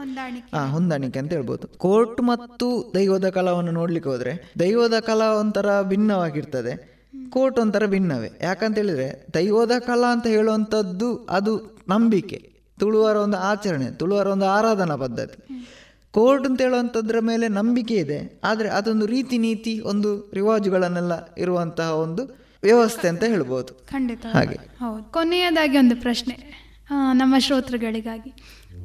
ಆ 0.54 0.66
ಹೊಂದಾಣಿಕೆ 0.66 1.20
ಅಂತ 1.20 1.34
ಹೇಳ್ಬೋದು. 1.34 1.68
ಕೋರ್ಟ್ 1.68 2.22
ಮತ್ತು 2.22 2.92
ದೈವದ 2.94 3.30
ಕಲಾವನ್ನು 3.30 3.72
ನೋಡ್ಲಿಕ್ಕೆ 3.72 4.10
ಹೋದ್ರೆ 4.10 4.54
ದೈವದ 4.60 5.00
ಕಲಾ 5.00 5.26
ಒಂಥರ 5.26 5.82
ಭಿನ್ನವಾಗಿರ್ತದೆ. 5.82 7.00
ಕೋರ್ಟ್ 7.30 7.60
ಒಂಥರ 7.60 7.86
ಭಿನ್ನವೇ. 7.86 8.32
ಯಾಕಂತ 8.42 8.78
ಹೇಳಿದ್ರೆ 8.78 9.26
ದೈವದ 9.34 9.72
ಕಲಾ 9.80 10.12
ಅಂತ 10.12 10.28
ಹೇಳುವಂಥದ್ದು 10.28 11.28
ಅದು 11.30 11.78
ನಂಬಿಕೆ. 11.90 12.59
ತುಳುವರ 12.80 13.16
ಒಂದು 13.16 13.38
ಆಚರಣೆ 13.38 13.92
ತುಳುವರ 13.92 14.28
ಒಂದು 14.28 14.46
ಆರಾಧನಾ 14.46 14.96
ಪದ್ಧತಿ. 14.96 15.66
ಕೋರ್ಟ್ 16.12 16.46
ಅಂತ 16.46 16.62
ಹೇಳುವಂಥದ್ರ 16.62 17.20
ಮೇಲೆ 17.20 17.48
ನಂಬಿಕೆ 17.48 17.96
ಇದೆ 17.96 18.40
ಆದರೆ 18.44 18.70
ಅದೊಂದು 18.70 19.06
ರೀತಿ 19.06 19.38
ನೀತಿ 19.38 19.80
ಒಂದು 19.80 20.32
ರಿವಾಜುಗಳನ್ನೆಲ್ಲ 20.34 21.34
ಇರುವಂತಹ 21.38 21.96
ಒಂದು 21.96 22.24
ವ್ಯವಸ್ಥೆ 22.64 23.08
ಅಂತ 23.08 23.24
ಹೇಳ್ಬೋದು. 23.24 23.74
ಖಂಡಿತ. 23.74 24.26
ಹಾಗೆ. 24.34 24.56
ಹೌದು. 24.56 25.04
ಕೊನೆಯದಾಗಿ 25.04 25.78
ಒಂದು 25.78 25.96
ಪ್ರಶ್ನೆ 25.96 26.36
ನಮ್ಮ 27.14 27.36
ಶ್ರೋತೃಗಳಿಗಾಗಿ. 27.38 28.34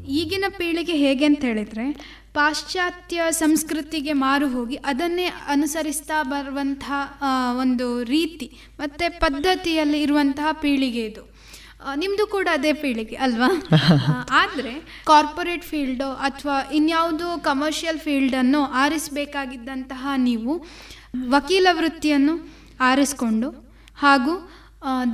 ಈಗಿನ 0.08 0.44
ಪೀಳಿಗೆ 0.58 0.92
ಹೇಗೆ 0.92 1.24
ಅಂತ 1.24 1.40
ಹೇಳಿದರೆ 1.40 1.92
ಪಾಶ್ಚಾತ್ಯ 2.34 3.22
ಸಂಸ್ಕೃತಿಗೆ 3.30 4.12
ಮಾರು 4.12 4.48
ಹೋಗಿ 4.48 4.76
ಅದನ್ನೇ 4.76 5.24
ಅನುಸರಿಸ್ತಾ 5.24 6.22
ಬರುವಂತಹ 6.22 7.22
ಒಂದು 7.60 8.04
ರೀತಿ 8.04 8.52
ಮತ್ತು 8.78 9.20
ಪದ್ಧತಿಯಲ್ಲಿ 9.20 10.02
ಇರುವಂತಹ 10.02 10.48
ಪೀಳಿಗೆ 10.52 11.04
ಇದು. 11.04 11.33
ನಿಮ್ದು 11.94 12.26
ಕೂಡ 12.26 12.48
ಅದೇ 12.52 12.72
ಪೀಳಿಗೆ 12.72 13.16
ಅಲ್ವಾ? 13.16 13.48
ಆದರೆ 14.30 14.72
ಕಾರ್ಪೊರೇಟ್ 15.06 15.64
ಫೀಲ್ಡ್ 15.64 16.02
ಅಥವಾ 16.02 16.70
ಇನ್ಯಾವುದೋ 16.72 17.38
ಕಮರ್ಷಿಯಲ್ 17.38 17.98
ಫೀಲ್ಡನ್ನು 17.98 18.64
ಆರಿಸಬೇಕಾಗಿದ್ದಂತಹ 18.64 20.06
ನೀವು 20.16 20.54
ವಕೀಲ 21.28 21.66
ವೃತ್ತಿಯನ್ನು 21.72 22.34
ಆರಿಸ್ಕೊಂಡು 22.80 23.48
ಹಾಗೂ 23.96 24.34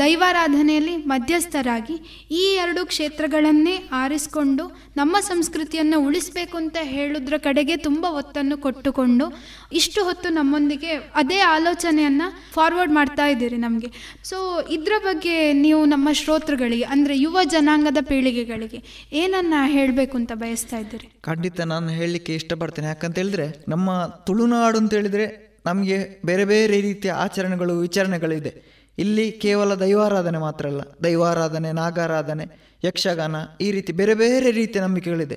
ದೈವಾರಾಧನೆಯಲ್ಲಿ 0.01 0.97
ಮಧ್ಯಸ್ಥರಾಗಿ 0.97 1.97
ಈ 2.31 2.45
ಎರಡು 2.63 2.87
ಕ್ಷೇತ್ರಗಳನ್ನೇ 2.87 3.75
ಆರಿಸಿಕೊಂಡು 3.93 4.65
ನಮ್ಮ 4.97 5.17
ಸಂಸ್ಕೃತಿಯನ್ನು 5.21 5.99
ಉಳಿಸಬೇಕು 6.07 6.57
ಅಂತ 6.57 6.77
ಹೇಳುದ್ರ 6.83 7.35
ಕಡೆಗೆ 7.39 7.77
ತುಂಬ 7.77 8.05
ಒತ್ತನ್ನು 8.21 8.57
ಕೊಟ್ಟುಕೊಂಡು 8.59 9.27
ಇಷ್ಟು 9.73 10.05
ಹೊತ್ತು 10.05 10.29
ನಮ್ಮೊಂದಿಗೆ 10.29 10.93
ಅದೇ 11.15 11.39
ಆಲೋಚನೆಯನ್ನು 11.41 12.27
ಫಾರ್ವರ್ಡ್ 12.55 12.93
ಮಾಡ್ತಾ 12.93 13.27
ಇದ್ದೀರಿ 13.27 13.57
ನಮಗೆ. 13.57 13.91
ಸೊ 14.25 14.39
ಇದರ 14.71 14.93
ಬಗ್ಗೆ 15.05 15.53
ನೀವು 15.53 15.85
ನಮ್ಮ 15.85 16.09
ಶ್ರೋತೃಗಳಿಗೆ, 16.13 16.85
ಅಂದರೆ 16.85 17.17
ಯುವ 17.19 17.39
ಜನಾಂಗದ 17.45 18.03
ಪೀಳಿಗೆಗಳಿಗೆ 18.09 18.81
ಏನನ್ನ 19.13 19.55
ಹೇಳಬೇಕು 19.67 20.17
ಅಂತ 20.17 20.33
ಬಯಸ್ತಾ 20.35 20.79
ಇದ್ದೀರಿ? 20.79 21.09
ಖಂಡಿತ 21.23 21.61
ನಾನು 21.61 21.89
ಹೇಳಲಿಕ್ಕೆ 21.89 22.35
ಇಷ್ಟಪಡ್ತೇನೆ. 22.35 22.89
ಯಾಕಂತ 22.89 23.19
ಹೇಳಿದ್ರೆ, 23.19 23.47
ನಮ್ಮ 23.69 23.91
ತುಳುನಾಡು 24.27 24.79
ಅಂತ 24.79 24.95
ಹೇಳಿದ್ರೆ 24.95 25.29
ನಮಗೆ 25.67 26.21
ಬೇರೆ 26.27 26.45
ಬೇರೆ 26.45 26.81
ರೀತಿಯ 26.81 27.13
ಆಚರಣೆಗಳು, 27.25 27.81
ವಿಚಾರಣೆಗಳಿದೆ. 27.81 28.80
ಇಲ್ಲಿ 28.99 29.33
ಕೇವಲ 29.33 29.75
ದೈವಾರಾಧನೆ 29.75 30.39
ಮಾತ್ರ 30.39 30.67
ಅಲ್ಲ 30.67 30.81
ದೈವಾರಾಧನೆ 31.05 31.73
ನಾಗಾರಾಧನೆ 31.73 32.70
ಯಕ್ಷಗಾನ 32.85 33.37
ಈ 33.61 33.71
ರೀತಿ 33.71 33.93
ಬೇರೆ 33.93 34.15
ಬೇರೆ 34.15 34.51
ರೀತಿಯ 34.51 34.83
ನಂಬಿಕೆಗಳಿದೆ. 34.83 35.37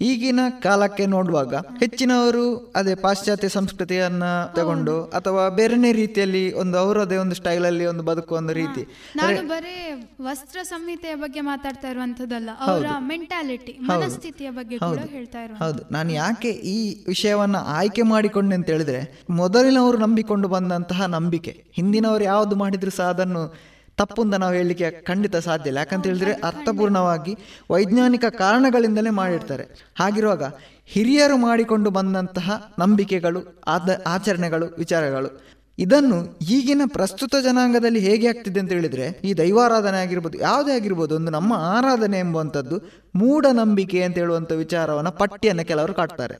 ಈಗಿನ 0.00 0.40
ಕಾಲಕ್ಕೆ 0.62 1.06
ನೋಡುವಾಗ 1.06 1.54
ಹೆಚ್ಚಿನವರು 1.54 2.72
ಅದೇ 2.76 2.94
ಪಾಶ್ಚಾತ್ಯ 2.94 3.48
ಸಂಸ್ಕೃತಿಯನ್ನ 3.48 4.24
ತಗೊಂಡು 4.56 5.04
ಅಥವಾ 5.04 5.48
ಬೇರೆನೇ 5.48 5.92
ರೀತಿಯಲ್ಲಿ 5.92 6.52
ಒಂದು 6.52 6.78
ಅವರದೇ 6.78 7.16
ಒಂದು 7.16 7.34
ಸ್ಟೈಲಲ್ಲಿ 7.34 7.86
ಒಂದು 7.86 8.02
ಬದುಕುವ 8.02 8.36
ಒಂದು 8.36 8.52
ರೀತಿ. 8.52 8.82
ನಾನು 9.16 9.48
ಬರೇ 9.48 9.74
ವಸ್ತ್ರ 10.22 10.58
ಸಂಹಿತೆಯ 10.62 11.14
ಬಗ್ಗೆ 11.14 11.40
ಮಾತಾಡ್ತಾ 11.40 11.88
ಇರುವಂತದ್ದಲ್ಲ 11.88 12.50
ಅವರ. 12.60 12.86
ಮೆಂಟಾಲಿಟಿ. 13.00 13.78
ಮನಸ್ಥಿತಿಯ 13.80 14.50
ಬಗ್ಗೆ 14.50 14.78
ಹೇಳ್ತಾ 15.12 15.38
ಹೌದು. 15.58 15.82
ನಾನು 15.90 16.12
ಯಾಕೆ 16.12 16.48
ಈ 16.48 17.04
ವಿಷಯವನ್ನ 17.06 17.56
ಆಯ್ಕೆ 17.66 18.02
ಮಾಡಿಕೊಂಡೆ 18.02 18.54
ಅಂತ 18.54 18.66
ಹೇಳಿದ್ರೆ 18.66 19.24
ಮೊದಲಿನವರು 19.30 19.98
ನಂಬಿಕೊಂಡು 19.98 20.48
ಬಂದಂತಹ 20.48 21.02
ನಂಬಿಕೆ 21.06 21.64
ಹಿಂದಿನವರು 21.72 22.24
ಯಾವುದು 22.24 22.56
ಮಾಡಿದ್ರು 22.56 22.90
ಸಹ 22.90 23.04
ಅದನ್ನು 23.04 23.73
ತಪ್ಪು 23.96 24.22
ಅಂತ 24.22 24.34
ನಾವು 24.34 24.54
ಹೇಳಲಿಕ್ಕೆ 24.54 24.90
ಖಂಡಿತ 24.90 25.36
ಸಾಧ್ಯ 25.36 25.68
ಇಲ್ಲ. 25.68 25.78
ಯಾಕಂತ 25.78 26.06
ಹೇಳಿದ್ರೆ 26.06 26.32
ಅರ್ಥಪೂರ್ಣವಾಗಿ 26.32 27.36
ವೈಜ್ಞಾನಿಕ 27.70 28.24
ಕಾರಣಗಳಿಂದಲೇ 28.24 29.10
ಮಾಡಿರ್ತಾರೆ. 29.10 29.64
ಹಾಗಿರುವಾಗ 29.98 30.42
ಹಿರಿಯರು 30.86 31.36
ಮಾಡಿಕೊಂಡು 31.36 31.90
ಬಂದಂತಹ 31.90 32.74
ನಂಬಿಕೆಗಳು, 32.78 33.62
ಆದ, 33.66 34.02
ಆಚರಣೆಗಳು, 34.06 34.66
ವಿಚಾರಗಳು, 34.78 35.54
ಇದನ್ನು 35.78 36.38
ಈಗಿನ 36.40 36.82
ಪ್ರಸ್ತುತ 36.86 37.34
ಜನಾಂಗದಲ್ಲಿ 37.42 38.00
ಹೇಗೆ 38.00 38.28
ಆಗ್ತಿದೆ 38.28 38.60
ಅಂತ 38.60 38.72
ಹೇಳಿದ್ರೆ, 38.72 39.20
ಈ 39.24 39.34
ದೈವಾರಾಧನೆ 39.34 39.96
ಆಗಿರ್ಬೋದು, 39.96 40.38
ಯಾವುದೇ 40.38 40.72
ಆಗಿರ್ಬೋದು, 40.72 41.16
ಒಂದು 41.16 41.30
ನಮ್ಮ 41.30 41.52
ಆರಾಧನೆ 41.52 42.18
ಎಂಬುವಂಥದ್ದು 42.18 42.78
ಮೂಢನಂಬಿಕೆ 43.14 44.02
ಅಂತ 44.02 44.18
ಹೇಳುವಂಥ 44.18 44.52
ವಿಚಾರವನ್ನು 44.52 45.12
ಪಟ್ಟಿಯನ್ನು 45.12 45.64
ಕೆಲವರು 45.64 45.94
ಕಾಟ್ತಾರೆ. 45.94 46.36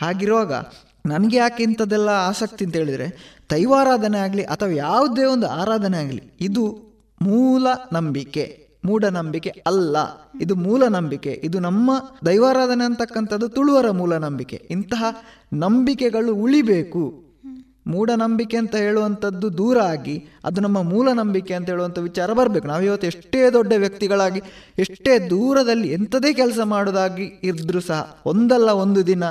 ಹಾಗಿರುವಾಗ 0.00 0.52
ನನಗೆ 1.06 1.36
ಯಾಕೆ 1.36 1.62
ಇಂಥದ್ದೆಲ್ಲ 1.62 2.08
ಆಸಕ್ತಿ 2.08 2.64
ಅಂತ 2.64 2.76
ಹೇಳಿದ್ರೆ 2.76 3.37
ದೈವಾರಾಧನೆ 3.50 4.18
ಆಗಲಿ 4.18 4.42
ಅಥವಾ 4.42 4.68
ಯಾವುದೇ 4.68 5.24
ಒಂದು 5.24 5.46
ಆರಾಧನೆ 5.46 5.98
ಆಗಲಿ, 5.98 6.22
ಇದು 6.40 6.88
ಮೂಲ 7.22 7.66
ನಂಬಿಕೆ 7.92 8.68
ಮೂಢನಂಬಿಕೆ 8.84 9.50
ಅಲ್ಲ. 9.66 9.96
ಇದು 10.40 10.54
ಮೂಲ 10.54 10.86
ನಂಬಿಕೆ. 10.86 11.40
ಇದು 11.44 11.58
ನಮ್ಮ 11.58 11.90
ದೈವಾರಾಧನೆ 12.26 12.84
ಅಂತಕ್ಕಂಥದ್ದು 12.84 13.48
ತುಳುವರ 13.48 13.90
ಮೂಲ 13.90 14.16
ನಂಬಿಕೆ. 14.16 14.56
ಇಂತಹ 14.70 15.04
ನಂಬಿಕೆಗಳು 15.52 16.34
ಉಳಿಬೇಕು. 16.34 17.28
ಮೂಢನಂಬಿಕೆ 17.86 18.56
ಅಂತ 18.56 18.74
ಹೇಳುವಂಥದ್ದು 18.74 19.58
ದೂರ 19.58 19.78
ಆಗಿ, 19.78 20.26
ಅದು 20.44 20.60
ನಮ್ಮ 20.60 20.82
ಮೂಲ 20.82 21.12
ನಂಬಿಕೆ 21.12 21.54
ಅಂತ 21.54 21.70
ಹೇಳುವಂಥ 21.70 21.98
ವಿಚಾರ 21.98 22.32
ಬರಬೇಕು. 22.32 22.66
ನಾವು 22.66 22.82
ಇವತ್ತು 22.82 23.06
ಎಷ್ಟೇ 23.06 23.50
ದೊಡ್ಡ 23.50 23.72
ವ್ಯಕ್ತಿಗಳಾಗಿ, 23.76 24.42
ಎಷ್ಟೇ 24.78 25.18
ದೂರದಲ್ಲಿ 25.18 25.92
ಎಂಥದೇ 25.92 26.32
ಕೆಲಸ 26.32 26.58
ಮಾಡೋದಾಗಿ 26.64 27.40
ಇದ್ರೂ 27.42 27.80
ಸಹ, 27.80 28.18
ಒಂದಲ್ಲ 28.26 28.70
ಒಂದು 28.70 29.06
ದಿನ 29.06 29.24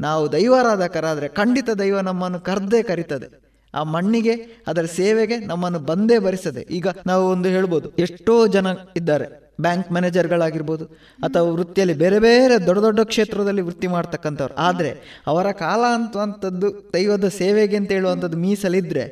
ನಾವು 0.00 0.32
ದೈವಾರಾಧಕರಾದರೆ 0.32 1.28
ಖಂಡಿತ 1.28 1.70
ದೈವ 1.70 2.00
ನಮ್ಮನ್ನು 2.00 2.40
ಕರ್ದೇ 2.40 2.82
ಕರೀತದೆ. 2.82 3.51
ಆ 3.74 3.82
ಮಣ್ಣಿಗೆ, 3.82 4.34
ಅದರ 4.66 4.84
ಸೇವೆಗೆ 4.84 5.36
ನಮ್ಮನ್ನು 5.36 5.78
ಬಂದೇ 5.78 6.18
ಭರಿಸದೆ 6.18 6.60
ಈಗ 6.60 6.86
ನಾವು 7.06 7.30
ಒಂದು 7.30 7.48
ಹೇಳ್ಬೋದು, 7.48 7.90
ಎಷ್ಟೋ 7.90 8.46
ಜನ 8.46 8.66
ಇದ್ದಾರೆ, 8.96 9.42
ಬ್ಯಾಂಕ್ 9.60 9.92
ಮ್ಯಾನೇಜರ್ಗಳಾಗಿರ್ಬೋದು, 9.92 10.84
ಅಥವಾ 11.22 11.50
ವೃತ್ತಿಯಲ್ಲಿ 11.50 11.94
ಬೇರೆ 11.94 12.18
ಬೇರೆ 12.18 12.66
ದೊಡ್ಡ 12.66 12.80
ದೊಡ್ಡ 12.80 13.00
ಕ್ಷೇತ್ರದಲ್ಲಿ 13.00 13.60
ವೃತ್ತಿ 13.60 13.86
ಮಾಡ್ತಕ್ಕಂಥವ್ರು. 13.86 14.54
ಆದರೆ 14.54 15.22
ಅವರ 15.26 15.52
ಕಾಲ 15.52 15.80
ಅಂತವಂಥದ್ದು 15.94 16.90
ದೈವದ 16.94 17.28
ಸೇವೆಗೆ 17.28 17.76
ಅಂತ 17.76 17.92
ಹೇಳುವಂಥದ್ದು 17.92 18.36
ಮೀಸಲಿದ್ರೆ, 18.36 19.02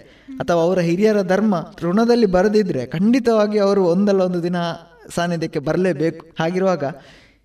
ಅಥವಾ 0.40 0.62
ಅವರ 0.62 0.78
ಹಿರಿಯರ 0.78 1.22
ಧರ್ಮ 1.22 1.54
ಋಣದಲ್ಲಿ 1.82 2.26
ಬರೆದಿದ್ರೆ, 2.26 2.86
ಖಂಡಿತವಾಗಿ 2.86 3.58
ಅವರು 3.58 3.84
ಒಂದಲ್ಲ 3.84 4.22
ಒಂದು 4.22 4.42
ದಿನ 4.42 4.56
ಸಾನ್ನಿಧ್ಯಕ್ಕೆ 5.14 5.58
ಬರಲೇಬೇಕು. 5.58 6.26
ಹಾಗಿರುವಾಗ 6.38 6.84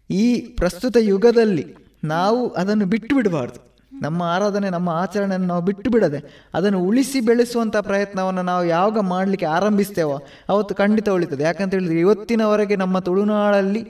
ಈ 0.09 0.41
ಪ್ರಸ್ತುತ 0.41 0.97
ಯುಗದಲ್ಲಿ 0.99 1.75
ನಾವು 2.03 2.49
ಅದನ್ನು 2.49 2.85
ಬಿಟ್ಟು 2.85 3.15
ಬಿಡಬಾರ್ದು. 3.15 3.74
ನಮ್ಮ 4.01 4.21
ಆರಾಧನೆ, 4.21 4.69
ನಮ್ಮ 4.69 4.89
ಆಚರಣೆಯನ್ನು 4.89 5.47
ನಾವು 5.47 5.61
ಬಿಟ್ಟು 5.61 5.89
ಬಿಡದೆ 5.89 6.49
ಅದನ್ನು 6.53 6.79
ಉಳಿಸಿ 6.83 7.19
ಬೆಳೆಸುವಂಥ 7.19 7.77
ಪ್ರಯತ್ನವನ್ನು 7.77 8.41
ನಾವು 8.41 8.65
ಯಾವಾಗ 8.65 8.99
ಮಾಡಲಿಕ್ಕೆ 8.99 9.45
ಆರಂಭಿಸ್ತೇವೋ 9.45 10.25
ಅವತ್ತು 10.49 10.75
ಖಂಡಿತ 10.75 11.09
ಉಳಿತದೆ. 11.09 11.43
ಯಾಕಂತ 11.43 11.73
ಹೇಳಿದ್ರೆ 11.73 11.99
ಇವತ್ತಿನವರೆಗೆ 11.99 12.75
ನಮ್ಮ 12.75 12.99
ತುಳುನಾಡಲ್ಲಿ 12.99 13.81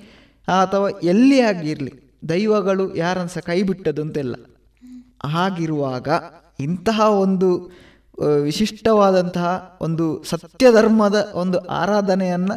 ಅಥವಾ 0.48 0.90
ಎಲ್ಲಿ 0.90 1.42
ಆಗಿರಲಿ 1.42 2.22
ದೈವಗಳು 2.30 2.96
ಯಾರನ್ನು 2.96 3.30
ಸಹ 3.30 3.40
ಕೈ 3.40 3.64
ಬಿಟ್ಟದ್ದು 3.64 4.02
ಅಂತೆಲ್ಲ 4.02 4.36
ಹಾಗಿರುವಾಗ 5.26 6.08
ಇಂತಹ 6.60 7.02
ಒಂದು 7.02 7.72
ವಿಶಿಷ್ಟವಾದಂತಹ 8.42 9.78
ಒಂದು 9.82 10.24
ಸತ್ಯಧರ್ಮದ 10.24 11.32
ಒಂದು 11.36 11.58
ಆರಾಧನೆಯನ್ನು 11.58 12.56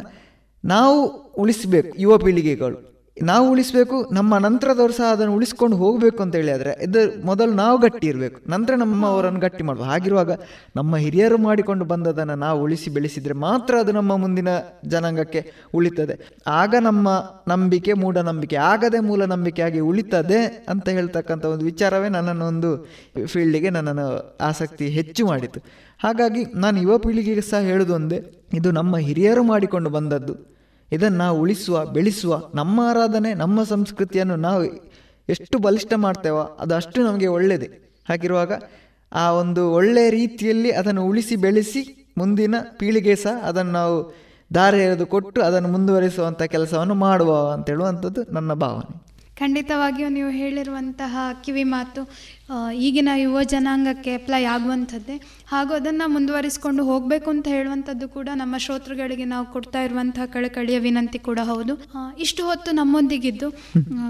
ನಾವು 0.65 1.07
ಉಳಿಸಬೇಕು 1.37 1.97
ಯುವ 1.97 2.17
ಪೀಳಿಗೆಗಳು. 2.17 2.88
ನಾವು 3.21 3.51
ಉಳಿಸಬೇಕು, 3.51 4.07
ನಮ್ಮ 4.13 4.37
ನಂತರದವರು 4.37 4.93
ಸಹ 4.93 5.11
ಅದನ್ನು 5.11 5.35
ಉಳಿಸ್ಕೊಂಡು 5.35 5.77
ಹೋಗಬೇಕು 5.77 6.23
ಅಂತ 6.23 6.35
ಹೇಳಿ 6.35 6.51
ಆದರೆ, 6.51 6.83
ಇದು 6.83 7.25
ಮೊದಲು 7.25 7.51
ನಾವು 7.53 7.77
ಗಟ್ಟಿ 7.77 8.07
ಇರಬೇಕು. 8.07 8.41
ನಂತರ 8.49 8.75
ನಮ್ಮವರನ್ನು 8.75 9.39
ಗಟ್ಟಿ 9.39 9.63
ಮಾಡುವ 9.63 9.83
ಹಾಗಿರುವಾಗ 9.83 10.31
ನಮ್ಮ 10.75 10.95
ಹಿರಿಯರು 10.95 11.37
ಮಾಡಿಕೊಂಡು 11.37 11.85
ಬಂದದನ್ನು 11.85 12.35
ನಾವು 12.35 12.63
ಉಳಿಸಿ 12.63 12.89
ಬೆಳೆಸಿದರೆ 12.89 13.33
ಮಾತ್ರ 13.33 13.75
ಅದು 13.79 13.91
ನಮ್ಮ 13.91 14.17
ಮುಂದಿನ 14.17 14.47
ಜನಾಂಗಕ್ಕೆ 14.87 15.53
ಉಳಿತದೆ. 15.73 16.15
ಆಗ 16.47 16.75
ನಮ್ಮ 16.79 17.09
ನಂಬಿಕೆ 17.47 17.93
ಮೂಢನಂಬಿಕೆ, 17.93 18.55
ಆಗದೆ 18.55 18.99
ಮೂಲ 18.99 19.25
ನಂಬಿಕೆಯಾಗಿ 19.25 19.79
ಉಳಿತದೆ 19.79 20.65
ಅಂತ 20.69 20.89
ಹೇಳ್ತಕ್ಕಂಥ 20.89 21.45
ಒಂದು 21.45 21.65
ವಿಚಾರವೇ 21.65 22.09
ನನ್ನನ್ನು 22.09 22.45
ಒಂದು 22.45 22.87
ಫೀಲ್ಡಿಗೆ 23.25 23.69
ನನ್ನನ್ನು 23.69 24.37
ಆಸಕ್ತಿ 24.41 24.87
ಹೆಚ್ಚು 24.87 25.25
ಮಾಡಿತು. 25.25 25.59
ಹಾಗಾಗಿ 26.03 26.45
ನಾನು 26.55 26.81
ಯುವ 26.81 26.97
ಪೀಳಿಗೆಗೆ 26.97 27.41
ಸಹ 27.41 27.59
ಹೇಳೋದು 27.59 27.93
ಒಂದೇ 27.95 28.47
ಇದು 28.53 28.71
ನಮ್ಮ 28.71 28.97
ಹಿರಿಯರು 28.97 29.43
ಮಾಡಿಕೊಂಡು 29.43 29.89
ಬಂದದ್ದು 29.89 30.58
ಇದನ್ನು 30.91 31.17
ನಾವು 31.17 31.39
ಉಳಿಸುವ, 31.39 31.85
ಬೆಳೆಸುವ 31.85 32.41
ನಮ್ಮ 32.55 32.81
ಆರಾಧನೆ, 32.89 33.33
ನಮ್ಮ 33.33 33.63
ಸಂಸ್ಕೃತಿಯನ್ನು 33.63 34.35
ನಾವು 34.35 34.63
ಎಷ್ಟು 35.29 35.59
ಬಲಿಷ್ಠ 35.59 35.93
ಮಾಡ್ತೇವೋ 35.95 36.57
ಅದು 36.59 36.75
ಅಷ್ಟು 36.75 37.05
ನಮಗೆ 37.05 37.27
ಒಳ್ಳೆಯದೆ 37.27 37.65
ಹಾಗಿರುವಾಗ 38.09 38.51
ಆ 39.11 39.31
ಒಂದು 39.31 39.71
ಒಳ್ಳೆಯ 39.71 40.09
ರೀತಿಯಲ್ಲಿ 40.09 40.71
ಅದನ್ನು 40.71 41.05
ಉಳಿಸಿ 41.05 41.35
ಬೆಳೆಸಿ 41.35 42.13
ಮುಂದಿನ 42.17 42.55
ಪೀಳಿಗೆ 42.77 43.15
ಸಹ 43.15 43.43
ಅದನ್ನು 43.43 43.71
ನಾವು 43.71 44.13
ದಾರಿ 44.55 44.77
ಎರೆದು 44.77 45.05
ಕೊಟ್ಟು 45.05 45.41
ಅದನ್ನು 45.41 45.69
ಮುಂದುವರಿಸುವಂಥ 45.69 46.41
ಕೆಲಸವನ್ನು 46.41 46.93
ಮಾಡುವ 46.93 47.51
ಅಂತ 47.51 47.69
ಹೇಳುವಂಥದ್ದು 47.69 48.31
ನನ್ನ 48.31 48.53
ಭಾವನೆ. 48.53 49.08
ಖಂಡಿತವಾಗಿಯೂ 49.39 50.09
ನೀವು 50.09 50.29
ಹೇಳಿರುವಂತಹ 50.29 51.13
ಕಿವಿ 51.43 51.63
ಮಾತು 51.63 52.01
ಈಗಿನ 52.75 53.09
ಯುವ 53.15 53.43
ಜನಾಂಗಕ್ಕೆ 53.43 54.13
ಅಪ್ಲೈ 54.13 54.43
ಆಗುವಂಥದ್ದೇ. 54.43 55.15
ಹಾಗೂ 55.47 55.73
ಅದನ್ನು 55.73 56.09
ಮುಂದುವರಿಸಿಕೊಂಡು 56.09 56.83
ಹೋಗಬೇಕು 56.83 57.29
ಅಂತ 57.29 57.47
ಹೇಳುವಂಥದ್ದು 57.47 58.09
ಕೂಡ 58.09 58.29
ನಮ್ಮ 58.35 58.57
ಶ್ರೋತೃಗಳಿಗೆ 58.57 59.25
ನಾವು 59.25 59.45
ಕೊಡ್ತಾ 59.45 59.81
ಇರುವಂತಹ 59.81 60.25
ಕಳಕಳಿಯ 60.25 60.79
ವಿನಂತಿ 60.79 61.19
ಕೂಡ 61.19 61.39
ಹೌದು. 61.43 61.73
ಇಷ್ಟು 62.19 62.45
ಹೊತ್ತು 62.45 62.71
ನಮ್ಮೊಂದಿಗಿದ್ದು 62.71 63.51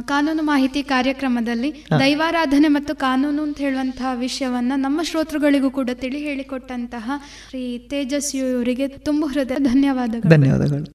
ಕಾನೂನು 0.06 0.44
ಮಾಹಿತಿ 0.44 0.84
ಕಾರ್ಯಕ್ರಮದಲ್ಲಿ 0.84 1.72
ದೈವಾರಾಧನೆ 2.00 2.68
ಮತ್ತು 2.68 2.96
ಕಾನೂನು 2.96 3.44
ಅಂತ 3.44 3.58
ಹೇಳುವಂತಹ 3.58 4.12
ವಿಷಯವನ್ನು 4.16 4.76
ನಮ್ಮ 4.76 5.02
ಶ್ರೋತೃಗಳಿಗೂ 5.04 5.72
ಕೂಡ 5.72 5.90
ತಿಳಿ 5.94 6.20
ಹೇಳಿಕೊಟ್ಟಂತಹ 6.20 7.12
ಶ್ರೀ 7.50 7.64
ತೇಜಸ್ವಿಯವರಿಗೆ 7.90 8.88
ತುಂಬ 8.88 9.26
ಹೃದಯ 9.26 9.56
ಧನ್ಯವಾದಗಳು. 9.56 10.30
ಧನ್ಯವಾದಗಳು. 10.30 10.88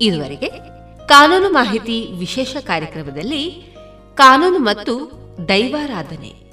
ಇದುವರೆಗೆ 0.00 0.77
ಕಾನೂನು 1.08 1.50
ಮಾಹಿತಿ 1.50 2.12
ವಿಶೇಷ 2.18 2.56
ಕಾರ್ಯಕ್ರಮದಲ್ಲಿ 2.56 3.74
ಕಾನೂನು 4.14 4.58
ಮತ್ತು 4.58 5.10
ದೈವಾರಾಧನೆ. 5.48 6.52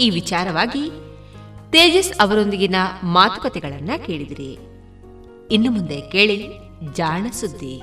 ಈ 0.00 0.10
ವಿಚಾರವಾಗಿ 0.10 0.90
ತೇಜಸ್ 1.72 2.18
ಅವರೊಂದಿಗಿನ 2.20 2.76
ಮಾತುಕತೆಗಳನ್ನ 3.02 3.90
ಕೇಳಿದಿರಿ. 4.06 4.52
ಇನ್ನು 5.54 5.70
ಮುಂದೆ 5.70 6.00
ಕೇಳಿ 6.00 6.48
ಜಾಣ 6.94 7.26
ಸುದ್ದಿ. 7.32 7.80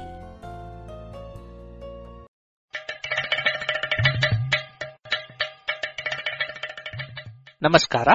ನಮಸ್ಕಾರ, 7.62 8.08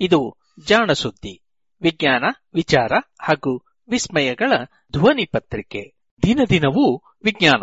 ಇದು 0.00 0.36
ಜಾಣ 0.66 0.92
ಸುದ್ದಿ. 0.92 1.42
ವಿಜ್ಞಾನ, 1.82 2.24
ವಿಚಾರ 2.54 2.92
ಹಾಗೂ 3.20 3.64
ವಿಸ್ಮಯಗಳ 3.88 4.52
ಧ್ವನಿ 4.92 5.24
ಪತ್ರಿಕೆ. 5.24 6.00
ದಿನ 6.22 6.38
ದಿನವೂ 6.48 7.09
ವಿಜ್ಞಾನ. 7.24 7.62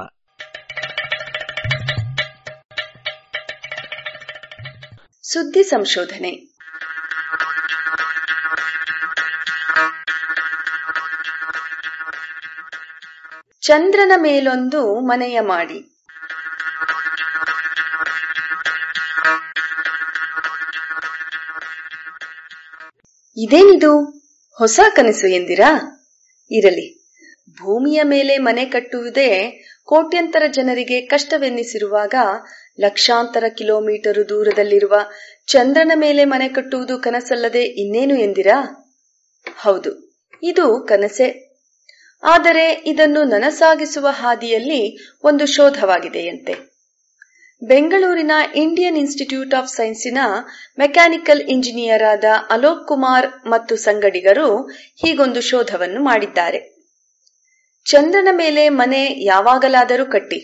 ಸುದ್ದಿ 5.24 5.64
ಸಂಶೋಧನೆ. 5.64 6.58
ಚಂದ್ರನ 13.62 14.12
ಮೇಲೊಂದು 14.16 15.00
ಮನೆಯ 15.00 15.40
ಮಾಡಿ. 15.40 15.76
ಇದೇನಿದು? 23.38 24.06
ಹೊಸ 24.58 24.80
ಕನಸು 24.96 25.28
ಎಂದಿರಾ? 25.28 25.72
ಇರಲಿ. 26.52 26.97
ಭೂಮಿಯ 27.58 28.00
ಮೇಲೆ 28.04 28.38
ಮನೆ 28.38 28.66
ಕಟ್ಟುವುದೇ 28.66 29.30
ಕೋಟ್ಯಂತರ 29.84 30.44
ಜನರಿಗೆ 30.54 31.02
ಕಷ್ಟವೆನ್ನಿಸಿರುವಾಗ 31.06 32.16
ಲಕ್ಷಾಂತರ 32.80 33.44
ಕಿಲೋಮೀಟರ್ 33.58 34.30
ದೂರದಲ್ಲಿರುವ 34.30 34.96
ಚಂದ್ರನ 35.48 35.92
ಮೇಲೆ 35.96 36.26
ಮನೆ 36.26 36.48
ಕಟ್ಟುವುದು 36.50 36.98
ಕನಸಲ್ಲದೆ 36.98 37.64
ಇನ್ನೇನು 37.64 38.16
ಎಂದಿರಾ? 38.18 38.58
ಹೌದು, 39.58 39.92
ಇದು 40.44 40.66
ಕನಸೆ. 40.86 41.28
ಆದರೆ 42.24 42.66
ಇದನ್ನು 42.86 43.24
ನನಸಾಗಿಸುವ 43.24 44.08
ಹಾದಿಯಲ್ಲಿ 44.12 44.82
ಒಂದು 45.24 45.46
ಶೋಧವಾಗಿದೆಯಂತೆ. 45.46 46.54
ಬೆಂಗಳೂರಿನ 47.62 48.32
ಇಂಡಿಯನ್ 48.56 48.98
ಇನ್ಸ್ಟಿಟ್ಯೂಟ್ 48.98 49.54
ಆಫ್ 49.54 49.70
ಸೈನ್ಸಿನ 49.70 50.20
ಮೆಕ್ಯಾನಿಕಲ್ 50.80 51.42
ಇಂಜಿನಿಯರ್ 51.48 52.04
ಆದ 52.04 52.26
ಅಲೋಕ್ 52.50 52.88
ಕುಮಾರ್ 52.88 53.28
ಮತ್ತು 53.46 53.76
ಸಂಗಡಿಗರು 53.76 54.50
ಹೀಗೊಂದು 54.96 55.42
ಶೋಧವನ್ನು 55.42 56.02
ಮಾಡಿದ್ದಾರೆ. 56.04 56.60
ಚಂದ್ರನ 57.88 58.28
ಮೇಲೆ 58.32 58.70
ಮನೆ 58.70 59.24
ಯಾವಾಗಲಾದರೂ 59.24 60.06
ಕಟ್ಟಿ. 60.06 60.40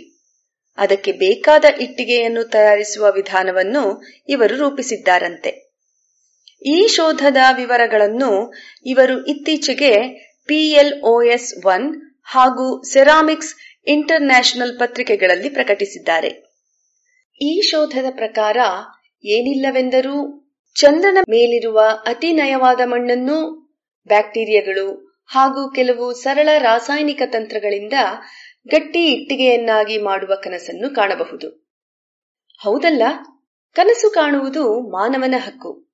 ಅದಕ್ಕೆ 0.78 1.12
ಬೇಕಾದ 1.12 1.66
ಇಟ್ಟಿಗೆಯನ್ನು 1.80 2.44
ತಯಾರಿಸುವ 2.44 3.12
ವಿಧಾನವನ್ನು 3.12 3.84
ಇವರು 4.30 4.56
ರೂಪಿಸಿದ್ದಾರಂತೆ. 4.56 5.52
ಈ 6.66 6.88
ಶೋಧದ 6.88 7.38
ವಿವರಗಳನ್ನು 7.52 8.32
ಇವರು 8.86 9.26
ಇತ್ತೀಚೆಗೆ 9.26 9.92
ಪಿಎಲ್ಒಎಸ್ 10.48 11.66
ಒನ್ 11.66 11.88
ಹಾಗೂ 12.24 12.84
ಸೆರಾಮಿಕ್ಸ್ 12.84 13.54
ಇಂಟರ್ 13.88 14.24
ನ್ಯಾಷನಲ್ 14.24 14.80
ಪತ್ರಿಕೆಗಳಲ್ಲಿ 14.80 15.50
ಪ್ರಕಟಿಸಿದ್ದಾರೆ. 15.50 16.32
ಈ 17.42 17.62
ಶೋಧದ 17.62 18.06
ಪ್ರಕಾರ 18.12 18.58
ಏನಿಲ್ಲವೆಂದರೂ 19.24 20.18
ಚಂದ್ರನ 20.76 21.18
ಮೇಲಿರುವ 21.30 21.80
ಅತಿ 22.06 22.34
ನಯವಾದ 22.34 22.82
ಮಣ್ಣನ್ನು 22.86 23.38
ಬ್ಯಾಕ್ಟೀರಿಯಾಗಳು 24.10 25.13
ಹಾಗೂ 25.26 25.72
ಕೆಲವು 25.72 26.14
ಸರಳ 26.14 26.50
ರಾಸಾಯನಿಕ 26.58 27.22
ತಂತ್ರಗಳಿಂದ 27.26 27.94
ಗಟ್ಟಿ 28.68 29.06
ಇಟ್ಟಿಗೆಯನ್ನಾಗಿ 29.06 29.98
ಮಾಡುವ 29.98 30.36
ಕನಸನ್ನು 30.36 30.96
ಕಾಣಬಹುದು. 30.96 31.50
ಹೌದಲ್ಲ? 32.62 33.04
ಕನಸು 33.74 34.10
ಕಾಣುವುದು 34.10 34.80
ಮಾನವನ 34.90 35.36
ಹಕ್ಕು. 35.38 35.94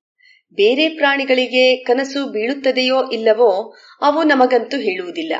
ಬೇರೆ 0.52 0.88
ಪ್ರಾಣಿಗಳಿಗೆ 0.88 1.76
ಕನಸು 1.76 2.28
ಬೀಳುತ್ತದೆಯೋ 2.28 3.10
ಇಲ್ಲವೋ 3.10 3.76
ಅವು 4.02 4.22
ನಮಗಂತೂ 4.22 4.76
ಹೇಳುವುದಿಲ್ಲ. 4.76 5.32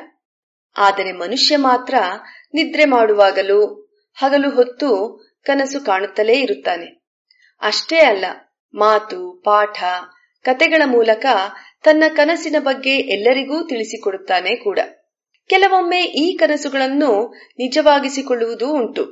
ಆದರೆ 0.77 1.13
ಮನುಷ್ಯ 1.13 1.57
ಮಾತ್ರ 1.57 1.95
ನಿದ್ರೆ 2.55 2.85
ಮಾಡುವಾಗಲೂ 2.85 3.91
ಹಗಲು 4.15 4.51
ಹೊತ್ತು 4.51 5.21
ಕನಸು 5.43 5.85
ಕಾಣುತ್ತಲೇ 5.85 6.33
ಇರುತ್ತಾನೆ. 6.33 7.03
ಅಷ್ಟೇ 7.61 7.99
ಅಲ್ಲ, 7.99 8.25
ಮಾತು, 8.75 9.43
ಪಾಠ 9.45 9.85
ಕತೆಗಳ 10.43 10.83
ಮೂಲಕ 10.87 11.27
ತನ್ನ 11.85 12.05
ಕನಸಿನ 12.17 12.57
ಬಗ್ಗೆ 12.59 12.97
ಎಲ್ಲರಿಗೂ 12.97 13.67
ತಿಳಿಸಿಕೊಡುತ್ತಾನೆ 13.67 14.57
ಕೂಡ. 14.57 14.79
ಕೆಲವೊಮ್ಮೆ 15.49 16.03
ಈ 16.03 16.37
ಕನಸುಗಳನ್ನು 16.37 17.33
ನಿಜವಾಗಿಸಿಕೊಳ್ಳುವುದೂ 17.59 18.73
ಉಂಟು. 18.73 19.05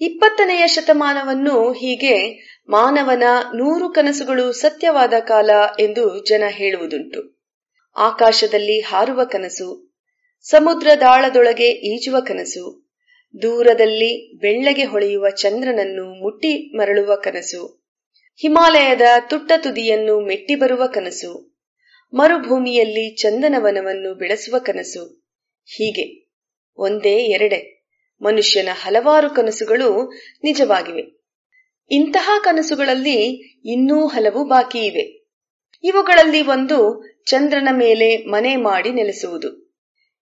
ಇಪ್ಪತ್ತನೆಯ 0.00 0.66
ಶತಮಾನವನ್ನು 0.66 1.72
ಹೀಗೆ 1.72 2.14
ಮಾನವನ 2.68 3.22
ನೂರು 3.54 3.90
ಕನಸುಗಳು 3.90 4.52
ಸತ್ಯವಾದ 4.52 5.14
ಕಾಲ 5.20 5.50
ಎಂದು 5.80 6.24
ಜನ 6.24 6.42
ಹೇಳುವುದುಂಟು. 6.48 7.40
ಆಕಾಶದಲ್ಲಿ 7.96 8.80
ಹಾರುವ 8.80 9.24
ಕನಸು 9.24 9.68
ಸಮುದ್ರದಾಳದೊಳಗೆ 10.42 11.68
ಈಜುವ 11.70 12.20
ಕನಸು, 12.20 12.90
ದೂರದಲ್ಲಿ 13.42 14.38
ಬೆಳ್ಳಗೆ 14.38 14.84
ಹೊಳೆಯುವ 14.84 15.30
ಚಂದ್ರನನ್ನು 15.30 16.22
ಮುಟ್ಟಿ 16.22 16.76
ಮರಳುವ 16.76 17.14
ಕನಸು, 17.14 17.90
ಹಿಮಾಲಯದ 18.36 19.02
ತುಟ್ಟ 19.20 19.52
ತುದಿಯನ್ನು 19.56 20.20
ಮೆಟ್ಟಿ 20.20 20.54
ಬರುವ 20.54 20.86
ಕನಸು 20.86 21.59
ಮರುಭೂಮಿಯಲ್ಲಿ 22.14 23.16
ಚಂದನವನವನ್ನು 23.16 24.14
ಬೆಳೆಸುವ 24.14 24.58
ಕನಸು. 24.58 25.24
ಹೀಗೆ 25.64 26.32
ಒಂದೇ 26.76 27.16
ಎರಡೆ. 27.16 27.88
ಮನುಷ್ಯನ 28.22 28.68
ಹಲವಾರು 28.72 29.30
ಕನಸುಗಳು 29.30 30.12
ನಿಜವಾಗಿವೆ. 30.44 31.20
ಇಂತಹ 31.90 32.30
ಕನಸುಗಳಲ್ಲಿ 32.44 33.22
ಇನ್ನೂ 33.64 34.06
ಹಲವು 34.06 34.44
ಬಾಕಿ 34.44 34.78
ಇವೆ. 34.78 35.26
ಇವುಗಳಲ್ಲಿ 35.84 36.42
ಒಂದು 36.42 37.04
ಚಂದ್ರನ 37.30 37.68
ಮೇಲೆ 37.72 38.16
ಮನೆ 38.16 38.56
ಮಾಡಿ 38.56 38.90
ನೆಲೆಸುವುದು. 38.90 39.70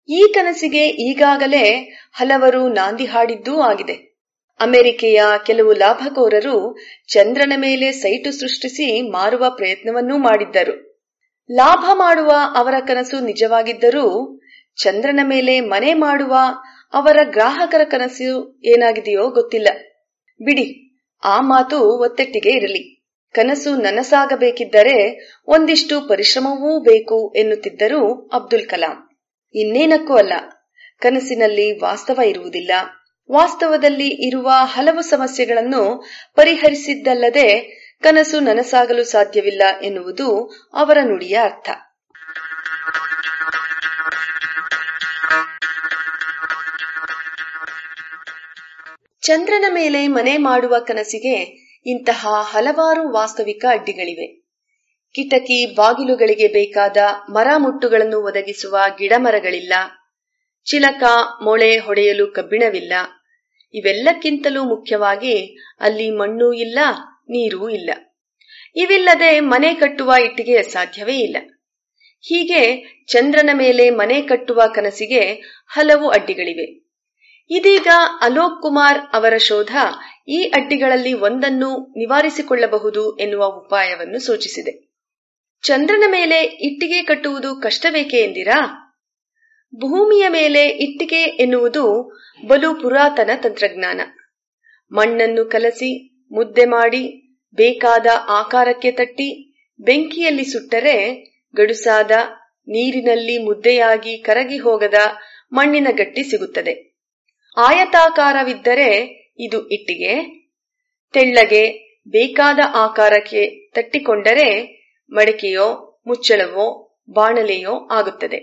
ಈ 0.09 0.26
ಕನಸಿಗೆ 0.34 0.88
ಈಗಾಗಲೇ 0.88 1.93
ಹಲವರು 2.11 2.68
ನಾಂದಿ 2.68 3.05
ಹಾಡಿದ್ದೂ 3.05 3.59
ಆಗಿದೆ. 3.59 4.18
ಅಮೆರಿಕೆಯ 4.59 5.22
ಕೆಲವು 5.45 5.73
ಲಾಭಕೋರರು 5.73 6.77
ಚಂದ್ರನ 7.07 7.53
ಮೇಲೆ 7.55 7.91
ಸೈಟು 7.91 8.31
ಸೃಷ್ಟಿಸಿ 8.31 9.01
ಮಾರುವ 9.01 9.45
ಪ್ರಯತ್ನವನ್ನೂ 9.49 10.18
ಮಾಡಿದ್ದರು. 10.18 10.86
ಲಾಭ 11.49 11.85
ಮಾಡುವ 11.93 12.31
ಅವರ 12.55 12.73
ಕನಸು 12.87 13.19
ನಿಜವಾಗಿದ್ದರೂ 13.19 14.39
ಚಂದ್ರನ 14.75 15.19
ಮೇಲೆ 15.23 15.59
ಮನೆ 15.59 15.93
ಮಾಡುವ 15.93 16.35
ಅವರ 16.93 17.17
ಗ್ರಾಹಕರ 17.23 17.83
ಕನಸು 17.83 18.59
ಏನಾಗಿದೆಯೋ 18.65 19.29
ಗೊತ್ತಿಲ್ಲ. 19.29 19.67
ಬಿಡಿ, 20.39 20.97
ಆ 21.23 21.41
ಮಾತು 21.41 21.77
ಒತ್ತೆಟ್ಟಿಗೆ 22.01 22.49
ಇರಲಿ. 22.49 22.83
ಕನಸು 23.35 23.75
ನನಸಾಗಬೇಕಿದ್ದರೆ 23.75 24.97
ಒಂದಿಷ್ಟು 25.47 26.07
ಪರಿಶ್ರಮವೂ 26.07 26.79
ಬೇಕು 26.79 27.33
ಎನ್ನುತ್ತಿದ್ದರು 27.35 28.27
ಅಬ್ದುಲ್ 28.27 28.67
ಕಲಾಂ. 28.67 28.97
ಇನ್ನೇನಕ್ಕೂ 29.55 30.13
ಅಲ್ಲ, 30.13 30.33
ಕನಸಿನಲ್ಲಿ 31.01 31.79
ವಾಸ್ತವ 31.79 32.21
ಇರುವುದಿಲ್ಲ. 32.25 32.71
ವಾಸ್ತವದಲ್ಲಿ 33.31 34.27
ಇರುವ 34.27 34.49
ಹಲವು 34.49 35.01
ಸಮಸ್ಯೆಗಳನ್ನು 35.01 36.03
ಪರಿಹರಿಸಿದ್ದಲ್ಲದೆ 36.35 37.47
ಕನಸು 38.03 38.39
ನನಸಾಗಲು 38.39 39.03
ಸಾಧ್ಯವಿಲ್ಲ 39.03 39.61
ಎನ್ನುವುದು 39.81 40.51
ಅವರ 40.73 40.97
ನುಡಿಯ 41.03 41.39
ಅರ್ಥ. 41.43 41.69
ಚಂದ್ರನ 49.21 49.65
ಮೇಲೆ 49.69 50.07
ಮನೆ 50.07 50.37
ಮಾಡುವ 50.37 50.79
ಕನಸಿಗೆ 50.79 51.67
ಇಂತಹ 51.85 52.27
ಹಲವಾರು 52.49 53.13
ವಾಸ್ತವಿಕ 53.13 53.65
ಅಡ್ಡಿಗಳಿವೆ. 53.69 54.47
ಕಿಟಕಿ 55.15 55.75
ಬಾಗಿಲುಗಳಿಗೆ 55.75 56.47
ಬೇಕಾದ 56.47 56.97
ಮರ 57.29 57.47
ಮುಟ್ಟುಗಳನ್ನು 57.57 58.21
ಒದಗಿಸುವ 58.21 58.77
ಗಿಡಮರಗಳಿಲ್ಲ. 58.97 59.73
ಚಿಲಕ, 60.65 61.03
ಮೊಳೆ 61.43 61.77
ಹೊಡೆಯಲು 61.77 62.27
ಕಬ್ಬಿಣವಿಲ್ಲ. 62.27 62.93
ಇವೆಲ್ಲಕ್ಕಿಂತಲೂ 63.73 64.63
ಮುಖ್ಯವಾಗಿ 64.63 65.59
ಅಲ್ಲಿ 65.79 66.11
ಮಣ್ಣು 66.11 66.53
ಇಲ್ಲ 66.53 66.79
ನೀರೂ 67.29 67.69
ಇಲ್ಲ. 67.69 67.89
ಇವಿಲ್ಲದೆ 68.75 69.39
ಮನೆ 69.39 69.73
ಕಟ್ಟುವ 69.73 70.13
ಇಟ್ಟಿಗೆ 70.25 70.63
ಸಾಧ್ಯವೇ 70.63 71.17
ಇಲ್ಲ. 71.17 71.37
ಹೀಗೆ 72.21 72.93
ಚಂದ್ರನ 73.07 73.49
ಮೇಲೆ 73.53 73.89
ಮನೆ 73.89 74.21
ಕಟ್ಟುವ 74.21 74.61
ಕನಸಿಗೆ 74.75 75.19
ಹಲವು 75.67 76.09
ಅಡ್ಡಿಗಳಿವೆ. 76.09 76.87
ಇದೀಗ 77.49 77.87
ಅಲೋಕ್ 78.21 78.61
ಕುಮಾರ್ 78.61 78.97
ಅವರ 79.13 79.37
ಶೋಧ 79.37 79.75
ಈ 80.27 80.41
ಅಡ್ಡಿಗಳಲ್ಲಿ 80.41 81.13
ಒಂದನ್ನು 81.13 81.93
ನಿವಾರಿಸಿಕೊಳ್ಳಬಹುದು 81.97 83.17
ಎನ್ನುವ 83.17 83.45
ಉಪಾಯವನ್ನು 83.45 84.19
ಸೂಚಿಸಿದೆ. 84.19 84.87
ಚಂದ್ರನ 85.61 86.03
ಮೇಲೆ 86.07 86.41
ಇಟ್ಟಿಗೆ 86.41 87.03
ಕಟ್ಟುವುದು 87.03 87.55
ಕಷ್ಟಬೇಕೆ 87.55 88.17
ಎಂದಿರಾ? 88.17 88.83
ಭೂಮಿಯ 89.75 90.29
ಮೇಲೆ 90.29 90.67
ಇಟ್ಟಿಗೆ 90.67 91.21
ಎನ್ನುವುದು 91.21 92.17
ಬಲು 92.47 92.75
ಪುರಾತನ 92.75 93.29
ತಂತ್ರಜ್ಞಾನ. 93.43 94.01
ಮಣ್ಣನ್ನು 94.91 95.45
ಕಲಸಿ 95.45 96.16
ಮುದ್ದೆ 96.31 96.65
ಮಾಡಿ 96.65 97.03
ಬೇಕಾದ 97.57 98.07
ಆಕಾರಕ್ಕೆ 98.29 98.91
ತಟ್ಟಿ 98.91 99.29
ಬೆಂಕಿಯಲ್ಲಿ 99.79 100.43
ಸುಟ್ಟರೆ 100.43 100.95
ಗಡುಸಾದ 101.53 102.11
ನೀರಿನಲ್ಲಿ 102.67 103.43
ಮುದ್ದೆಯಾಗಿ 103.43 104.17
ಕರಗಿ 104.17 104.57
ಹೋಗದ 104.57 104.93
ಮಣ್ಣಿನ 105.51 105.87
ಗಟ್ಟಿ 105.91 106.23
ಸಿಗುತ್ತದೆ. 106.23 106.73
ಆಯತಾಕಾರವಿದ್ದರೆ 107.57 108.89
ಇದು 109.39 109.67
ಇಟ್ಟಿಗೆ, 109.67 110.13
ತೆಳ್ಳಗೆ 111.13 111.63
ಬೇಕಾದ 112.07 112.59
ಆಕಾರಕ್ಕೆ 112.75 113.71
ತಟ್ಟಿಕೊಂಡರೆ 113.71 114.49
ಮಡಿಕೆಯೋ, 115.11 115.67
ಮುಚ್ಚಳವೋ, 116.07 116.65
ಬಾಣಲೆಯೋ 117.09 117.87
ಆಗುತ್ತದೆ. 117.91 118.39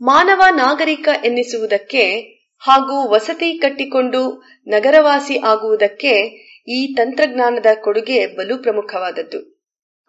ಮಾನವ 0.00 0.42
ನಾಗರಿಕ 0.56 1.08
ಎನ್ನಿಸುವುದಕ್ಕೆ 1.24 2.04
ಹಾಗೂ 2.62 3.10
ವಸತಿ 3.10 3.58
ಕಟ್ಟಿಕೊಂಡು 3.58 4.22
ನಗರವಾಸಿ 4.66 5.38
ಆಗುವುದಕ್ಕೆ 5.38 6.14
ಈ 6.70 6.94
ತಂತ್ರಜ್ಞಾನದ 6.94 7.66
ಕೊಡುಗೆ 7.82 8.26
ಬಲು 8.26 8.58
ಪ್ರಮುಖವಾದದ್ದು. 8.58 9.60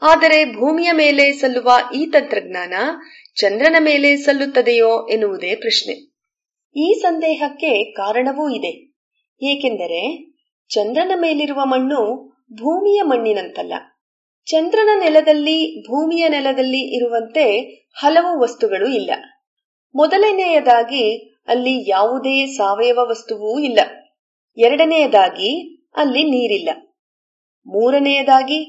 ಆದರೆ 0.02 0.46
ಭೂಮಿಯ 0.46 0.92
ಮೇಲೆ 0.92 1.32
ಸಲ್ಲುವ 1.32 1.72
ಈ 1.96 2.06
ತಂತ್ರಜ್ಞಾನ 2.06 2.74
ಚಂದ್ರನ 3.36 3.76
ಮೇಲೆ 3.80 4.18
ಸಲ್ಲುತ್ತದೆಯೋ 4.18 5.08
ಎನ್ನುವುದೇ 5.08 5.56
ಪ್ರಶ್ನೆ. 5.56 5.94
ಈ 6.76 6.94
ಸಂದೇಹಕ್ಕೆ 7.02 7.92
ಕಾರಣವೂ 7.92 8.50
ಇದೆ. 8.50 8.94
ಏಕೆಂದರೆ 9.42 10.32
ಚಂದ್ರನ 10.70 11.12
ಮೇಲಿರುವ 11.16 11.66
ಮಣ್ಣು 11.66 12.30
ಭೂಮಿಯ 12.54 13.02
ಮಣ್ಣಿನಂತಲ್ಲ. 13.02 13.74
ಚಂದ್ರನ 14.46 14.90
ನೆಲದಲ್ಲಿ, 15.00 15.88
ಭೂಮಿಯ 15.88 16.30
ನೆಲದಲ್ಲಿ 16.30 16.96
ಇರುವಂತೆ 16.96 17.60
ಹಲವು 17.94 18.42
ವಸ್ತುಗಳು 18.42 18.88
ಇಲ್ಲ. 18.88 19.12
ಮೊದಲನೆಯದಾಗಿ 19.96 21.34
ಅಲ್ಲಿ 21.48 21.90
ಯಾವುದೇ 21.90 22.46
ಸಾವಯವ 22.46 23.00
ವಸ್ತುವೂ 23.02 23.60
ಇಲ್ಲ. 23.60 23.80
ಎರಡನೆಯದಾಗಿ 24.58 25.81
ಅಲ್ಲಿ 25.96 26.24
ನೀರಿಲ್ಲ. 26.24 26.70
ಮೂರನೆಯದಾಗಿ, 27.66 28.60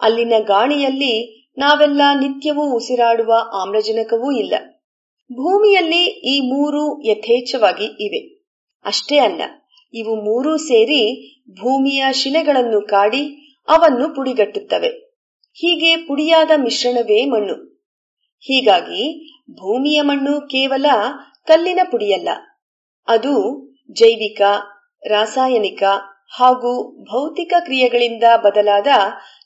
ಅಲ್ಲಿನ 0.00 0.34
ಗಾಳಿಯಲ್ಲಿ 0.46 1.14
ನಾವೆಲ್ಲ 1.58 2.02
ನಿತ್ಯವೂ 2.20 2.64
ಉಸಿರಾಡುವ 2.76 3.32
ಆಮ್ಲಜನಕವೂ 3.62 4.28
ಇಲ್ಲ. 4.32 4.54
ಭೂಮಿಯಲ್ಲಿ 5.30 6.02
ಈ 6.32 6.40
ಮೂರು 6.40 6.82
ಯಥೇಚ್ಛವಾಗಿ 7.02 7.86
ಇವೆ. 8.06 8.20
ಅಷ್ಟೇ 8.84 9.18
ಅಲ್ಲ, 9.18 9.42
ಇವು 9.94 10.14
ಮೂರೂ 10.14 10.56
ಸೇರಿ 10.56 11.02
ಭೂಮಿಯ 11.50 12.04
ಶಿಲೆಗಳನ್ನು 12.12 12.80
ಕಾಡಿ 12.86 13.22
ಅವನ್ನು 13.68 14.14
ಪುಡಿಗಟ್ಟುತ್ತವೆ. 14.14 14.90
ಹೀಗೆ 15.56 15.96
ಪುಡಿಯಾದ 15.96 16.50
ಮಿಶ್ರಣವೇ 16.56 17.24
ಮಣ್ಣು. 17.24 17.56
ಹೀಗಾಗಿ 18.44 19.02
ಭೂಮಿಯ 19.52 20.00
ಮಣ್ಣು 20.02 20.34
ಕೇವಲ 20.40 20.86
ಕಲ್ಲಿನ 21.46 21.80
ಪುಡಿಯಲ್ಲ, 21.90 22.28
ಅದು 23.08 23.34
ಜೈವಿಕ, 23.92 24.40
ರಾಸಾಯನಿಕ 25.06 25.82
ಹಾಗೂ 26.30 27.02
ಭೌತಿಕ 27.04 27.52
ಕ್ರಿಯೆಗಳಿಂದ 27.60 28.24
ಬದಲಾದ 28.36 28.86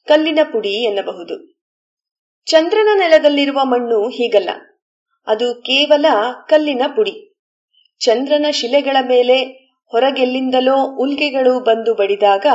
ಕಲ್ಲಿನ 0.07 0.39
ಪುಡಿ 0.53 0.69
ಎನ್ನಬಹುದು. 0.69 1.55
ಚಂದ್ರನ 2.47 2.89
ನೆಲದಲ್ಲಿರುವ 2.95 3.61
ಮಣ್ಣು 3.63 4.09
ಹೀಗಲ್ಲ. 4.09 4.51
ಅದು 5.27 5.55
ಕೇವಲ 5.55 6.07
ಕಲ್ಲಿನ 6.49 6.83
ಪುಡಿ. 6.97 7.37
ಚಂದ್ರನ 7.99 8.47
ಶಿಲೆಗಳ 8.51 8.97
ಮೇಲೆ 9.09 9.43
ಹೊರಗೆಲ್ಲಿಂದಲೋ 9.87 10.97
ಉಲ್ಗೆಗಳು 10.97 11.61
ಬಂದು 11.61 11.95
ಬಡಿದಾಗ 11.95 12.47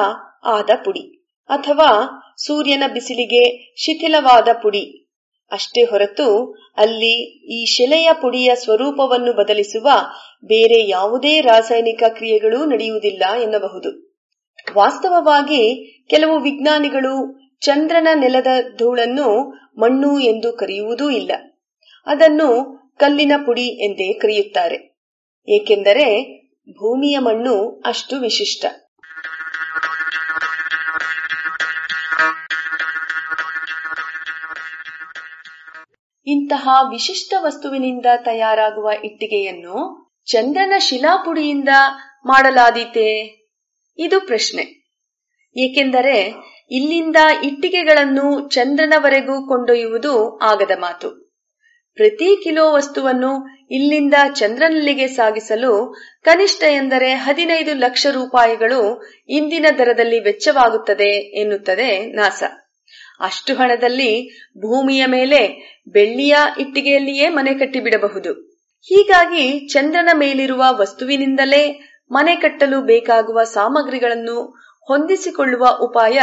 ಆದ 0.43 0.69
ಪುಡಿ 0.85 1.23
ಅಥವಾ 1.49 2.21
ಸೂರ್ಯನ 2.45 2.83
ಬಿಸಿಲಿಗೆ 2.93 3.73
ಶಿಥಿಲವಾದ 3.75 4.47
ಪುಡಿ. 4.61 5.05
ಅಷ್ಟೇ 5.51 5.83
ಹೊರತು 5.83 6.55
ಅಲ್ಲಿ 6.77 7.13
ಈ 7.53 7.65
ಶಿಲೆಯ 7.65 8.09
ಪುಡಿಯ 8.21 8.55
ಸ್ವರೂಪವನ್ನು 8.55 9.33
ಬದಲಿಸುವ 9.33 9.89
ಬೇರೆ 10.45 10.89
ಯಾವುದೇ 10.89 11.41
ರಾಸಾಯನಿಕ 11.41 12.03
ಕ್ರಿಯೆಗಳೂ 12.09 12.65
ನಡೆಯುವುದಿಲ್ಲ 12.65 13.23
ಎನ್ನಬಹುದು. 13.41 14.08
ವಾಸ್ತವವಾಗಿ 14.75 15.85
ಕೆಲವು 16.09 16.39
ವಿಜ್ಞಾನಿಗಳು 16.39 17.39
ಚಂದ್ರನ 17.59 18.07
ನೆಲದ 18.13 18.47
ಧೂಳನ್ನು 18.77 19.59
ಮಣ್ಣು 19.77 20.19
ಎಂದು 20.19 20.53
ಕರೆಯುವುದೂ 20.53 21.09
ಇಲ್ಲ. 21.09 21.31
ಅದನ್ನು 22.05 22.79
ಕಲ್ಲಿನ 22.99 23.31
ಪುಡಿ 23.45 23.61
ಎಂದೇ 23.61 24.13
ಕರೆಯುತ್ತಾರೆ. 24.13 24.99
ಏಕೆಂದರೆ 25.47 26.39
ಭೂಮಿಯ 26.71 27.17
ಮಣ್ಣು 27.19 27.83
ಅಷ್ಟು 27.85 28.15
ವಿಶಿಷ್ಟ. 28.15 28.65
ಇಂತಹ 36.27 36.69
ವಿಶಿಷ್ಟ 36.89 37.33
ವಸ್ತುವಿನಿಂದ 37.39 38.05
ತಯಾರಾಗುವ 38.17 38.91
ಇಟ್ಟಿಗೆಯನ್ನು 39.03 40.09
ಚಂದ್ರನ 40.25 40.73
ಶಿಲಾಪುಡಿಯಿಂದ 40.77 41.69
ಮಾಡಲಾದೀತೆ. 42.25 43.38
ಇದು 43.99 44.19
ಪ್ರಶ್ನೆ. 44.19 44.79
ಏಕೆಂದರೆ 45.57 46.33
ಇಲ್ಲಿಂದ 46.71 47.15
ಇಟ್ಟಿಗೆಗಳನ್ನು 47.43 48.49
ಚಂದ್ರನವರೆಗೂ 48.49 49.47
ಕೊಂಡೊಯ್ಯುವುದು 49.47 50.39
ಆಗದ 50.39 50.71
ಮಾತು. 50.79 51.29
ಪ್ರತಿ 51.93 52.43
ಕಿಲೋ 52.43 52.73
ವಸ್ತುವನ್ನು 52.73 53.47
ಇಲ್ಲಿಂದ 53.71 54.13
ಚಂದ್ರನಲ್ಲಿಗೆ 54.35 55.07
ಸಾಗಿಸಲು 55.07 55.95
ಕನಿಷ್ಠ 56.21 56.63
ಎಂದರೆ 56.63 57.13
ಹದಿನೈದು 57.13 57.73
ಲಕ್ಷ 57.73 58.07
ರೂಪಾಯಿಗಳು 58.11 59.03
ಇಂದಿನ 59.29 59.65
ದರದಲ್ಲಿ 59.77 60.19
ವೆಚ್ಚವಾಗುತ್ತದೆ 60.19 61.41
ಎನ್ನುತ್ತದೆ 61.41 62.05
ನಾಸಾ. 62.05 62.65
ಅಷ್ಟು 63.19 63.55
ಹಣದಲ್ಲಿ 63.55 64.29
ಭೂಮಿಯ 64.57 65.05
ಮೇಲೆ 65.05 65.41
ಬೆಳ್ಳಿಯ 65.87 66.35
ಇಟ್ಟಿಗೆಯಲ್ಲಿಯೇ 66.59 67.29
ಮನೆ 67.29 67.53
ಕಟ್ಟಿಬಿಡಬಹುದು. 67.53 68.33
ಹೀಗಾಗಿ 68.81 69.67
ಚಂದ್ರನ 69.67 70.09
ಮೇಲಿರುವ 70.13 70.63
ವಸ್ತುವಿನಿಂದಲೇ 70.69 71.88
ಮನೆ 72.11 72.35
ಕಟ್ಟಲು 72.35 72.81
ಬೇಕಾಗುವ 72.81 73.43
ಸಾಮಗ್ರಿಗಳನ್ನು 73.43 74.37
ಹೊಂದಿಸಿಕೊಳ್ಳುವ 74.87 75.65
ಉಪಾಯ 75.81 76.19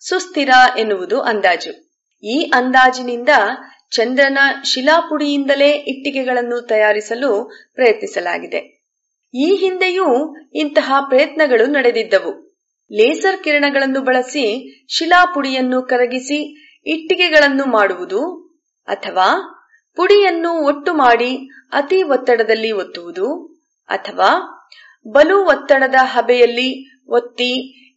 ಸುಸ್ಥಿರ 0.00 0.50
ಎನ್ನುವುದು 0.78 1.20
ಅಂದಾಜು. 1.20 1.72
ಈ 2.22 2.50
ಅಂದಾಜಿನಿಂದ 2.52 3.28
ಚಂದ್ರನ 3.90 4.38
ಶಿಲಾಪುಡಿಯಿಂದಲೇ 4.64 5.70
ಇಟ್ಟಿಗೆಗಳನ್ನು 5.92 6.60
ತಯಾರಿಸಲು 6.66 7.30
ಪ್ರಯತ್ನಿಸಲಾಗಿದೆ. 7.74 8.60
ಈ 9.34 9.48
ಹಿಂದೆಯೂ 9.54 10.06
ಇಂತಹ 10.54 10.92
ಪ್ರಯತ್ನಗಳು 11.08 11.66
ನಡೆದಿದ್ದವು. 11.66 12.32
ಲೇಸರ್ 12.90 13.44
ಕಿರಣಗಳನ್ನು 13.44 14.00
ಬಳಸಿ 14.00 14.44
ಶಿಲಾಪುಡಿಯನ್ನು 14.88 15.82
ಕರಗಿಸಿ 15.82 16.38
ಇಟ್ಟಿಗೆಗಳನ್ನು 16.86 17.64
ಮಾಡುವುದು 17.66 18.22
ಅಥವಾ 18.88 19.28
ಪುಡಿಯನ್ನು 19.98 20.52
ಒಟ್ಟು 20.62 20.94
ಮಾಡಿ 20.94 21.30
ಅತಿ 21.72 22.02
ಒತ್ತಡದಲ್ಲಿ 22.02 22.72
ಒತ್ತುವುದು 22.72 23.28
ಅಥವಾ 23.88 24.30
ಬಲು 25.06 25.44
ಒತ್ತಡದ 25.44 25.94
ಹಬೆಯಲ್ಲಿ 26.02 26.68
ಒತ್ತಿ 27.08 27.50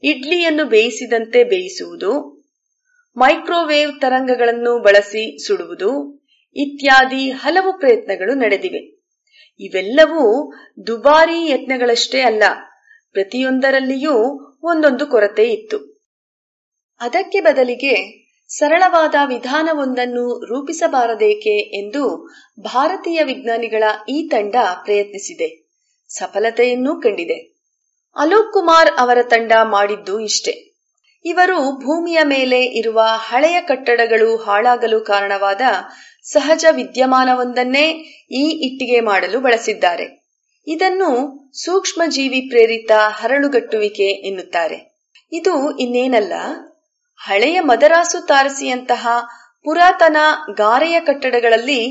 ಇಡ್ಲಿಯನ್ನು 0.03 0.65
ಬೇಯಿಸಿದಂತೆ 0.65 1.44
ಬೇಯಿಸುವುದು, 1.44 2.11
ಮೈಕ್ರೋವೇವ್ 3.18 4.02
ತರಂಗಗಳನ್ನು 4.02 4.80
ಬಳಸಿ 4.80 5.48
ಸುಡುವುದು 5.48 6.19
ಇತ್ಯಾದಿ 6.56 7.31
ಹಲವು 7.31 7.80
ಪ್ರಯತ್ನಗಳು 7.80 8.34
ನಡೆದಿವೆ. 8.34 8.81
ಇವೆಲ್ಲವೂ 9.60 10.53
ದುಬಾರಿ 10.88 11.45
ಯತ್ನಗಳಷ್ಟೇ 11.45 12.22
ಅಲ್ಲ, 12.22 12.44
ಪ್ರತಿಯೊಂದರಲ್ಲಿಯೂ 13.11 14.14
ಒಂದೊಂದು 14.64 15.07
ಕೊರತೆ 15.07 15.44
ಇತ್ತು. 15.44 16.06
ಅದಕ್ಕೆ 17.02 17.40
ಬದಲಿಗೆ 17.41 17.95
ಸರಳವಾದ 18.48 19.15
ವಿಧಾನವೊಂದನ್ನು 19.26 20.45
ರೂಪಿಸಬಾರದೇಕೆ 20.45 21.56
ಎಂದು 21.60 22.30
ಭಾರತೀಯ 22.64 23.23
ವಿಜ್ಞಾನಿಗಳ 23.23 23.84
ಈ 24.10 24.30
ತಂಡ 24.30 24.56
ಪ್ರಯತ್ನಿಸಿದೆ. 24.84 25.69
ಸಫಲತೆಯನ್ನೂ 26.10 26.95
ಕಂಡಿದೆ. 26.95 27.60
ಅಲೋಕ್ 28.15 28.53
ಕುಮಾರ್ 28.53 28.90
ಅವರ 28.98 29.18
ತಂಡ 29.23 29.52
ಮಾಡಿದ್ದು 29.64 30.19
ಇಷ್ಟೇ. 30.19 30.52
ಇವರು 31.26 31.72
ಭೂಮಿಯ 31.72 32.19
ಮೇಲೆ 32.23 32.60
ಇರುವ 32.61 33.02
ಹಳೆಯ 33.06 33.61
ಕಟ್ಟಡಗಳು 33.61 34.38
ಹಾಳಾಗಲು 34.38 35.02
ಕಾರಣವಾದ 35.02 35.61
ಸಹಜ 36.23 36.65
ವಿದ್ಯಮಾನವೊಂದನ್ನೇ 36.72 37.86
ಈ 38.31 38.49
ಇಟ್ಟಿಗೆ 38.49 38.99
ಮಾಡಲು 38.99 39.40
ಬಳಸಿದ್ದಾರೆ. 39.40 40.19
ಇದನ್ನು 40.68 41.10
ಸೂಕ್ಷ್ಮ 41.64 42.02
ಜೀವಿ 42.07 42.41
ಪ್ರೇರಿತ 42.41 42.91
ಹರಳುಗಟ್ಟುವಿಕೆ 42.98 44.03
ಎನ್ನುತ್ತಾರೆ. 44.03 44.95
ಇದು 45.31 45.77
ಇನ್ನೇನಲ್ಲ, 45.77 46.34
ಹಳೆಯ 47.18 47.60
ಮದರಾಸು 47.60 48.26
ತಾರಸಿಯಂತಹ 48.26 49.07
ಪುರಾತನ 49.64 50.18
ಗಾರೆಯ 50.53 50.99
ಕಟ್ಟಡಗಳಲ್ಲಿ 50.99 51.81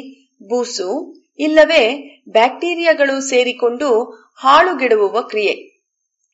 ಬೂಸು 0.42 1.17
ಇಲ್ಲವೇ 1.38 1.82
ಬ್ಯಾಕ್ಟೀರಿಯಾಗಳು 2.30 3.20
ಸೇರಿಕೊಂಡು 3.20 4.04
ಹಾಳುಗೆಡುವ 4.34 5.22
ಕ್ರಿಯೆ. 5.22 5.52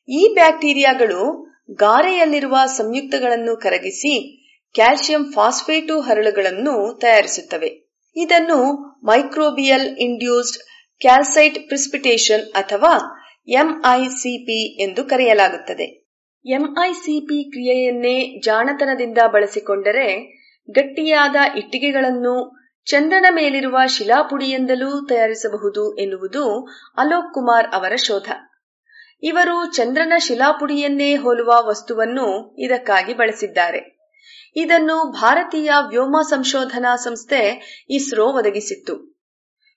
ಈ 0.09 0.31
ಬ್ಯಾಕ್ಟೀರಿಯಾಗಳು 0.33 1.21
ಗಾರೆಯಲ್ಲಿರುವ 1.73 2.55
ಸಂಯುಕ್ತಗಳನ್ನು 2.65 3.57
ಕರಗಿಸಿ 3.57 4.41
ಕ್ಯಾಲ್ಸಿಯಂ 4.73 5.31
ಫಾಸ್ಫೇಟು 5.31 5.99
ಹರಳುಗಳನ್ನು 5.99 6.97
ತಯಾರಿಸುತ್ತವೆ. 7.01 7.69
ಇದನ್ನು 8.15 8.73
ಮೈಕ್ರೋಬಿಯಲ್ 9.03 9.97
ಇಂಡ್ಯೂಸ್ಡ್ 9.97 10.63
ಕ್ಯಾಲ್ಸೈಟ್ 10.99 11.67
ಪ್ರಿಸ್ಪಿಟೇಷನ್ 11.67 12.41
ಅಥವಾ 12.41 12.93
ಎಂಐಸಿಪಿ 13.47 14.83
ಎಂದು 14.83 15.03
ಕರೆಯಲಾಗುತ್ತದೆ. 15.03 15.87
ಎಂಐಸಿಪಿ 16.45 17.49
ಕ್ರಿಯೆಯನ್ನೇ 17.49 18.39
ಜಾಣತನದಿಂದ 18.39 19.17
ಬಳಸಿಕೊಂಡರೆ 19.33 20.07
ಗಟ್ಟಿಯಾದ 20.69 21.35
ಇಟ್ಟಿಗೆಗಳನ್ನು 21.57 22.64
ಚಂದ್ರನ 22.85 23.25
ಮೇಲಿರುವ 23.29 23.77
ಶಿಲಾಪುಡಿಯಿಂದಲೂ 23.87 25.05
ತಯಾರಿಸಬಹುದು 25.05 25.95
ಎನ್ನುವುದು 25.95 26.65
ಅಲೋಕ್ 26.97 27.33
ಕುಮಾರ್ 27.33 27.67
ಅವರ 27.73 27.95
ಶೋಧ. 27.95 28.29
ಇವರು 29.23 29.71
ಚಂದ್ರನ 29.71 30.13
ಶಿಲಾಪುಡಿಯನ್ನೇ 30.17 31.15
ಹೋಲುವ 31.15 31.53
ವಸ್ತುವನ್ನು 31.61 32.55
ಇದಕ್ಕಾಗಿ 32.57 33.13
ಬಳಸಿದ್ದಾರೆ. 33.13 33.95
ಇದನ್ನು 34.55 35.11
ಭಾರತೀಯ 35.11 35.71
ವ್ಯೋಮ 35.89 36.15
ಸಂಶೋಧನಾ 36.29 36.95
ಸಂಸ್ಥೆ 36.95 37.41
ಇಸ್ರೋ 37.89 38.25
ಒದಗಿಸಿತ್ತು. 38.25 39.15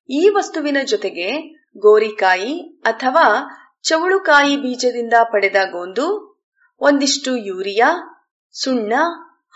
ಈ 0.09 0.28
ವಸ್ತುವಿನ 0.28 0.76
ಜೊತೆಗೆ 0.85 1.30
ಗೋರಿಕಾಯಿ 1.78 2.80
ಅಥವಾ 2.82 3.26
ಚವಳುಕಾಯಿ 3.82 4.56
ಬೀಜದಿಂದ 4.56 5.14
ಪಡೆದ 5.32 5.56
ಗೋಂದು, 5.70 6.06
ಒಂದಿಷ್ಟು 6.80 7.36
ಯೂರಿಯಾ, 7.36 7.89
ಸುಣ್ಣ 8.52 8.93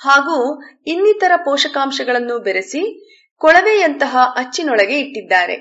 ಹಾಗೂ 0.00 0.62
ಇನ್ನಿತರ 0.86 1.32
ಪೋಷಕಾಂಶಗಳನ್ನು 1.36 2.38
ಬೆರೆಸಿ 2.38 3.12
ಕೊಳವೆಯಂತಹ 3.42 4.18
ಅಚ್ಚಿನೊಳಗೆ 4.36 5.00
ಇಟ್ಟಿದ್ದಾರೆ. 5.00 5.56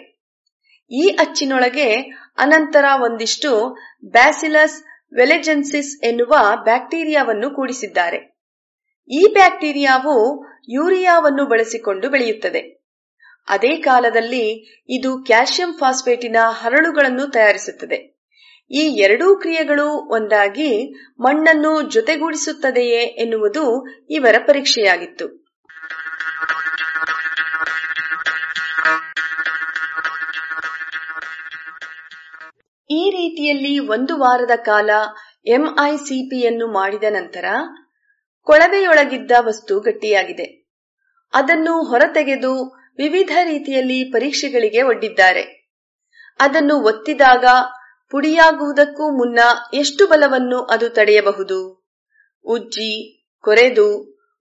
ಈ 0.91 1.09
ಅಚ್ಚಿನೊಳಗೆ 1.19 1.93
ಅನಂತರ 2.37 2.85
ಒಂದಿಷ್ಟು 3.01 3.75
ಬ್ಯಾಸಿಲಸ್ 4.05 4.83
ವೆಲೆಜೆನ್ಸಿಸ್ 5.15 6.05
ಎನ್ನುವ 6.05 6.37
ಬ್ಯಾಕ್ಟೀರಿಯಾವನ್ನು 6.63 7.55
ಕೂಡಿಸಿದ್ದಾರೆ. 7.55 8.37
ಈ 9.09 9.33
ಬ್ಯಾಕ್ಟೀರಿಯಾವು 9.33 10.45
ಯೂರಿಯಾವನ್ನು 10.69 11.45
ಬಳಸಿಕೊಂಡು 11.45 12.09
ಬೆಳೆಯುತ್ತದೆ. 12.09 12.81
ಅದೇ 13.49 13.75
ಕಾಲದಲ್ಲಿ 13.75 14.45
ಇದು 14.89 15.23
ಕ್ಯಾಲ್ಸಿಯಂ 15.23 15.73
ಫಾಸ್ಫೇಟಿನ 15.73 16.35
ಹರಳುಗಳನ್ನು 16.49 17.27
ತಯಾರಿಸುತ್ತದೆ. 17.27 18.21
ಈ 18.71 18.79
ಎರಡೂ 18.79 19.35
ಕ್ರಿಯೆಗಳು 19.35 19.87
ಒಂದಾಗಿ 19.87 20.93
ಮಣ್ಣನ್ನು 21.19 21.81
ಜೊತೆಗೂಡಿಸುತ್ತದೆಯೇ 21.81 23.01
ಎನ್ನುವುದು 23.23 23.87
ಇವರ 24.09 24.35
ಪರೀಕ್ಷೆಯಾಗಿತ್ತು. 24.47 25.40
ಈ 32.91 33.09
ರೀತಿಯಲ್ಲಿ 33.09 33.80
ಒಂದು 33.80 34.18
ವಾರದ 34.18 34.51
ಕಾಲ 34.55 34.89
ಎಂಐಸಿಪಿಯನ್ನು 35.47 36.68
ಮಾಡಿದ 36.68 37.03
ನಂತರ 37.09 37.45
ಕೊಳವೆಯೊಳಗಿದ್ದ 38.43 39.31
ವಸ್ತು 39.39 39.80
ಗಟ್ಟಿಯಾಗಿದೆ. 39.80 40.68
ಅದನ್ನು 41.34 41.84
ಹೊರತೆಗೆದು 41.84 42.81
ವಿವಿಧ 42.97 43.31
ರೀತಿಯಲ್ಲಿ 43.43 44.03
ಪರೀಕ್ಷೆಗಳಿಗೆ 44.03 44.81
ಒಡ್ಡಿದ್ದಾರೆ. 44.81 45.43
ಅದನ್ನು 46.39 46.76
ಒತ್ತಿದಾಗ 46.76 47.45
ಪುಡಿಯಾಗುವುದಕ್ಕೂ 48.09 49.18
ಮುನ್ನ 49.18 49.39
ಎಷ್ಟು 49.73 50.07
ಬಲವನ್ನು 50.07 50.61
ಅದು 50.61 50.89
ತಡೆಯಬಹುದು? 50.89 51.59
ಉಜ್ಜಿ, 52.45 52.91
ಕೊರೆದು 53.39 53.88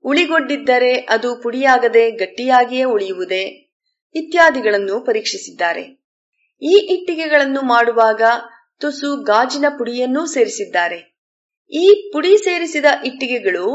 ಉಳಿಗೊಂಡಿದ್ದರೆ 0.05 0.94
ಅದು 0.94 1.36
ಪುಡಿಯಾಗದೆ 1.43 2.10
ಗಟ್ಟಿಯಾಗಿಯೇ 2.10 2.85
ಉಳಿಯುವುದೇ? 2.85 3.44
ಇತ್ಯಾದಿಗಳನ್ನು 4.14 5.01
ಪರೀಕ್ಷಿಸಿದ್ದಾರೆ. 5.01 5.99
ಈ 6.62 6.74
ಇಟ್ಟಿಗೆಗಳನ್ನು 6.95 7.62
ಮಾಡುವಾಗ 7.62 8.23
ತುಸು 8.81 9.23
ಗಾಜಿನ 9.23 9.65
ಪುಡಿಯನ್ನೂ 9.78 10.27
ಸೇರಿಸಿದ್ದಾರೆ. 10.27 10.99
ಈ 11.73 12.11
ಪುಡಿ 12.12 12.37
ಸೇರಿಸಿದ 12.37 12.85
ಇಟ್ಟಿಗೆಗಳು 13.05 13.66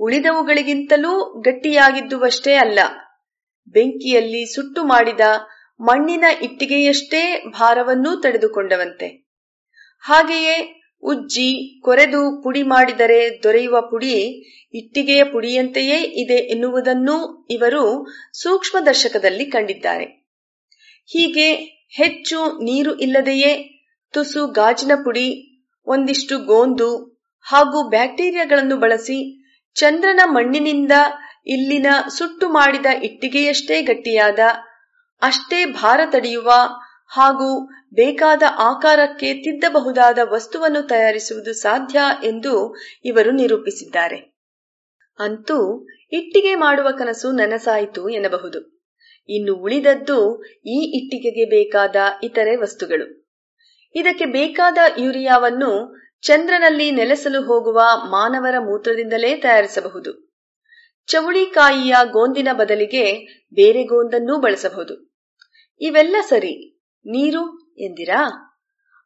ಉಳಿದವುಗಳಿಗಿಂತಲೂ 0.00 1.40
ಗಟ್ಟಿಯಾಗಿದ್ದುವಷ್ಟೇ 1.40 2.54
ಅಲ್ಲ. 2.54 2.78
ಬೆಂಕಿಯಲ್ಲಿ 3.66 4.54
ಸುಟ್ಟು 4.54 4.84
ಮಾಡಿದ 4.84 5.20
ಮಣ್ಣಿನ 5.80 6.24
ಇಟ್ಟಿಗೆಯಷ್ಟೇ 6.42 7.44
ಭಾರವನ್ನೂ 7.48 8.20
ತಡೆದುಕೊಂಡವಂತೆ. 8.20 9.08
ಹಾಗೆಯೇ 10.04 10.56
ಉಜ್ಜಿ 11.02 11.80
ಕೊರೆದು 11.80 12.42
ಪುಡಿ 12.42 12.62
ಮಾಡಿದರೆ 12.62 13.42
ದೊರೆಯುವ 13.42 13.80
ಪುಡಿ 13.80 14.14
ಇಟ್ಟಿಗೆಯ 14.74 15.24
ಪುಡಿಯಂತೆಯೇ 15.24 15.98
ಇದೆ 15.98 16.34
ಎನ್ನುವುದನ್ನು 16.34 17.46
ಇವರು 17.50 18.06
ಸೂಕ್ಷ್ಮದರ್ಶಕದಲ್ಲಿ 18.32 19.44
ಕಂಡಿದ್ದಾರೆ. 19.46 20.04
ಹೀಗೆ 21.06 21.48
ಹೆಚ್ಚು 21.92 22.64
ನೀರು 22.64 22.94
ಇಲ್ಲದೆಯೇ 22.94 23.82
ತುಸು 24.12 24.46
ಗಾಜಿನ 24.46 24.92
ಪುಡಿ, 25.04 25.58
ಒಂದಿಷ್ಟು 25.86 26.38
ಗೋಂದು 26.38 27.18
ಹಾಗೂ 27.42 27.88
ಬ್ಯಾಕ್ಟೀರಿಯಾಗಳನ್ನು 27.88 28.76
ಬಳಸಿ 28.76 29.48
ಚಂದ್ರನ 29.74 30.20
ಮಣ್ಣಿನಿಂದ 30.24 30.92
ಇಲ್ಲಿನ 31.46 31.86
ಸುಟ್ಟು 32.08 32.48
ಮಾಡಿದ 32.48 32.86
ಇಟ್ಟಿಗೆಯಷ್ಟೇ 33.02 33.82
ಗಟ್ಟಿಯಾದ, 33.82 34.38
ಅಷ್ಟೇ 35.22 35.64
ಭಾರ 35.64 36.00
ತಡೆಯುವ 36.10 36.50
ಹಾಗೂ 37.08 37.68
ಬೇಕಾದ 37.94 38.42
ಆಕಾರಕ್ಕೆ 38.58 39.34
ತಿದ್ದಬಹುದಾದ 39.34 40.18
ವಸ್ತುವನ್ನು 40.22 40.82
ತಯಾರಿಸುವುದು 40.82 41.52
ಸಾಧ್ಯ 41.52 42.00
ಎಂದು 42.24 42.76
ಇವರು 43.04 43.30
ನಿರೂಪಿಸಿದ್ದಾರೆ. 43.30 44.16
ಅಂತೂ 45.18 45.86
ಇಟ್ಟಿಗೆ 46.12 46.54
ಮಾಡುವ 46.54 46.90
ಕನಸು 46.90 47.32
ನನಸಾಯಿತು 47.32 48.08
ಎನ್ನಬಹುದು. 48.08 48.71
ಇನ್ನು 49.28 49.54
ಉಳಿದದ್ದು 49.54 50.44
ಈ 50.44 50.98
ಇಟ್ಟಿಗೆಗೆ 50.98 51.44
ಬೇಕಾದ 51.44 51.96
ಇತರೆ 52.22 52.56
ವಸ್ತುಗಳು. 52.56 53.22
ಇದಕ್ಕೆ 53.94 54.24
ಬೇಕಾದ 54.24 54.78
ಯೂರಿಯಾವನ್ನು 54.98 56.02
ಚಂದ್ರನಲ್ಲಿ 56.20 56.90
ನೆಲೆಸಲು 56.90 57.42
ಹೋಗುವ 57.42 57.80
ಮಾನವರ 58.10 58.54
ಮೂತ್ರದಿಂದಲೇ 58.58 59.36
ತಯಾರಿಸಬಹುದು. 59.36 60.32
ಚವಳಿಕಾಯಿಯ 61.06 61.94
ಗೋಂದಿನ 62.04 62.48
ಬದಲಿಗೆ 62.52 63.14
ಬೇರೆ 63.54 63.82
ಗೋಂದನ್ನೂ 63.82 64.40
ಬಳಸಬಹುದು. 64.40 65.12
ಇವೆಲ್ಲ 65.80 66.16
ಸರಿ, 66.28 66.80
ನೀರು 67.06 67.74
ಎಂದಿರಾ? 67.78 68.22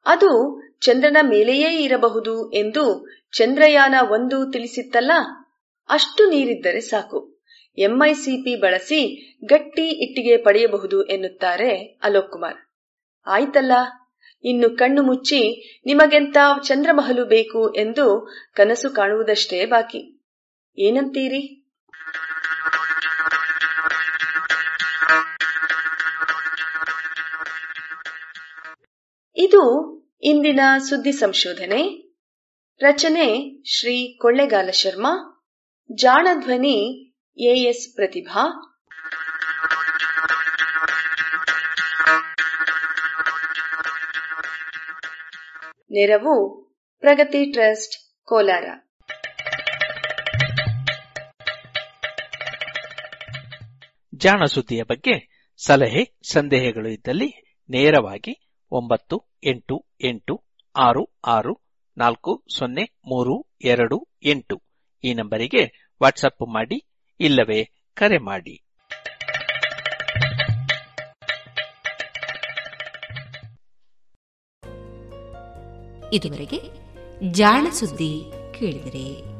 ಅದು 0.06 0.60
ಚಂದ್ರನ 0.80 1.16
ಮೇಲೆಯೇ 1.22 1.82
ಇರಬಹುದು 1.84 2.52
ಎಂದು 2.52 3.06
ಚಂದ್ರಯಾನ 3.32 3.94
ಒಂದು 4.10 4.52
ತಿಳಿಸಿತ್ತಲ್ಲ, 4.52 5.12
ಅಷ್ಟು 5.88 6.30
ನೀರಿದ್ದರೆ 6.30 6.80
ಸಾಕು. 6.80 7.35
ಎಂಐಸಿಪಿ 7.78 8.56
ಬಳಸಿ 8.56 9.32
ಗಟ್ಟಿ 9.44 9.88
ಇಟ್ಟಿಗೆ 9.88 10.36
ಪಡೆಯಬಹುದು 10.36 11.06
ಎನ್ನುತ್ತಾರೆ 11.06 11.76
ಅಲೋಕ್ 11.78 12.32
ಕುಮಾರ್. 12.32 12.56
ಆಯ್ತಲ್ಲ? 13.26 13.72
ಇನ್ನು 14.44 14.70
ಕಣ್ಣು 14.70 15.02
ಮುಚ್ಚಿ 15.02 15.40
ನಿಮಗೆಂತ 15.86 16.36
ಚಂದ್ರಮಹಲು 16.64 17.24
ಬೇಕು 17.24 17.74
ಎಂದು 17.74 18.34
ಕನಸು 18.52 18.90
ಕಾಣುವುದಷ್ಟೇ 18.90 19.66
ಬಾಕಿ. 19.66 20.24
ಏನಂತೀರಿ? 20.78 21.62
ಇದು 29.36 29.96
ಇಂದಿನ 30.22 30.60
ಸುದ್ದಿ 30.78 31.12
ಸಂಶೋಧನೆ. 31.12 32.12
ರಚನೆ 32.80 33.58
ಶ್ರೀ 33.64 34.18
ಕೊಳ್ಳೆಗಾಲ 34.18 34.70
ಶರ್ಮಾ, 34.70 35.44
ಜಾಣಧ್ವನಿ 35.92 37.05
ಎಎಸ್ 37.38 37.94
ಪ್ರತಿಭಾ. 37.94 38.42
ನೆರವು 45.90 46.64
ಪ್ರಗತಿ 46.98 47.52
ಟ್ರಸ್ಟ್, 47.52 48.24
ಕೋಲಾರ. 48.24 48.64
ಜಾಣ 54.14 54.44
ಸುದ್ದಿಯ 54.44 54.82
ಬಗ್ಗೆ 54.82 55.46
ಸಲಹೆ, 55.66 56.18
ಸಂದೇಹಗಳು 56.32 56.88
ಇದ್ದಲ್ಲಿ 56.88 57.60
ನೇರವಾಗಿ 57.70 58.58
ಒಂಬತ್ತು 58.70 59.38
ಎಂಟು 59.44 59.86
ಎಂಟು 60.04 60.44
ಆರು 60.76 61.18
ಆರು 61.26 61.60
ನಾಲ್ಕು 61.98 62.44
ಸೊನ್ನೆ 62.58 62.82
ಮೂರು 62.82 63.56
ಎರಡು 63.64 64.08
ಎಂಟು 64.22 64.62
ಈ 65.04 65.14
ನಂಬರಿಗೆ 65.14 65.92
ವಾಟ್ಸಪ್ 66.02 66.54
ಮಾಡಿ 66.54 66.95
ಇಲ್ಲವೇ? 67.20 67.70
ಕರೆ 67.94 68.18
ಮಾಡಿ. 68.18 68.62
ಇದುವರೆಗೆ 76.12 76.60
ಜಾಣ 77.30 77.66
ಸುದ್ದಿ 77.70 78.32
ಕೇಳಿದರೆ. 78.58 79.36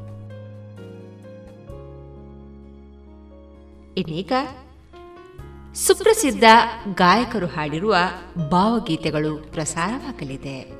ಇನ್ನೀಗ 4.01 4.33
ಸುಪ್ರಸಿದ್ಧ 5.75 6.45
ಗಾಯಕರು 6.95 7.47
ಹಾಡಿರುವ 7.47 7.97
ಭಾವಗೀತೆಗಳು 8.51 9.39
ಪ್ರಸಾರವಾಗಲಿದೆ. 9.39 10.76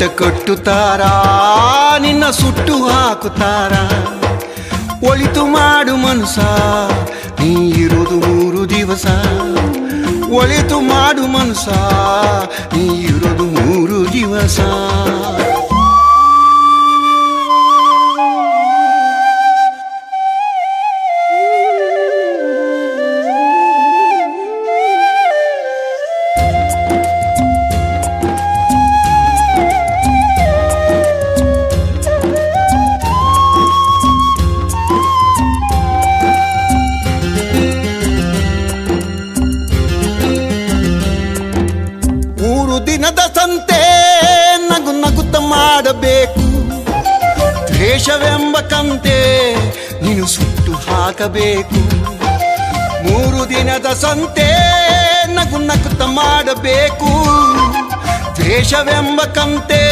ಚಟ್ಟ 0.00 0.22
ಕಟ್ಟುತ್ತಾರ? 0.22 1.00
ನಿನ್ನ 1.98 2.30
ಸುಟ್ಟು 2.30 2.88
ಹಾಕುತ್ತಾರ? 2.88 3.72
ಒಳಿತು 5.08 5.46
ಮಾಡು 5.46 5.96
ಮನಸ 5.96 6.38
ನೀ 7.40 7.70
ಇರುವುದು 7.70 8.14
ಮೂರು 8.14 8.70
ದಿವಸ. 8.70 9.06
ಒಳಿತು 10.30 10.80
ಮಾಡು 10.80 11.26
ಮನಸ 11.26 11.68
ನೀ 12.74 13.00
ಇರೋದು 13.00 13.44
ಮೂರು 13.44 14.12
ದಿವಸ. 14.12 14.60
ದ್ವೇಷವೆಂಬ 48.98 49.54
ನೀನು 50.02 50.26
ಸುಟ್ಟು 50.26 50.72
ಹಾಕಬೇಕು. 50.72 51.98
ಮೂರು 53.02 53.48
ದಿನದ 53.48 53.86
ಸಂತೆ 53.92 54.48
ನಗು 55.26 55.58
ನಗುತ್ತ 55.58 56.02
ಮಾಡಬೇಕು. 56.02 57.26
ದ್ವೇಷವೆಂಬ 58.34 59.20
ಕಂತೆ 59.20 59.82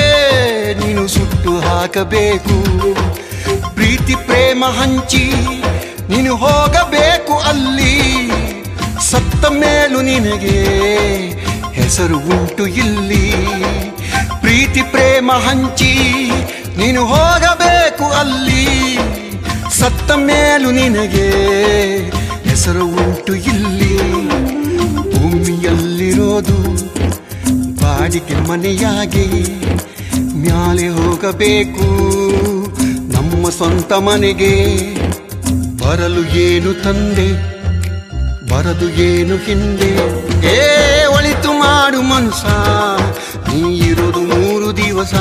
ನೀನು 0.74 1.09
ಸುಟ್ಟು 1.09 1.61
ಹಾಕಬೇಕು. 1.61 2.66
ಪ್ರೀತಿ, 3.74 4.15
ಪ್ರೇಮ 4.15 4.65
ಹಂಚಿ 4.81 5.33
ನೀನು 6.09 6.37
ಹೋಗಬೇಕು 6.37 7.39
ಅಲ್ಲಿ. 7.39 8.31
ಸತ್ತ 9.11 9.47
ಮೇಲೂ 9.47 10.03
ನಿನಗೆ 10.03 10.65
ಹೆಸರು 11.73 12.19
ಉಂಟು 12.19 12.66
ಇಲ್ಲಿ. 12.66 13.33
ಪ್ರೀತಿ, 14.41 14.83
ಪ್ರೇಮ 14.83 15.33
ಹಂಚಿ 15.33 16.31
ನೀನು 16.77 17.07
ಹೋಗಬೇಕು 17.07 18.12
ಅಲ್ಲಿ. 18.12 18.95
ಸತ್ತ 19.87 20.13
ಮೇಲೂ 20.13 20.71
ನಿನಗೆ 20.71 21.27
ಹೆಸರು 22.49 22.87
ಉಂಟು 22.87 23.35
ಇಲ್ಲಿ. 23.35 23.99
ಭೂಮಿಯಲ್ಲಿರೋದು 25.15 26.57
ಬಾಡಿಗೆ 27.75 28.49
ಮನೆಯಾಗಿ 28.49 29.27
ಮ್ಯಾಲೆ 30.35 30.89
ಹೋಗಬೇಕು. 30.89 31.87
ನಮ್ಮ 33.13 33.49
ಸ್ವಂತ 33.49 33.93
ಮನೆಗೆ 33.93 34.53
ಬರಲು 35.85 36.25
ಏನು 36.25 36.75
ತಂದೆ? 36.75 37.29
ಬರದು 38.49 38.91
ಏನು 38.91 39.37
ಹಿಂದೆ? 39.37 39.93
ಏ, 40.47 41.07
ಒಳಿತು 41.07 41.53
ಮಾಡು 41.53 42.03
ಮನುಷ್ಯ, 42.03 42.49
ನೀ 43.49 43.79
ಇರೋದು 43.79 44.21
ಮೂರು 44.21 44.77
ದಿವಸ. 44.77 45.15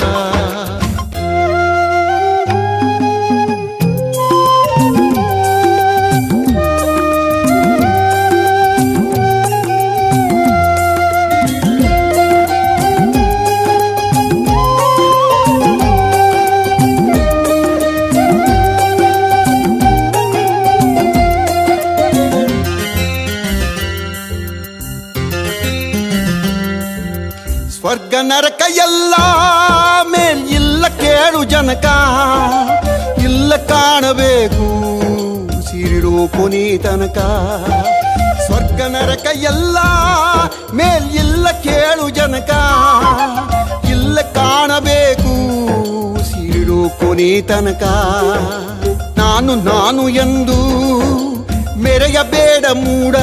ಜನಕ 31.72 31.85
ಇಲ್ಲ 33.19 33.56
ಕಾಣಬೇಕು. 33.56 34.68
ಸಿರಿರೋ 35.61 36.27
ಕೊನೆ 36.27 36.77
ತನಕ. 36.77 37.18
ಸ್ವರ್ಗ 38.45 38.81
ನರಕ 38.81 39.27
ಎಲ್ಲ 39.35 39.77
ಮೇಲ್ 40.73 41.15
ಇಲ್ಲ 41.15 41.52
ಕೇಳು 41.52 42.10
ಜನಕ. 42.10 42.49
ಇಲ್ಲ 43.89 44.22
ಕಾಣಬೇಕು. 44.22 45.34
ಸಿರಿರೋ 46.23 46.89
ಕೊನೆ 46.89 47.41
ತನಕ. 47.41 47.84
ನಾನು 49.19 49.56
ನಾನು 49.56 50.10
ಎಂದು 50.10 50.57
ಮೆರೆಯಬೇಡ 51.80 52.65
ಮೂಡ. 52.73 53.15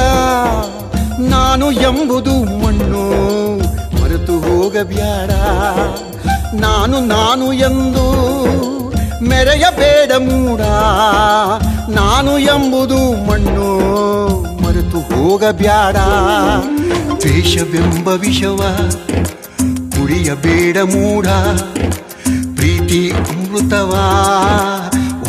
ನಾನು 1.29 1.71
ಎಂಬುದು 1.71 2.43
ಮಣ್ಣು 2.43 3.09
ಮರೆತು 4.01 4.39
ಹೋಗಬ್ಯಾಡ. 4.39 5.29
ನಾನು 6.53 6.99
ನಾನು 6.99 7.53
ಎಂದು 7.53 8.29
ಮೆರೆಯಬೇಡ 9.23 10.11
ಮೂಡ. 10.11 10.61
ನಾನು 11.89 12.39
ಎಂಬುದು 12.39 13.27
ಮಣ್ಣು 13.27 13.79
ಮರೆತು 14.63 14.99
ಹೋಗಬ್ಯಾಡ. 14.99 15.95
ದ್ವೇಷವೆಂಬ 17.19 18.07
ವಿಷವ 18.07 18.57
ಕುಡಿಯಬೇಡ 19.71 20.77
ಮೂಡ. 20.77 21.27
ಪ್ರೀತಿ 22.55 23.11
ಅಮೃತವ 23.11 23.89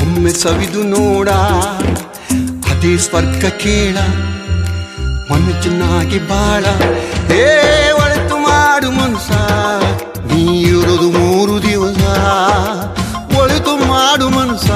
ಒಮ್ಮೆ 0.03 0.31
ಸವಿದು 0.31 0.83
ನೋಡ. 0.83 1.29
ಅದೇ 2.71 2.99
ಸ್ವರ್ಗ 2.99 3.45
ಕೇಳ 3.45 3.97
ಮನುಷ್ಯನಾಗಿ 5.33 6.19
ಬಾಳ. 6.19 6.65
ಏ, 7.33 7.45
ಒಳತು 7.93 8.37
ಮಾಡು 8.37 8.91
ಮನ್ಸ 8.91 9.31
ನೀ 9.31 10.10
ಇರೋದು 10.49 11.09
ಮೂರು 11.19 11.63
ದಿವಸ, 11.63 12.03
ಒಳಿತು 13.41 13.75
ಮಾಡು 13.89 14.29
ಮನಸ 14.29 14.69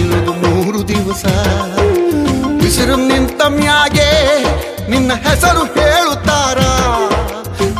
ಇರೋದು 0.00 0.32
ಮೂರು 0.42 0.88
ದಿವಸ. 0.88 1.24
ಉಸಿರು 2.66 2.96
ನಿಂತ 2.96 3.42
ಮ್ಯಾಗೆ 3.48 4.10
ನಿನ್ನ 4.90 5.12
ಹೆಸರು 5.14 5.64
ಹೇಳುತ್ತಾರ. 5.76 6.58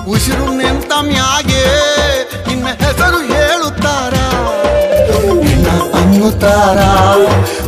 ಉಸಿರು 0.09 0.47
ನಿಂತ 0.57 0.93
ಮ್ಯಾಗೆ 1.01 1.65
ನಿನ್ನ 2.49 2.67
ಹೆಸರು 2.67 3.21
ಹೇಳುತ್ತಾರ. 3.33 4.15
ನಿನ್ನ 5.45 5.69
ಅನ್ನುತ್ತಾರ 6.01 6.81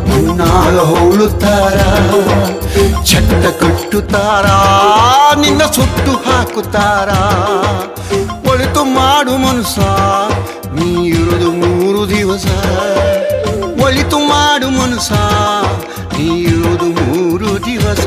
ಮುನ್ನಾಗ 0.09 0.79
ಹೋಳುತ್ತಾರ. 0.91 1.79
ಚಟ್ಟ 3.05 3.47
ಕಟ್ಟುತ್ತಾರ, 3.63 4.47
ನಿನ್ನ 5.41 5.63
ಸುಟ್ಟು 5.77 6.13
ಹಾಕುತ್ತಾರ. 6.27 7.11
ಮಾಡು 8.95 9.37
ಮನುಸ 9.37 9.79
ನೀ 10.73 11.09
ಇರೋದು 11.09 11.53
ಮೂರು 11.53 12.09
ದಿವಸ. 12.09 12.47
ಒಳಿತು 13.83 14.19
ಮಾಡು 14.19 14.71
ಮನುಸ 14.71 15.13
ನೀ 16.17 16.43
ಇರೋದು 16.43 16.85
ಮೂರು 16.85 17.65
ದಿವಸ. 17.65 18.07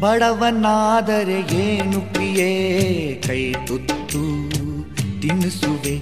ಬಡವನಾದರೆ 0.00 1.56
ಏನು 1.56 2.00
ಪ್ರಿಯೇ? 2.00 3.22
ಕೈ 3.26 3.52
ತುತ್ತು 3.52 4.18
ತಿನ್ನಿಸುವೆ. 5.20 6.00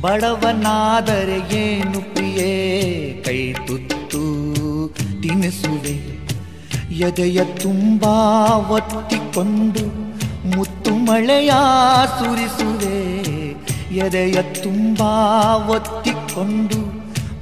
ಬಡವನಾದರೆ 0.00 1.56
ಏನು 1.56 2.14
ಪ್ರಿಯೇ? 2.14 2.62
ಕೈ 3.26 3.52
ತುತ್ತು 3.52 4.94
ತಿನ್ನಿಸುವೆ. 5.22 6.16
ಎದೆಯ 6.94 7.44
ತುಂಬ 7.44 8.02
ಒತ್ತಿಕೊಂಡು 8.70 10.06
ಮುತ್ತು 10.56 10.94
ಮಳೆಯ 10.94 11.50
ಸುರಿಸುವೆ. 12.18 13.20
ಎದೆಯ 13.96 14.42
ತುಂಬ 14.42 15.00
ಒತ್ತಿಕೊಂಡು 15.70 16.78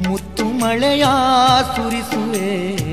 ಮುತ್ತು 0.09 0.45
ಮಳೆಯ 0.45 1.05
ಸುರಿಸುವೆ. 1.77 2.84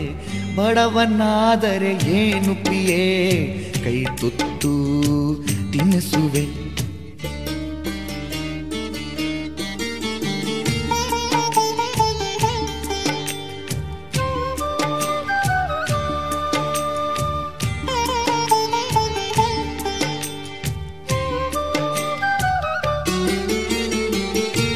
ಬಡವನಾದರೆ 0.56 1.94
ಏನು 2.06 2.56
ಪ್ರಿಯೇ? 2.56 3.03
ಕೈ 3.84 4.03
ತುತ್ತು 4.03 4.73
ತಿನ್ನಿಸುವೆ 5.72 6.72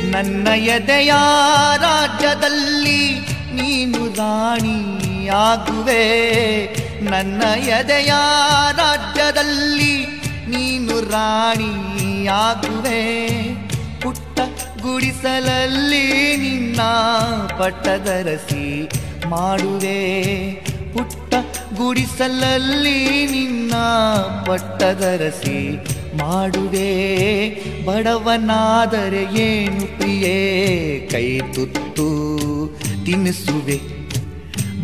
ನನ್ನ 0.09 0.47
ಎದೆಯ 0.47 1.11
ರಾಜ್ಯದಲ್ಲಿ 1.77 3.19
ನೀನು 3.55 4.13
ರಾಣಿ. 4.13 4.94
ರಾಣಿಯಾಗುವೆ 5.25 6.65
ನನ್ನ 7.01 7.43
ಎದೆಯ 7.57 8.13
ರಾಜ್ಯದಲ್ಲಿ 8.77 10.05
ನೀನು 10.49 11.11
ರಾಣಿಯಾಗುವೆ. 11.11 12.03
ಪುಟ್ಟ 14.01 14.39
ಗುಡಿಸಲಲ್ಲಿ 14.81 16.37
ನಿನ್ನ 16.37 16.81
ಪಟ್ಟದರಸಿ 17.59 18.89
ಮಾಡುವೆ. 19.27 20.51
ಪುಟ್ಟ 20.93 21.33
ಗುಡಿಸಲಲ್ಲಿ 21.77 23.25
ನಿನ್ನ 23.25 23.75
ಪಟ್ಟದರಸಿ 24.47 25.75
ಮಾಡುವೆ. 26.17 26.91
ಬಡವನಾದರೆ 27.85 29.41
ಏನು 29.41 29.97
ಪ್ರಿಯೇ? 29.97 31.09
ಕೈ 31.11 31.39
ತುತ್ತು 31.39 32.05
ತಿನ್ನಿಸುವೆ 33.05 33.94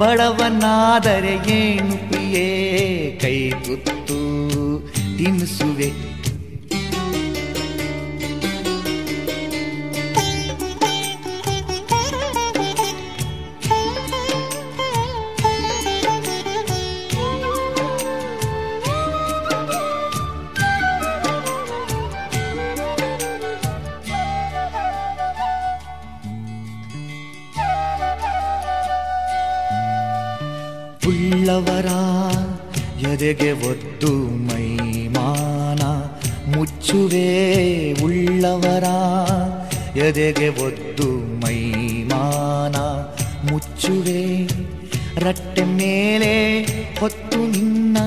ಬಡವನಾದರೆ 0.02 1.34
ಏನು 1.52 1.95
ಪ್ರಿಯೇ? 2.07 2.45
ಕೈ 3.22 3.52
ತುತ್ತು 3.65 4.18
ತಿನ್ನಿಸುವೆ 5.18 5.90
ಎದೆಗೆ 33.32 33.52
ಒದ್ದು 33.52 34.14
ಮೈಮಾನ 34.18 35.82
ಮುಚ್ಚುವೆ 36.56 37.94
ಉಳ್ಳವರ. 37.94 38.84
ಎದೆಗೆ 39.98 40.49
ಒದ್ದು 40.49 41.40
ಮೈಮಾನ 41.40 42.76
ಮುಚ್ಚುವೆ. 43.52 44.45
ರಟ್ಟೆ 45.20 45.64
ಮೇಲೆ 45.64 46.64
ಹೊತ್ತು 46.99 47.38
ನಿನ್ನ, 47.38 47.98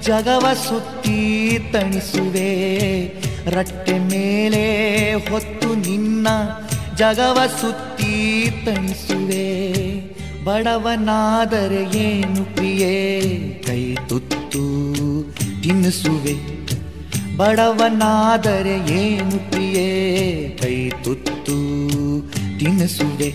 ಜಗವ 0.00 0.46
ಸುತ್ತಿ 0.68 1.58
ತಣಿಸುವೆ. 1.72 3.06
ರಟ್ಟೆ 3.50 3.98
ಮೇಲೆ 3.98 5.14
ಹೊತ್ತು 5.14 5.74
ನಿನ್ನ, 5.74 6.28
ಜಗವ 6.96 7.38
ಸುತ್ತಿ 7.60 8.50
ತಣಿಸುವೆ. 8.64 9.72
ಬಡವನಾದರೆ 10.44 11.98
ಏನು 11.98 12.54
ಪ್ರಿಯೇ? 12.54 13.20
ಕೈ 13.66 13.85
ತಿನ್ನಿಸುವೆ 15.66 16.32
ಬಡವನಾದರೆ 17.36 18.74
ಏನು 18.98 19.50
ಪ್ರಿಯೇ? 19.50 19.86
ಕೈ 20.60 20.76
ತುತ್ತು 21.04 21.56
ತಿನ್ನಿಸುವೆ 22.58 23.30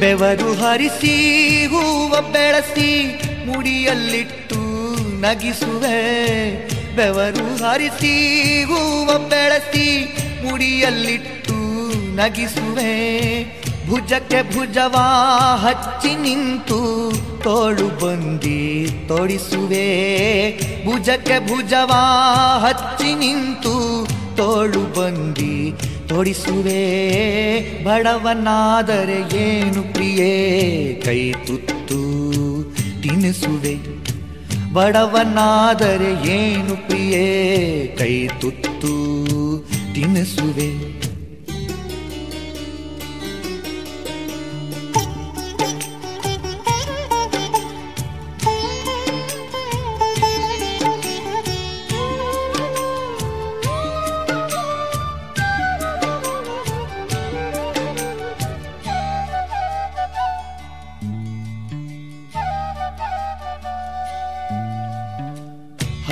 ಬೆವರು 0.00 0.52
ಹರಿಸಿ 0.52 1.14
ಹೂವ 1.66 2.20
ಬೆಳೆಸಿ 2.32 2.90
ಮುಡಿಯಲ್ಲಿಟ್ಟು 3.54 4.56
ನಗಿಸುವೆ. 5.20 5.94
ಬೆವರು 6.96 7.64
ಹರಿಸಿ, 7.64 8.38
ಹೂವ 8.62 9.18
ಬೆಳೆಸಿ 9.18 10.16
ಮುಡಿಯಲ್ಲಿಟ್ಟು 10.44 11.54
ನಗಿಸುವೆ. 12.16 12.94
ಭುಜಕ್ಕೆ 13.88 14.54
ಭುಜವಾ 14.54 15.56
ಹಚ್ಚಿ 15.56 16.14
ನಿಂತು 16.22 17.12
ತೋಳು 17.42 18.04
ಬಂದಿ 18.04 18.88
ತೊಡಿಸುವೆ. 19.08 19.86
ಭುಜಕ್ಕೆ 20.84 21.48
ಭುಜವಾ 21.48 22.02
ಹಚ್ಚಿ 22.58 23.14
ನಿಂತು 23.14 24.06
ತೋಳು 24.36 25.00
ಬಂದಿ 25.00 25.72
ತೊಡಿಸುವೆ. 26.08 26.84
ಬಡವನಾದರೆ 27.84 29.36
ಏನು 29.38 29.82
ಪ್ರಿಯೇ? 29.82 31.02
ಕೈ 31.04 31.32
ತಿನ್ನಿಸುವೆ 33.24 33.72
ಬಡವನಾದರೆ 34.72 36.10
ಏನು 36.30 36.74
ಪ್ರಿಯೇ? 36.76 37.22
ಕೈ 37.98 38.28
ತುತ್ತು 38.40 38.92
ತಿನ್ನಿಸುವೆ 39.94 40.68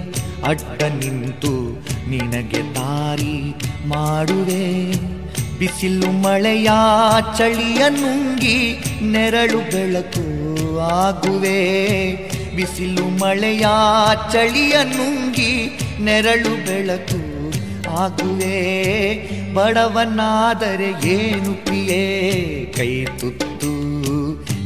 ಅಡ್ಡ 0.44 0.82
ನಿಂತು 0.82 1.85
ನಿನಗೆ 2.11 2.74
ದಾರಿ 2.74 3.55
ಮಾಡುವೆ. 3.86 4.93
ಬಿಸಿಲು 5.59 6.11
ಮಳೆಯ 6.11 6.69
ಚಳಿಯ 7.39 7.89
ನುಂಗಿ 7.89 8.85
ನೆರಳು 9.02 9.59
ಬೆಳಕು 9.59 10.78
ಆಗುವೆ. 10.78 12.12
ಬಿಸಿಲು 12.57 13.09
ಮಳೆಯ 13.09 13.65
ಚಳಿಯ 14.32 14.74
ನುಂಗಿ 14.85 15.78
ನೆರಳು 16.01 16.66
ಬೆಳಕು 16.66 17.40
ಆಗುವೆ. 17.98 18.61
ಬಡವನಾದರೆ 19.55 21.09
ಏನು 21.09 21.64
ಪ್ರಿಯೇ? 21.64 22.02
ಕೈ 22.77 23.05
ತುತ್ತು 23.05 23.70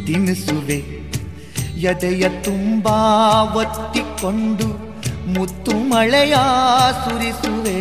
ತಿನ್ನಿಸುವೆ 0.06 0.78
ಎದೆಯ 1.80 2.28
ತುಂಬಾ 2.42 2.96
ಒತ್ತಿಕೊಂಡು 3.56 4.68
ಮುತ್ತು 5.30 5.72
ಮಳೆಯ 5.72 6.34
ಸುರಿಸುವೆ. 7.04 7.80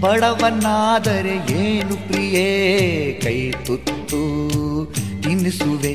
ಬಡವನಾದರೆ 0.00 1.58
ಏನು 1.62 2.08
ಪ್ರಿಯೇ? 2.08 2.48
ಕೈ 3.22 3.50
ತುತ್ತು 3.50 4.20
ತಿನ್ನಿಸುವೆ 5.22 5.94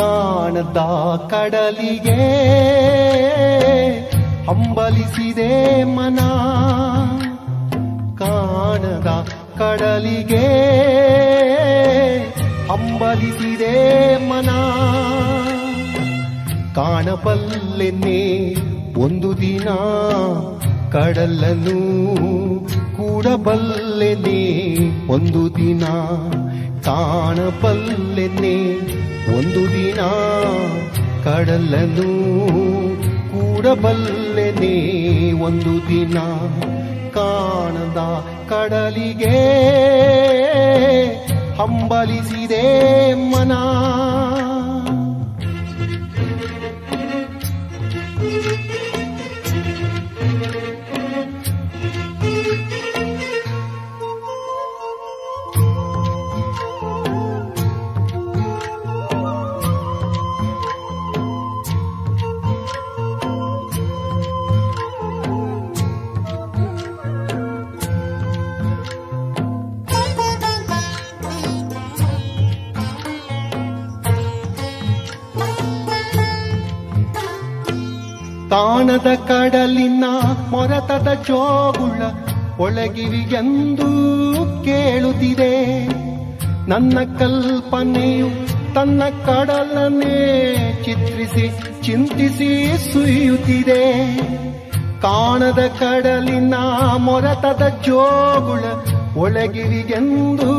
ಕಾಣದ 0.00 0.78
ಕಡಲಿಗೆ 1.30 2.20
ಹಂಬಲಿಸಿದೆ 4.46 5.84
ಮನ. 5.84 6.18
ಕಾಣದ 8.18 9.28
ಕಡಲಿಗೆ 9.58 10.46
ಹಂಬಲಿಸಿದೆ 12.68 13.74
ಮನ. 14.28 14.50
ಕಾಣಬಲ್ಲೆನ್ನೆ 16.74 18.54
ಒಂದು 19.00 19.40
ದಿನ 19.40 19.68
ಕಡಲನು 20.92 21.80
ಕೂಡಬಲ್ಲೆನೆ 22.96 24.40
ಒಂದು 25.12 25.56
ದಿನ. 25.56 25.84
ಕಾಣಬಲ್ಲೆನೆ 26.82 28.56
ಒಂದು 29.28 29.62
ದಿನ 29.72 30.00
ಕಡಲನು 31.24 32.10
ಕೂಡಬಲ್ಲೆನೆ 33.32 34.76
ಒಂದು 35.40 35.74
ದಿನ 35.88 36.18
ಕಾಣದ 37.10 38.00
ಕಡಲಿಗೆ 38.48 39.36
ಹಂಬಲಿಸಿದೆ 41.58 42.64
ಮನ. 43.32 43.52
ಕಾಣದ 78.50 79.06
ಕಡಲಿನ 79.28 80.04
ಮೊರತದ 80.50 81.08
ಜೋಗುಳ 81.28 82.02
ಒಳಗಿರಿಗೆಂದು 82.58 83.90
ಕೇಳುತ್ತಿದೆ. 84.64 85.86
ನನ್ನ 86.68 86.98
ಕಲ್ಪನೆಯು 87.18 88.28
ತನ್ನ 88.74 89.02
ಕಡಲನ್ನೇ 89.26 90.16
ಚಿತ್ರಿಸಿ, 90.84 91.46
ಚಿಂತಿಸಿ 91.82 92.66
ಸುಯುತ್ತಿದೆ 92.92 94.16
ಕಾಣದ 95.02 95.58
ಕಡಲಿನ 95.78 96.54
ಮೊರತದ 96.96 97.62
ಜೋಗುಳ 97.86 98.64
ಒಳಗಿರಿಗೆಂದು 99.20 100.52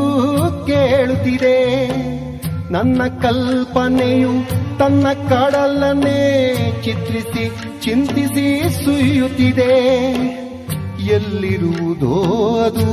ಕೇಳುತ್ತಿದೆ. 0.66 1.86
ನನ್ನ 2.72 3.02
ಕಲ್ಪನೆಯು 3.22 4.61
ತನ್ನ 4.78 5.06
ಕಡಲನ್ನೇ 5.12 6.22
ಚಿತ್ರಿಸಿ, 6.84 7.44
ಚಿಂತಿಸಿ 7.80 8.46
ಸುಯ್ಯುತ್ತಿದೆ 8.84 9.72
ಎಲ್ಲಿರುವುದೋ 11.06 12.14
ಅದು, 12.64 12.90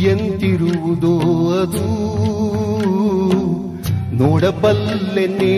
ಎಂತಿರುವುದೋ 0.00 1.14
ಅದು. 1.62 1.86
ನೋಡಬಲ್ಲೆನ್ನೇ 4.14 5.56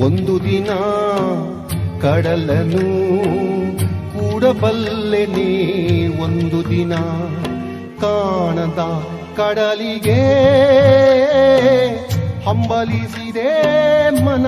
ಒಂದು 0.00 0.44
ದಿನ 0.44 0.70
ಕಡಲನು 2.00 2.84
ಕೂಡಬಲ್ಲೆನೆ 4.12 5.50
ಒಂದು 6.22 6.70
ದಿನ 6.70 6.94
ಕಾಣದ 8.00 8.80
ಕಡಲಿಗೆ. 9.36 10.20
ಹಂಬಲಿಸಿದೆ 12.48 13.50
ಮನ 14.26 14.46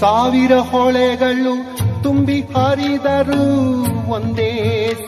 ಸಾವಿರ 0.00 0.52
ಹೊಳೆಗಳು 0.70 1.54
ತುಂಬಿ 2.02 2.38
ಹರಿದರು 2.54 3.42
ಒಂದೇ 4.10 4.52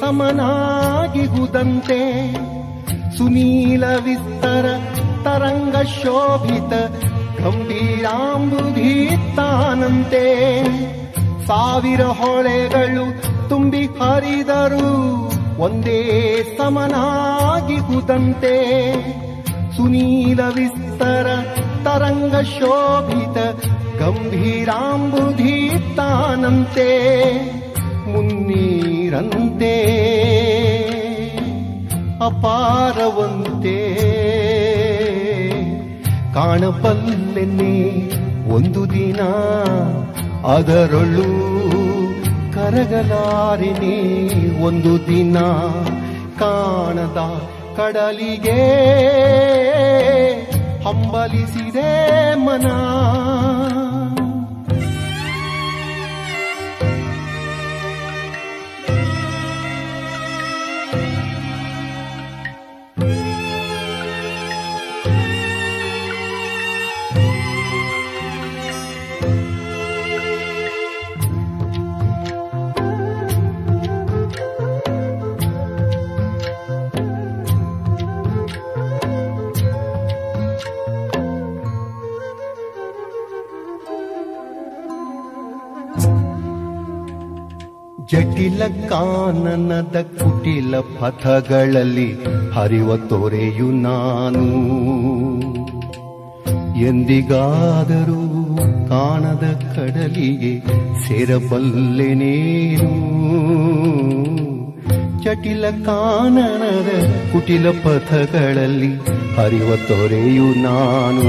ಸಮನಾಗಿಗುದಂತೆ 0.01 2.01
ಸುನೀಲ 3.17 3.85
ವಿಸ್ತರ 4.05 4.67
ತರಂಗ 5.25 5.77
ಶೋಭಿತ 5.95 6.73
ಗಂಭೀರಾಂಬುಧೀತಾನಂತೆ 7.39 10.25
ಸಾವಿರ 11.47 12.03
ಹೊಳೆಗಳು 12.21 13.07
ತುಂಬಿ 13.49 13.83
ಹರಿದರು 13.99 14.89
ಒಂದೇ 15.59 16.01
ಸಮನಾಗಿಗುದಂತೆ 16.59 18.55
ಸುನೀಲ 19.77 20.41
ವಿಸ್ತರ 20.55 21.27
ತರಂಗ 21.85 22.35
ಶೋಭಿತ 22.51 23.39
ಗಂಭೀರಾಂಬುಧಿ 23.99 25.71
ತಾನಂತೆ 25.97 26.91
ಮುನ್ನೀರಂತೆ 28.13 29.75
ಅಪಾರವಂತೆ. 32.27 33.79
ಕಾಣಬಲ್ಲೆನೆ 36.35 37.77
ಒಂದು 38.55 38.91
ದಿನ 38.91 39.21
ಅದರಳು 40.47 41.31
ಕರಗಲಾರಿನಿ 42.55 43.99
ಒಂದು 44.65 45.07
ದಿನ 45.07 45.39
ಕಾಣದ 46.39 47.19
ಕಡಲಿಗೆ. 47.77 48.63
ಹಂಬಲಿಸಿದೆ 50.85 51.91
ಮನ. 52.35 52.67
ಜಟಿಲ 88.43 88.63
ಕಾನನದ 88.89 89.97
ಕುಟಿಲ 90.03 90.77
ಪಥಗಳಲ್ಲಿ 90.81 92.25
ಹರಿವ 92.51 92.97
ತೊರೆಯು 92.97 93.71
ನಾನು. 93.71 94.45
ಎಂದಿಗಾದರೂ 96.81 98.23
ಕಾಣದ 98.89 99.45
ಕಡಲಿಗೆ 99.77 100.61
ಸೇರಬಲ್ಲೆನೇನು 101.09 102.91
ಚಟಿಲ 105.25 105.65
ಕಾನನದ 105.71 106.91
ಕುಟಿಲ 107.33 107.71
ಪಥಗಳಲ್ಲಿ 107.71 108.95
ಹರಿವ 109.37 109.77
ತೊರೆಯು 109.77 110.63
ನಾನು. 110.63 111.29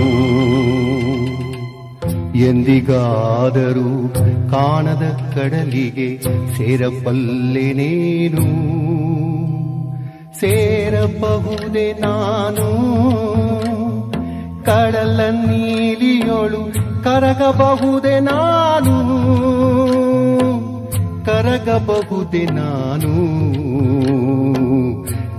ಎಂದಿಗಾದರೂ 2.36 4.10
ಕಾಣದ 4.52 5.36
ಕಡಲಿಗೆ 5.36 6.22
ಸೇರಬಲ್ಲೆನೇನು 6.58 8.44
ಸೇರಬಹುದೇ 10.40 11.94
ನಾನು. 11.94 12.94
ಕಡಲ 14.66 15.20
ನೀಲಿಯೋಳು 15.30 16.74
ಕರಗಬಹುದೇ 17.04 18.20
ನಾನು. 18.20 19.24
ಕರಗಬಹುದೇ 21.26 22.46
ನಾನು. 22.46 23.44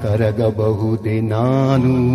ಕರಗಬಹುದೇ 0.03 1.21
ನಾನು. 1.21 2.15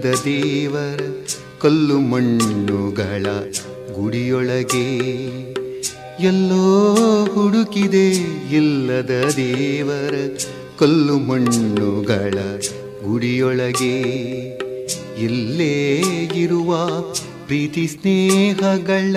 ಇಲ್ಲದ 0.00 0.24
ದೇವರ 0.24 1.00
ಕಲ್ಲು 1.60 2.00
ಮಣ್ಣುಗಳ 2.00 3.26
ಗುಡಿಯೊಳಗೆ 3.94 4.86
ಎಲ್ಲೋ 6.20 6.94
ಹುಡುಕಿದೆ 7.34 8.08
ಇಲ್ಲದ 8.56 9.10
ದೇವರ 9.36 10.14
ಕಲ್ಲು 10.78 11.18
ಮಣ್ಣುಗಳ 11.18 12.38
ಗುಡಿಯೊಳಗೆ. 13.04 14.00
ಇಲ್ಲೇ 15.18 15.98
ಇರುವ 16.34 17.00
ಪ್ರೀತಿ 17.46 17.86
ಸ್ನೇಹಗಳ, 17.86 19.16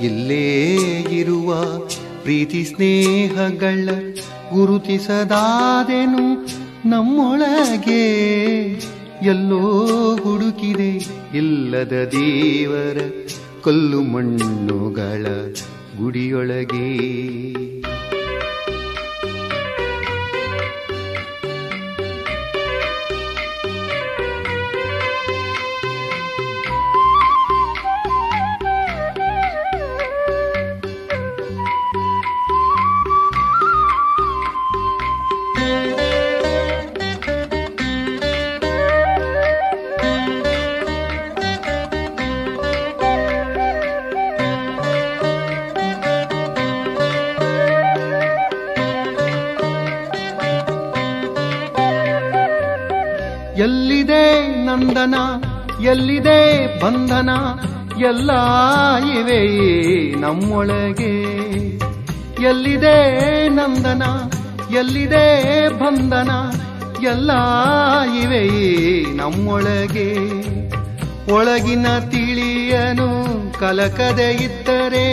ಇಲ್ಲೇ 0.00 0.64
ಇರುವ 1.10 1.78
ಪ್ರೀತಿ 2.22 2.64
ಸ್ನೇಹಗಳ 2.64 3.88
ಗುರುತಿಸದಾದೆನು 4.52 6.44
ನಮ್ಮೊಳಗೆ. 6.88 8.08
ಎಲ್ಲೋ 9.22 9.60
ಹುಡುಕಿದೆ 10.16 10.90
ಇಲ್ಲದ 11.34 11.92
ದೇವರ 12.12 12.98
ಕಲ್ಲು 13.64 14.02
ಮಣ್ಣುಗಳ 14.02 15.26
ಗುಡಿಯೊಳಗೆ. 15.98 16.88
ನಂದನ 54.88 55.14
ಎಲ್ಲಿದೆ 55.82 56.66
ಬಂಧನ? 56.80 57.30
ಎಲ್ಲ 58.00 58.30
ಇವೆ 59.18 59.40
ನಮ್ಮೊಳಗೆ. 60.20 61.22
ಎಲ್ಲಿದೆ 62.42 63.48
ನಂದನ, 63.48 64.02
ಎಲ್ಲಿದೆ 64.76 65.68
ಬಂಧನ? 65.68 66.30
ಎಲ್ಲ 67.02 67.30
ಇವೆ 68.22 68.44
ನಮ್ಮೊಳಗೆ. 69.16 70.14
ಒಳಗಿನ 71.32 71.86
ತಿಳಿಯನು 71.98 73.26
ಕಲಕದೆ 73.60 74.32
ಇದ್ದರೆ. 74.32 75.08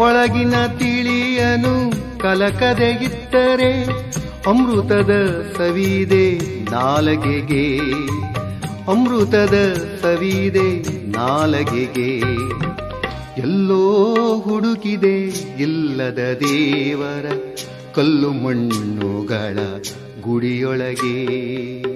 ಒಳಗಿನ 0.00 0.54
ತಿಳಿಯನು 0.66 1.92
ಕಲಕದೆ 2.20 2.90
ಇದ್ದರೆ. 3.04 4.06
ಅಮೃತದ 4.46 5.44
ಸವಿದೆ 5.56 6.38
ನಾಲಗೆಗೆ. 6.70 7.78
ಅಮೃತದ 8.88 9.74
ಸವಿದೆ 10.02 10.82
ನಾಲಗೆಗೆ. 11.06 12.18
ಎಲ್ಲೋ 13.40 14.14
ಹುಡುಕಿದೆ 14.38 15.20
ಇಲ್ಲದ 15.62 16.18
ದೇವರ 16.18 17.32
ಕಲ್ಲು 17.94 18.32
ಮಣ್ಣುಗಳ 18.32 19.58
ಗುಡಿಯೊಳಗೆ. 20.22 21.95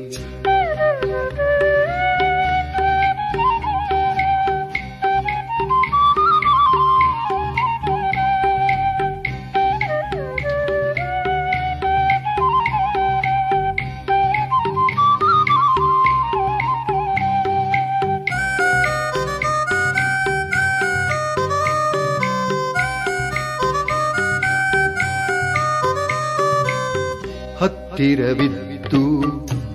ಹತ್ತಿರವಿದ್ದು 28.01 29.01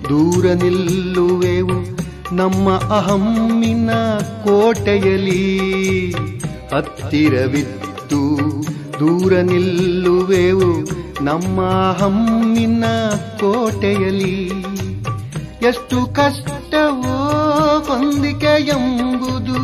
ದೂರ 0.08 0.46
ನಿಲ್ಲುವೆವು 0.52 1.76
ನಮ್ಮ 2.34 2.66
ಅಹಮ್ಮಿನ 2.94 3.90
ಕೋಟೆಯಲಿ 4.44 5.42
ಹತ್ತಿರವಿದ್ದು 6.72 8.20
ದೂರ 8.98 9.32
ನಿಲ್ಲುವೆವು 9.42 10.70
ನಮ್ಮ 11.24 11.58
ಅಹಮ್ಮಿನ 11.92 12.84
ಕೋಟೆಯಲಿ 13.40 14.34
ಎಷ್ಟು 15.62 16.00
ಕಷ್ಟವೋ 16.14 17.16
ಹೊಂದಿಕೆ 17.86 18.54
ಎಂಬುದು 18.68 19.60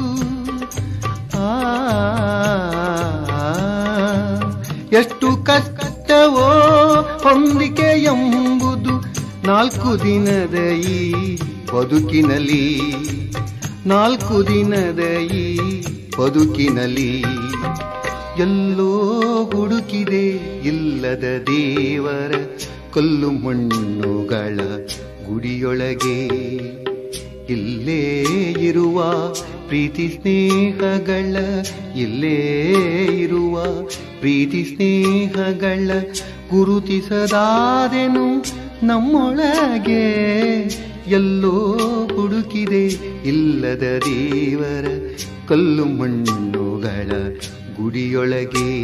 ಆ, 1.40 1.50
ಎಷ್ಟು 4.94 5.28
ಕಷ್ಟವೋ 5.44 6.48
ಹೊಂದಿಕೆ 7.22 7.90
ಎಂಬುದು. 8.04 8.51
ನಾಲ್ಕು 9.44 10.04
ದಿನದ 10.04 10.70
ಈ 10.80 11.36
ಬದುಕಿನಲ್ಲಿ, 11.74 12.80
ನಾಲ್ಕು 13.86 14.46
ದಿನದ 14.46 15.02
ಈ 15.20 15.42
ಬದುಕಿನಲ್ಲಿ 16.18 17.24
ಎಲ್ಲೋ 18.38 18.92
ಹುಡುಕಿದೆ 19.44 20.26
ಇಲ್ಲದ 20.68 21.24
ದೇವರ 21.46 22.32
ಕಲ್ಲು 22.94 23.30
ಮಣ್ಣುಗಳ 23.30 24.60
ಗುಡಿಯೊಳಗೆ. 25.26 26.26
ಇಲ್ಲೇ 27.52 28.20
ಇರುವ 28.60 29.04
ಪ್ರೀತಿ 29.68 30.08
ಸ್ನೇಹಗಳ, 30.08 31.36
ಇಲ್ಲೇ 31.96 32.38
ಇರುವ 33.18 33.64
ಪ್ರೀತಿ 34.20 34.64
ಸ್ನೇಹಗಳ 34.64 35.90
ಗುರುತಿಸದಾದೆನು 36.50 38.26
ನಮ್ಮೊಳಗೆ 38.82 40.10
ಎಲ್ಲೋ 41.06 41.78
ಹುಡುಕಿದೆ 42.14 42.86
ಇಲ್ಲದ 43.28 43.82
ದೇವರ 43.82 45.14
ಕಲ್ಲು 45.48 45.84
ಮಣ್ಣುಗಳ 45.84 47.10
ಗುಡಿಯೊಳಗೆ. 47.82 48.82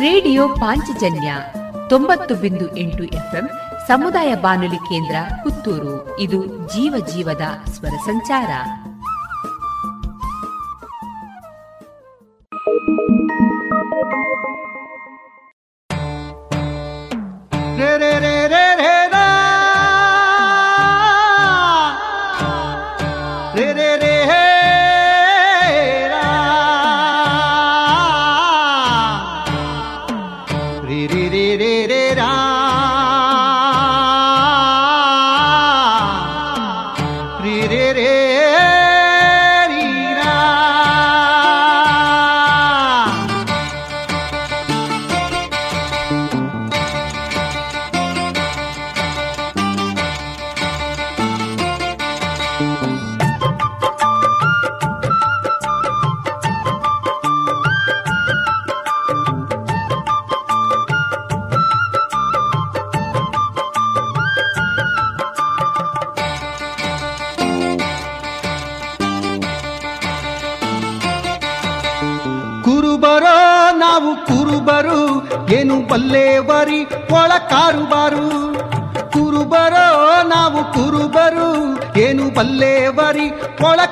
ರೇಡಿಯೋ 0.00 0.48
ಪಾಂಚಜನ್ಯ 0.48 1.34
ತೊಂಬತ್ತು 1.88 2.34
ಬಿಂದು 2.34 2.76
ಎಂಟು 2.76 3.04
ಎಫ್ಎಂ 3.04 3.48
ಸಮುದಾಯ 3.88 4.34
ಬಾನುಲಿ 4.34 4.76
ಕೇಂದ್ರ 4.76 5.16
ಪುತ್ತೂರು. 5.42 6.20
ಇದು 6.20 6.46
ಜೀವ 6.46 7.06
ಜೀವದ 7.14 7.42
ಸ್ವರ 7.70 7.96
ಸಂಚಾರ. 8.06 8.50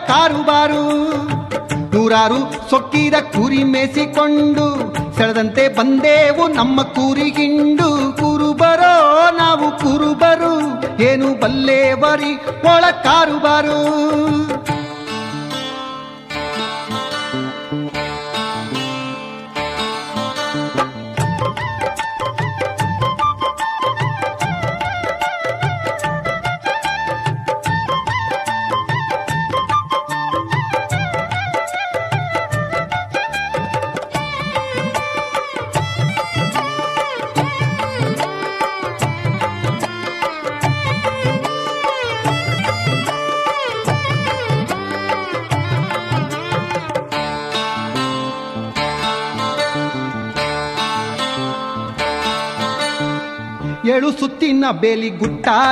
ಕಾರುಬಾರು 0.08 0.84
ನೂರಾರು 1.94 2.38
ಸೊಕ್ಕಿದ 2.70 3.16
ಕುರಿ 3.34 3.62
ಮೇಸಿಕೊಂಡು 3.64 4.66
ಸೆಳೆದಂತೆ 5.16 5.64
ಬಂದೇವು 5.68 6.44
ನಮ್ಮ 6.54 6.82
ಕೂರಿಗಿಂಡು 6.94 7.88
ಕುರುಬರೋ 8.20 8.94
ನಾವು 9.38 9.66
ಕುರುಬರು 9.78 10.52
ಏನು 11.02 11.28
ಬಲ್ಲೇವರಿ 11.34 12.32
ಒಳ 12.66 12.84
ಕಾರುಬಾರು 13.04 13.78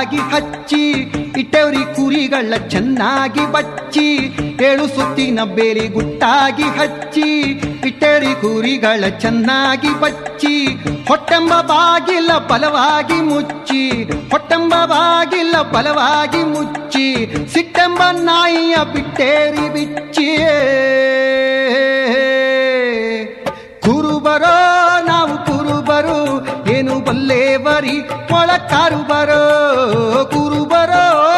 ಹಚ್ಚಿ, 0.01 0.91
ಇಟ್ಟವ್ರಿ 1.37 1.95
ಕುರಿಗಳ 1.95 2.53
ಚೆನ್ನಾಗಿ 2.69 3.45
ಬಚ್ಚಿ, 3.45 4.35
ಏಳು 4.63 4.87
ಸುತ್ತಿನ 4.87 5.39
ಬೇಲಿ 5.43 5.87
ಗುಟ್ಟಾಗಿ 5.87 6.63
ಹಚ್ಚಿ 6.63 7.41
ಇಟ್ಟರಿ 7.85 8.33
ಕುರಿಗಳ 8.41 9.03
ಚೆನ್ನಾಗಿ 9.19 10.01
ಬಚ್ಚಿ, 10.01 10.67
ಹೊಟ್ಟೆಂಬ 11.07 11.61
ಬಾಗಿಲ 11.61 12.37
ಬಲವಾಗಿ 12.37 13.21
ಮುಚ್ಚಿ, 13.21 14.03
ಹೊಟ್ಟೆಂಬ 14.31 14.73
ಬಾಗಿಲ 14.85 15.61
ಬಲವಾಗಿ 15.61 16.43
ಮುಚ್ಚಿ, 16.43 17.25
ಸಿಟ್ಟೆಂಬ 17.53 18.01
ನಾಯಿಯ 18.11 18.75
ಬಿಟ್ಟೇರಿ 18.93 19.69
ಬಿಚ್ಚಿ 19.69 20.27
ಬಲ್ಲೇವರಿ 27.81 27.95
ಒಳ 28.31 28.49
ಕಾರುಬರೋ 28.71 29.41
ಕುರುಬರೋ 30.33 31.03
ನಾವು 31.03 31.30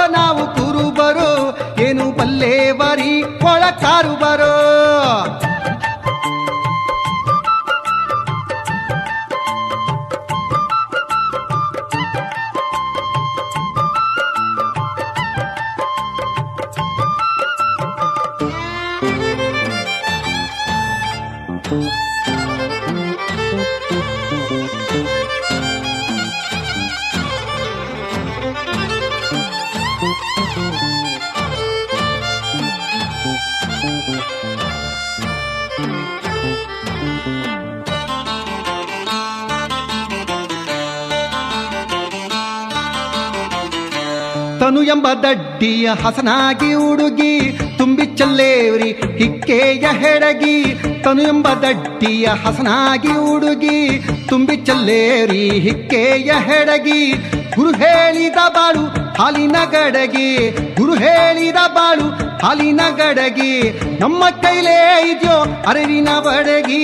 ತನು 44.74 44.84
ಎಂಬ 44.84 45.08
ದಡ್ಡಿಯ 45.24 45.90
ಹಸನಾಗಿ 46.04 46.74
ಉಡುಗಿ, 46.74 47.60
ತುಂಬಿ 47.78 48.06
ಚಲ್ಲೇವ್ರಿ 48.06 48.92
ಹಿಕ್ಕೆಯ 49.18 49.86
ಹೆಡಗಿ. 49.92 50.56
ತನು 51.04 51.22
ಎಂಬ 51.22 51.48
ದಡ್ಡಿಯ 51.48 52.26
ಹಸನಾಗಿ 52.26 53.14
ಉಡುಗಿ, 53.14 54.00
ತುಂಬಿ 54.30 54.56
ಚಲ್ಲೇವ್ರಿ 54.58 55.50
ಹಿಕ್ಕೆಯ 55.50 56.32
ಹೆಡಗಿ. 56.32 57.14
ಗುರು 57.56 57.72
ಹೇಳಿದ 57.72 58.40
ಬಾಳು 58.48 59.14
ಹಾಲಿನ 59.14 59.56
ಗಡಗಿ, 59.72 60.50
ಗುರು 60.76 60.96
ಹೇಳಿದ 60.96 61.62
ಬಾಳು 61.68 62.08
ಹಾಲಿನ 62.46 62.82
ಗಡಗಿ. 62.96 63.54
ನಮ್ಮ 64.00 64.30
ಕೈಲೇ 64.30 65.12
ಇದೆಯೋ 65.12 65.40
ಅರಿವಿನ 65.68 66.10
ಬಡಗಿ. 66.20 66.84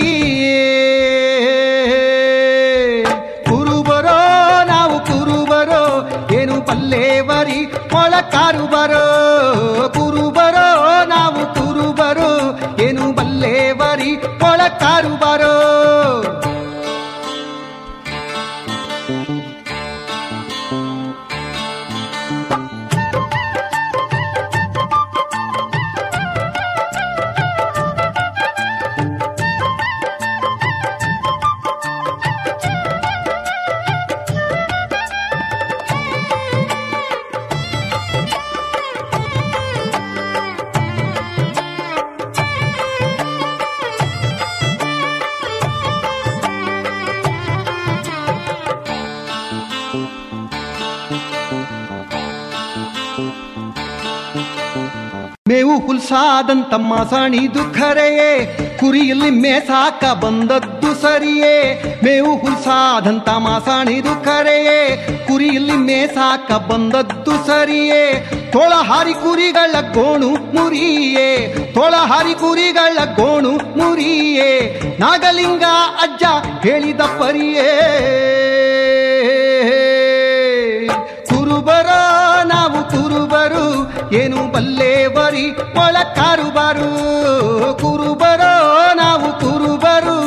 ಕುರುಬರೋ, 3.44 4.20
ನಾವು 4.66 4.99
ಕುರುಬರೋ, 4.99 5.84
ಏನು 6.41 6.61
ಪಲ್ಲೇವರಿ 6.61 7.60
ಒಳ 7.94 8.14
ಕಾರುಬರೋ 8.32 9.03
ಕುರುಬರೋ 9.88 10.66
ನಾವು 11.06 11.53
ಕುರುಬರೋ 11.53 12.30
ಏನು 12.82 13.11
ಬಲ್ಲೇವರಿ? 13.11 14.11
ಮೊಳಕಾರು 14.41 14.78
ಕಾರುಬರೋ 14.82 15.53
ಮೇವು 56.10 56.73
ಸಣಿದು 57.10 57.73
ಖರೆಯೇ 57.73 58.57
ಕುರಿಯಲ್ಲಿ 58.80 59.30
ಮೇಸಾಕ 59.30 60.06
ಬಂದದ್ದು 60.06 61.02
ಸರಿಯೇ. 61.02 61.84
ಮೇವು 62.03 62.38
ಹುಲ್ಸಾದಂತ 62.38 63.30
ಮಾಸಾಣಿದು 63.30 64.26
ಖರೆಯೇ 64.26 64.80
ಕುರಿಯಲ್ಲಿ 65.27 65.72
ಮೇಸಾಕ 65.72 66.52
ಬಂದದ್ದು 66.52 67.31
ಸರಿಯೇ. 67.48 68.31
ತೋಳಹಾರಿ 68.52 69.14
ಕುರಿಗಳ 69.14 69.72
ಗೋಣು 69.94 70.30
ಮುರಿಯೇ, 70.30 71.56
ತೋಳಹಾರಿ 71.73 72.34
ಕುರಿಗಳ 72.34 73.06
ಗೋಣು 73.06 73.52
ಮುರಿಯೇ. 73.52 74.81
ನಾಗಲಿಂಗ 74.99 75.64
ಅಜ್ಜ 76.02 76.23
ಹೇಳಿದ 76.64 77.02
ಪರಿಯೇ. 77.02 77.69
ಕುರುಬರ, 81.30 81.88
ನಾವು 82.44 82.84
ಕುರುಬರು 82.90 83.89
ಏನು 84.14 84.52
ಬಲ್ಲೇವರಿ 84.52 85.45
ಒಳ 85.76 85.98
ಕಾರುಬಾರು 86.15 86.90
ಕುರುಬರ 87.73 88.44
ನಾವು 88.95 89.40
ಕುರುಬರು 89.40 90.18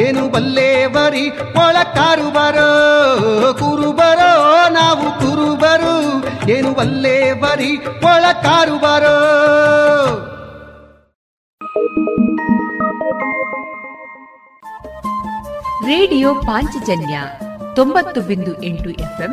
ಏನು 0.00 0.28
ಬಲ್ಲೇವರಿ 0.28 1.24
ಒಳ 1.56 1.76
ಕಾರುಬಾರು 1.94 2.68
ಕುರುಬರ 3.58 4.20
ನಾವು 4.70 5.20
ಕುರುಬರು 5.20 5.94
ಏನು 6.50 6.72
ಬಲ್ಲೇವರಿ 6.72 7.72
ಒಳ 8.04 8.24
ಕಾರುಬಾರೋ 8.42 9.16
ರೇಡಿಯೋ 15.86 16.34
ಪಾಂಚಜನ್ಯ 16.34 17.16
ತೊಂಬತ್ತು 17.74 18.20
ಬಿಂದು 18.20 18.62
ಎಂಟು 18.62 18.90
ಎಫ್ಎಂ 18.90 19.32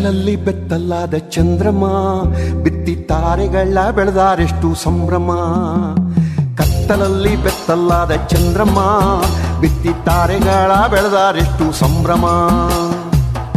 ಕತ್ತಲಲ್ಲಿ 0.00 0.34
ಬೆತ್ತಲಾದ 0.44 1.14
ಚಂದ್ರಮ, 1.34 1.82
ಬಿತ್ತಿ 2.64 2.94
ತಾರೆಗಳ 3.08 3.78
ಬೆಳೆದಾರೆಷ್ಟು 3.96 4.68
ಸಂಭ್ರಮ. 4.84 5.30
ಕತ್ತಲಲ್ಲಿ 6.58 7.32
ಬೆತ್ತಲಾದ 7.44 8.12
ಚಂದ್ರಮ್ಮ 8.32 8.78
ಬಿತ್ತಿ 9.62 9.92
ತಾರೆಗಳ 10.06 10.70
ಬೆಳೆದಾರೆಷ್ಟು 10.94 11.66
ಸಂಭ್ರಮ. 11.82 12.24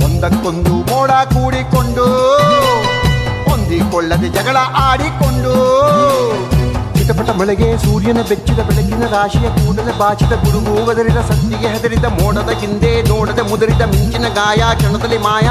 ಒಂದಕ್ಕೊಂದು 0.06 0.74
ಮೋಡ 0.92 1.12
ಕೂಡಿಕೊಂಡು, 1.34 2.08
ಹೊಂದಿಕೊಳ್ಳದೆ 3.48 4.30
ಜಗಳ 4.38 4.58
ಆಡಿಕೊಂಡು. 4.88 5.56
ಚಿಟಪಟ 6.98 7.30
ಮಳೆಗೆ 7.40 7.70
ಸೂರ್ಯನ 7.78 8.20
ಬೆಚ್ಚಿದ 8.28 8.60
ಬೆಳಕಿನ 8.68 9.06
ರಾಶಿಯ 9.14 9.48
ಕೂಡಲೇ 9.56 9.94
ಬಾಚಿದ 10.02 10.34
ಗುಡುಗು 10.44 10.76
ಗದರಿದ 10.90 11.20
ಸಂಧಿಗೆ 11.30 11.70
ಹೆದರಿದ 11.74 12.08
ಮೋಡದ 12.20 12.52
ಹಿಂದೆ 12.62 12.92
ನೋಡದ 13.10 13.42
ಮುದರಿದ 13.50 13.84
ಮಿಂಚಿನ 13.94 14.28
ಗಾಯ, 14.38 14.62
ಕ್ಷಣದಲ್ಲಿ 14.76 15.20
ಮಾಯ. 15.28 15.48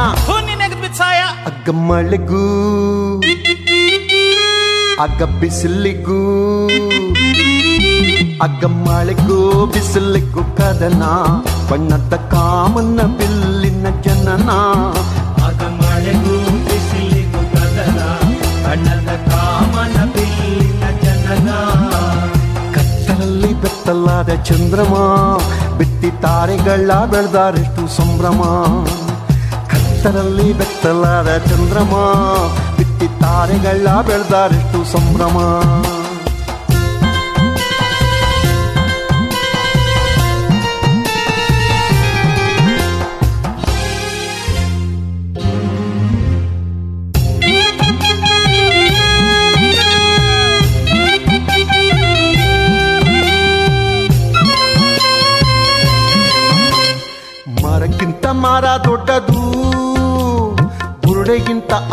ಅಗ್ಗ 0.96 1.70
ಮಳೆಗೂ 1.88 2.42
ಅಗ್ಗ 5.04 5.22
ಬಿಸಿಲಿಗೂ 5.40 6.18
ಅಗ್ಗ 8.46 8.64
ಮಳೆಗೂ 8.84 9.38
ಬಿಸಿಲಿಗೂ 9.74 10.42
ಕದನ 10.58 11.04
ಬಣ್ಣದ 11.70 12.14
ಕಾಮನ್ನ 12.32 13.00
ಬಿಲ್ಲಿನ 13.18 13.86
ಜನನ 14.06 14.50
ಆಗ 15.46 15.60
ಮಳೆಗೂ 15.80 16.36
ಬಿಸಿಲಿಗೂ 16.66 17.42
ಕದನ 17.54 18.00
ಬಣ್ಣದ 18.66 19.12
ಕಾಮನ 19.30 19.96
ಬಿಲ್ಲಿನ 20.16 20.84
ಜನನ 21.04 21.50
ಕತ್ತಲಲ್ಲಿ 22.76 23.52
ಬೆತ್ತಲಾದ 23.64 24.34
ಚಂದ್ರಮ 24.50 24.94
ಬಿತ್ತಿ 25.78 26.12
ತಾರೆಗಳ 26.24 26.78
ಬೆಳೆದಾರೆಷ್ಟು 27.12 27.84
ಸಂಭ್ರಮ 27.98 28.42
ಕತ್ತಲಲ್ಲಿ 30.04 30.46
ಬೆತ್ತಲಾದ 30.52 31.30
ಚಂದ್ರಮ 31.44 31.92
ಬಿತ್ತಿ 32.76 33.06
ತಾರೆಗಳ 33.20 33.88
ಬೆಳೆದಾರೆಷ್ಟು 34.00 34.78
ಸಂಭ್ರಮ 34.92 35.36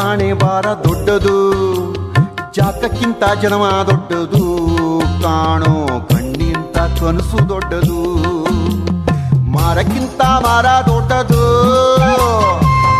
ಆಣೆ 0.01 0.27
ಬಾರ 0.41 0.67
ದೊಡ್ಡದು 0.83 1.35
ಜಾಕಕ್ಕಿಂತ 2.55 3.23
ಜನವ 3.41 3.65
ದೊಡ್ಡದು, 3.89 4.43
ಕಾಣೋ 5.23 5.73
ಕಣ್ಣಿಂತ 6.09 6.77
ಕನಸು 6.99 7.39
ದೊಡ್ಡದು, 7.49 7.97
ಮರಕ್ಕಿಂತ 9.55 10.21
ಮಾರ 10.45 10.67
ದೊಡ್ಡದು 10.87 11.41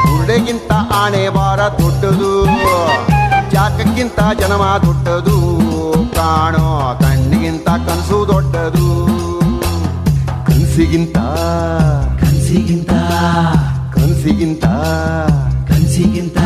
ಬುರುಡೆಗಿಂತ 0.03 0.71
ಆಣೆ 1.01 1.23
ಬಾರ 1.37 1.61
ದೊಡ್ಡದು 1.79 2.31
ಜಾಕಕ್ಕಿಂತ 3.53 4.19
ಜನವ 4.41 4.63
ದೊಡ್ಡದು, 4.85 5.37
ಕಾಣೋ 6.17 6.65
ಕಣ್ಣಿಗಿಂತ 7.01 7.67
ಕನಸು 7.87 8.19
ದೊಡ್ಡದು. 8.33 8.87
ಕನಸಿಗಿಂತ 10.47 11.17
ಕನಸಿಗಿಂತ 12.21 12.91
ಕನಸಿಗಿಂತ 13.95 14.65
ಕನ್ಸಿಗಿಂತ. 15.99 16.37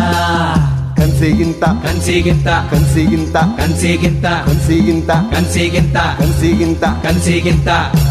ಕನಸಿಗಿಂತ. 0.97 1.63
ಕನ್ಸಿಗಿಂತ. 1.63 2.47
ಕನಸಿಗಿಂತ. 2.47 3.35
ಕನ್ಸಿಗಿಂತ. 3.35 4.25
ಕನಸಿಗಿಂತ. 4.25 5.09
ಕನ್ಸಿಗಿಂತ. 5.09 5.97
ಕನಸಿಗಿಂತ. 5.97 6.83
ಕನ್ಸಿಗಿಂತ. 6.83 7.67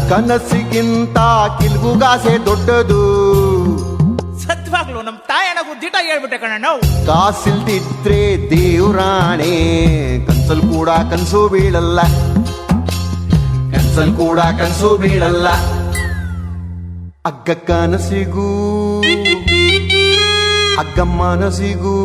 ಕನಸಿಗಿಂತ 0.09 1.17
ಕಿಲ್ಬುಗಾಸೆ 1.61 2.45
ದೊಡ್ಡದು. 2.45 2.93
ಸತ್ವಾಗ್ಲು 4.39 5.01
ನಮ್ 5.01 5.17
ತಾಯಣಗೂ 5.27 5.81
ದಿಟ 5.81 5.95
ಹೇಳ್ಬಿಟ್ಟೆ 6.01 6.37
ಕಣ 6.37 6.65
ಕಾಸಿಲ್ದಿದ್ರೆ 7.05 8.49
ದೇವ್ರಾಣೆ. 8.49 10.25
ಕನ್ಸಲ್ 10.25 10.61
ಕೂಡ 10.61 10.89
ಕನ್ಸು 10.89 11.47
ಬೀಳಲ್ಲ. 11.47 12.01
ಕನ್ಸಲ್ 13.75 14.15
ಕೂಡ 14.15 14.39
ಕನ್ಸು 14.39 14.97
ಬೀಳಲ್ಲ. 14.97 15.47
ಅಗ್ಗ 17.25 17.49
ಕನಸಿಗೂ. 17.49 19.03
ಅಗ್ಗ 20.79 20.99
ಮನಸಿಗೂ 21.17 21.95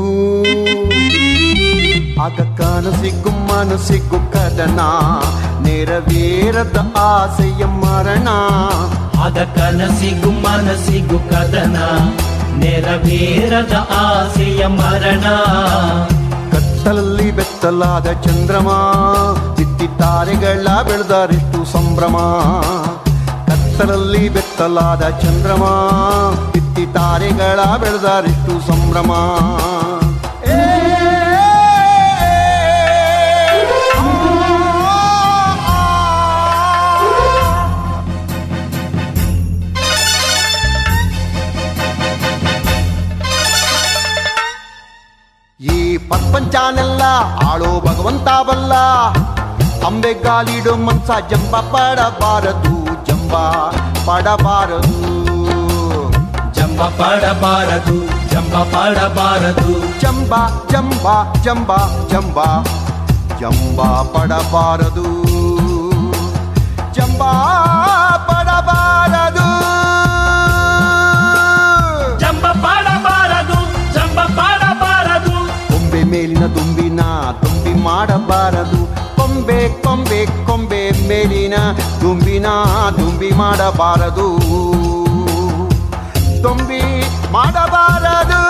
ಅಗ್ಗ 2.25 2.43
ಕನಸಿಗೂ 2.61 3.31
ಮನಸ್ಸಿಗೂ 3.49 4.19
ಕದನ 4.35 4.81
ನೆರವೇರದ 5.67 6.79
ಆಸೆಯ 7.05 7.63
ಮರಣ 7.83 8.29
ಆಗ 9.25 9.39
ಕನಸಿಗೂ 9.57 10.31
ಮನಸ್ಸಿಗೂ 10.47 11.19
ಕದನ 11.31 11.79
ನೆರವೇರದ 12.63 13.75
ಆಸೆಯ 14.01 14.63
ಮರಣ 14.79 15.27
ಕತ್ತಲಲ್ಲಿ 16.53 17.29
ಬೆತ್ತಲಾದ 17.39 18.09
ಚಂದ್ರಮ 18.27 18.69
ಬಿತ್ತಿ 19.59 19.89
ತಾರೆಗಳ 20.01 20.67
ಬೆಳೆದರೆಷ್ಟು 20.89 21.61
ಸಂಭ್ರಮ 21.75 22.17
ಕತ್ತಲಲ್ಲಿ 23.49 24.25
ಬೆತ್ತಲಾದ 24.29 25.05
ಚಂದ್ರಮ 25.25 25.65
ಬಿತ್ತಿ 26.79 26.95
ತಾರೆಗಳ 26.95 27.61
ಬೆಳೆದರೆಷ್ಟು 27.83 28.55
ಸಂಭ್ರಮ. 28.67 29.13
ಪ್ರಪಂಚನೆಲ್ಲ 46.09 47.03
ಆಳೋ 47.47 47.71
ಭಗವಂತ 47.81 48.29
ಬಲ್ಲ. 48.49 48.75
ಅಂಬೆಗಾಲಿಡೋ 49.87 50.75
ಮನ್ಸ 50.87 51.11
ಜಂಬ 51.31 51.55
ಪಡಬಾರದು 51.73 52.75
ಜಂಬ 53.07 53.35
ಪಡಬಾರದು. 54.07 55.08
ಜಂಬ 56.79 56.89
ಪಡಬಾರದು 56.89 58.07
ಜಂಬ 58.31 58.55
ಪಾಡಬಾರದು. 58.63 60.01
ಜಂಬ 60.01 60.35
ಜಂಬ 60.71 61.07
ಜಂಬ 61.43 61.77
ಜಂಬ 62.11 62.45
ಜಂಬ 63.41 63.81
ಪಡಬಾರದು. 64.03 65.03
ಜಂಬ 66.93 67.23
ಪಡಬಾರದು. 68.23 69.49
ಪಡಬಾರದು. 74.37 75.35
ಕೊಂಬೆ 75.69 76.03
ಮೇಲಿನ 76.05 76.47
ದುಂಬಿನ 76.47 77.01
ದುಂಬಿ 77.43 77.75
ಮಾಡಬಾರದು. 77.75 78.81
ಕೊಂಬೆ 79.17 79.83
ಕೊಂಬೆ 79.83 80.27
ಕೊಂಬೆ 80.47 80.91
ಮೇಲಿನ 81.09 81.55
ದುಂಬಿನ 82.01 82.47
ದುಂಬಿ 82.99 83.31
ಮಾಡಬಾರದು. 83.31 84.88
ದುಂಬಿ 86.45 86.83
ಮಾಡಬಾರದು. 87.35 88.41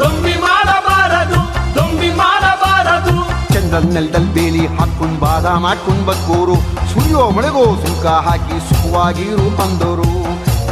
ದೊಂಬಿ 0.00 0.34
ಮಾಡಬಾರದು 0.46 1.40
ದೊಂಬಿ 1.76 2.10
ಮಾಡಬಾರದು. 2.22 3.14
ಚಂದ್ರನ್ 3.54 3.90
ನೆಲದಲ್ಲಿ 3.96 4.32
ಬೇಲಿ 4.36 4.64
ಹಾಕೊಂಡ್ 4.76 5.18
ಬಾದ 5.24 5.46
ಮಾಡ್ಕೊಂಡ್ 5.66 6.04
ಬಕ್ಕೋರು. 6.08 6.56
ಸುರಿಯೋ 6.92 7.22
ಮಳೆಗೋ 7.36 7.64
ಸುಂಕ 7.84 8.06
ಹಾಕಿ 8.26 8.58
ಸುಖವಾಗಿರು 8.68 9.46
ಬಂದರು 9.60 10.10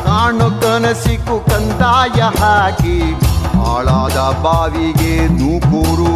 ಕಾಣು 0.07 0.49
ಕನಸಿಕು 0.63 1.37
ಕಂದಾಯ 1.51 2.21
ಹಾಕಿ 2.41 2.99
ಹಾಳಾದ 3.57 4.19
ಬಾವಿಗೆ 4.45 5.15
ನೂಕೂರು. 5.39 6.13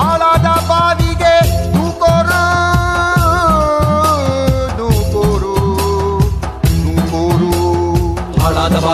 ಹಾಳಾದ 0.00 0.48
ಬಾವಿಗೆ 0.70 1.34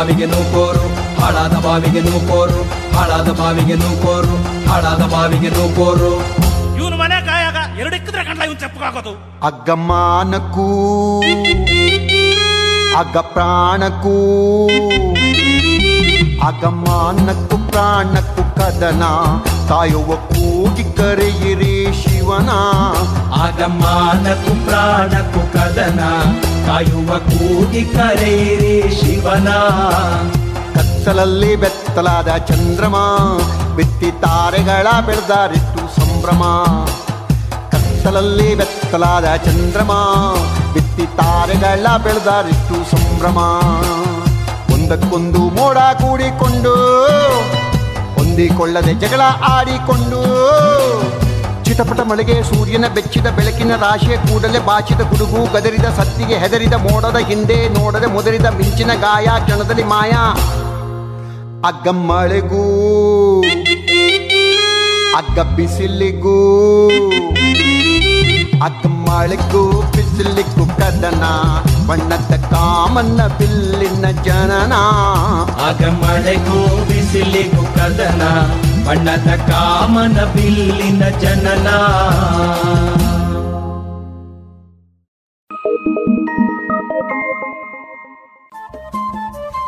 ಬಾವಿಗೆ 0.03 0.27
ನೂಕೋರು 0.27 0.87
ಹಾಳಾದ 1.21 1.57
ಬಾವಿಗೆ 1.65 2.01
ನೂಕೋರು 2.01 2.61
ಹಾಳಾದ 2.95 3.29
ಬಾವಿಗೆ 3.31 3.75
ನೂಕೋರು 3.75 4.37
ಹಾಳಾದ 4.69 5.03
ಬಾವಿಗೆ 5.13 5.51
ನೂಕೋರು. 5.51 6.11
ಇವನು 6.79 6.97
ಮನೆ 6.97 7.27
ಕಾಯಾಗ 7.27 7.79
ಎರಡು 7.79 7.97
ಇಕ್ಕಿದ್ರೆ 7.97 8.23
ಇವನು 8.25 8.45
ಇವನ್ 8.45 9.13
ಅಗ್ಗಮ್ಮ 9.43 9.93
ನಕ್ಕೂ 10.23 10.67
ಅಗ್ಗ 12.97 13.17
ಪ್ರಾಣಕ್ಕೂ 13.19 14.17
ಅಗಮಾನಕ್ಕೂ 16.49 17.59
ಪ್ರಾಣಕ್ಕೂ 17.71 18.43
ಕದನ. 18.59 19.03
ತಾಯುವ 19.69 20.15
ಕೂಗಿ 20.15 20.85
ಕರೆಯಿರಿ 20.97 21.93
ಶಿವನ. 21.93 22.51
ಆಗಮಾನಕ್ಕೂ 23.45 24.55
ಪ್ರಾಣಕ್ಕೂ 24.67 25.41
ಕದನ. 25.53 26.01
ಕಾಯುವ 26.67 27.19
ಕೂಗಿ 27.19 27.85
ಕರೆಯಿರಿ 27.85 28.91
ಶಿವನ. 29.01 29.49
ಕತ್ತಲಲ್ಲಿ 30.75 31.57
ಬೆತ್ತಲಾದ 31.57 32.29
ಚಂದ್ರಮ, 32.37 32.97
ಬಿತ್ತಿ 33.77 34.11
ತಾರೆಗಳ 34.21 34.87
ಬೆಳೆದಾರಿತ್ತು 35.07 35.83
ಸಂಭ್ರಮ. 36.01 36.43
ಕತ್ತಲಲ್ಲಿ 37.71 38.55
ಬೆತ್ತಲಾದ 38.55 39.35
ಚಂದ್ರಮ, 39.37 39.93
ಬಿತ್ತಿ 40.75 41.07
ತಾರೆಗಳ 41.17 41.97
ಬೆಳೆದಾರಿತ್ತು 41.97 42.91
ಸಂಭ್ರಮ. 42.91 43.39
ಒಂದಕ್ಕೊಂದು 44.75 45.39
ಮೋಡ 45.39 45.79
ಕೂಡಿಕೊಂಡು, 45.79 46.75
ಹೊಂದಿಕೊಳ್ಳದೆ 48.15 48.95
ಜಗಳ 48.95 49.21
ಆಡಿಕೊಂಡು 49.49 50.23
ಚಿಟಪಟ 51.73 52.01
ಮಳೆಗೆ 52.09 52.35
ಸೂರ್ಯನ 52.49 52.87
ಬೆಚ್ಚಿದ 52.95 53.29
ಬೆಳಕಿನ 53.37 53.73
ರಾಶಿಯ 53.83 54.15
ಕೂಡಲೇ 54.25 54.61
ಬಾಚಿದ 54.67 55.03
ಗುಡುಗು, 55.11 55.41
ಗದರಿದ 55.55 55.87
ಸತ್ತಿಗೆ 55.99 56.37
ಹೆದರಿದ 56.43 56.77
ಮೋಡದ 56.85 57.19
ಹಿಂದೆ 57.29 57.57
ನೋಡದೆ 57.77 58.09
ಮುದರಿದ 58.15 58.49
ಮಿಂಚಿನ 58.59 58.91
ಗಾಯ, 59.05 59.27
ಕ್ಷಣದಲ್ಲಿ 59.45 59.85
ಮಾಯ. 59.93 60.13
ಅಗ್ಗ 61.69 61.89
ಮಳೆಗೂ, 62.09 62.65
ಅಗ್ಗ 65.21 65.39
ಬಿಸಿಲಿಗೂ, 65.57 66.37
ಅಗ್ಗ 68.67 68.85
ಮಳೆಗೂ 69.07 69.63
ಬಿಸಿಲಿಗೂ 69.95 70.67
ಕದನ 70.81 71.25
ಬಣ್ಣದ 71.89 72.35
ಕಾಮನ್ನ 72.53 73.21
ಬಿಲ್ಲಿನ 73.39 74.05
ಜನನ. 74.29 74.75
ಅಗ್ಗ 75.69 75.85
ಮಳೆಗೂ 76.03 76.61
ಬಿಸಿಲಿಗೂ 76.91 77.65
ಕದನ 77.79 78.23
ಬಣ್ಣದ 78.87 79.49
ಕಾಮನ 79.49 80.25
ಬಿಲ್ಲಿನ 80.25 81.09
ಜನನ. 81.09 81.69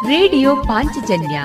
ರೇಡಿಯೋ 0.09 0.57
ಪಾಂಚಜನ್ಯ 0.57 1.43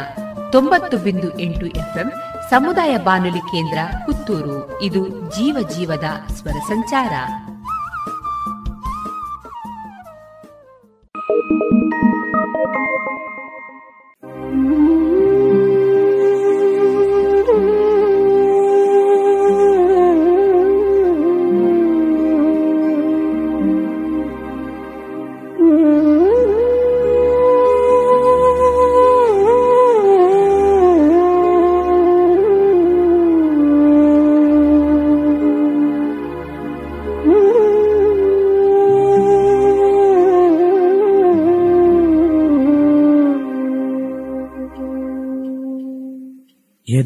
ತೊಂಬತ್ತು 0.51 0.97
ಬಿಂದು 0.97 1.39
ಎಂಟು 1.39 1.65
ಎಫ್ಎಂ 1.65 2.11
ಸಮುದಾಯ 2.49 2.97
ಬಾನುಲಿ 2.97 3.39
ಕೇಂದ್ರ 3.39 3.77
ಪುತ್ತೂರು. 4.05 4.81
ಇದು 4.81 5.09
ಜೀವ 5.09 5.67
ಜೀವದ 5.75 6.31
ಸ್ವರ 6.33 6.59
ಸಂಚಾರ. 6.67 7.09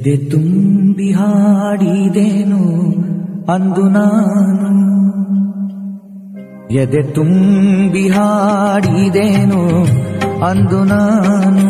ಎದೆ 0.03 0.29
ತುಂಬಿ 0.29 1.11
ಹಾಡಿದೆನು 1.11 2.63
ಅಂದು 3.53 3.89
ನಾನು. 3.89 4.83
ಎದೆ 6.73 7.03
ತುಂಬಿ 7.03 8.09
ಹಾಡಿದೆನು 8.09 9.85
ಅಂದು 10.45 10.83
ನಾನು. 10.83 11.67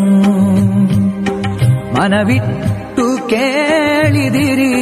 ಮನವಿಟ್ಟು 1.93 3.29
ಕೇಳಿದಿರಿ, 3.29 4.73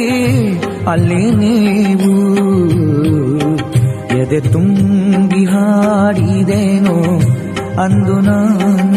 ಅಲ್ಲಿ 0.86 1.30
ನೀವು. 1.30 2.30
ಎದೆ 4.18 4.40
ತುಂಬಿ 4.40 5.44
ಹಾಡಿದೆನು 5.44 6.98
ಅಂದು 7.82 8.20
ನಾನು. 8.20 8.91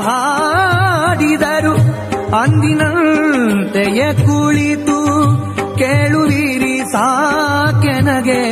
ಹಾಡಿದರು, 0.00 1.74
ಅಂದಿನಂತೆಯ 2.36 4.12
ಕುಳಿತು 4.12 4.98
ಕೇಳುವಿರಿ 5.78 6.78
ಸಾಕೆನಗೆ. 6.92 8.42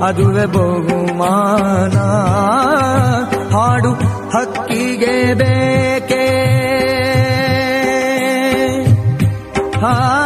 ಅದುವೆ 0.00 0.46
ಬಹುಮಾನ. 0.46 1.98
ಹಾಡು 3.56 3.92
ಹಕ್ಕಿಗೆ 4.28 5.34
ಬೇಕೇ. 5.34 6.28
ಹಾ 9.80 10.21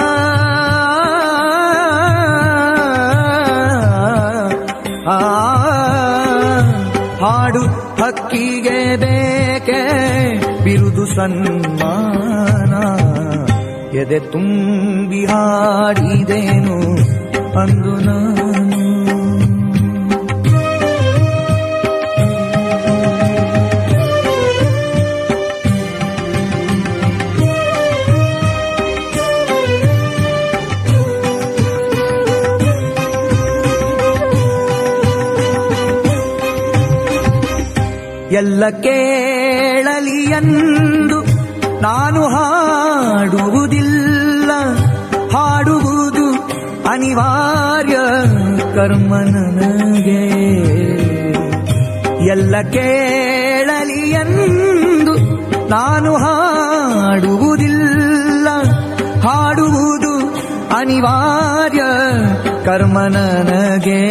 ಸನ್ಮಾನ. 11.16 12.74
ಎದೆ 13.96 14.20
ತುಂಬಿ 14.20 15.26
ಹಾಡಿದೇನು 15.26 16.80
ಅಂದು 17.58 18.00
ನಾನು. 18.00 18.56
ಎಲ್ಲ 38.32 38.64
ಎಂದು 40.04 41.24
ನಾನು 41.80 42.24
ಹಾಡುವುದಿಲ್ಲ. 42.24 44.50
ಹಾಡುವುದು 45.36 46.48
ಅನಿವಾರ್ಯ 46.88 47.96
ಕರ್ಮ 48.74 49.16
ನನಗೆ. 49.16 50.26
ಎಲ್ಲ 52.28 52.54
ಕೇಳಲಿ 52.72 54.10
ಎಂದು 54.10 55.14
ನಾನು 55.68 56.14
ಹಾಡುವುದಿಲ್ಲ. 56.14 58.48
ಹಾಡುವುದು 59.28 60.36
ಅನಿವಾರ್ಯ 60.76 61.82
ಕರ್ಮ 62.64 63.00
ನನಗೆ. 63.00 64.06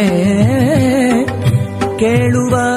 ಕೇಳುವವರಿಹರೆಂದು 1.98 2.75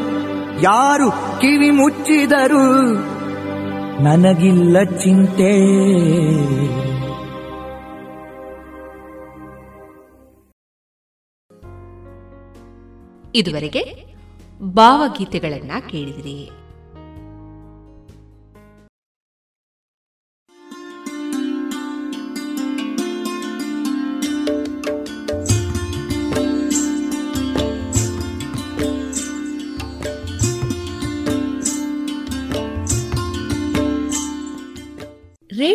ಯಾರು 0.61 1.11
ಕಿವಿ 1.11 1.71
ಮುಚ್ಚಿದರು 1.71 2.93
ನನಗಿಲ್ಲ 4.03 4.83
ಚಿಂತೆ. 4.83 5.79
ಇದುವರೆಗೆ 13.35 14.05
ಭಾವಗೀತೆಗಳನ್ನ 14.63 15.71
ಕೇಳಿದಿರಿ. 15.89 16.58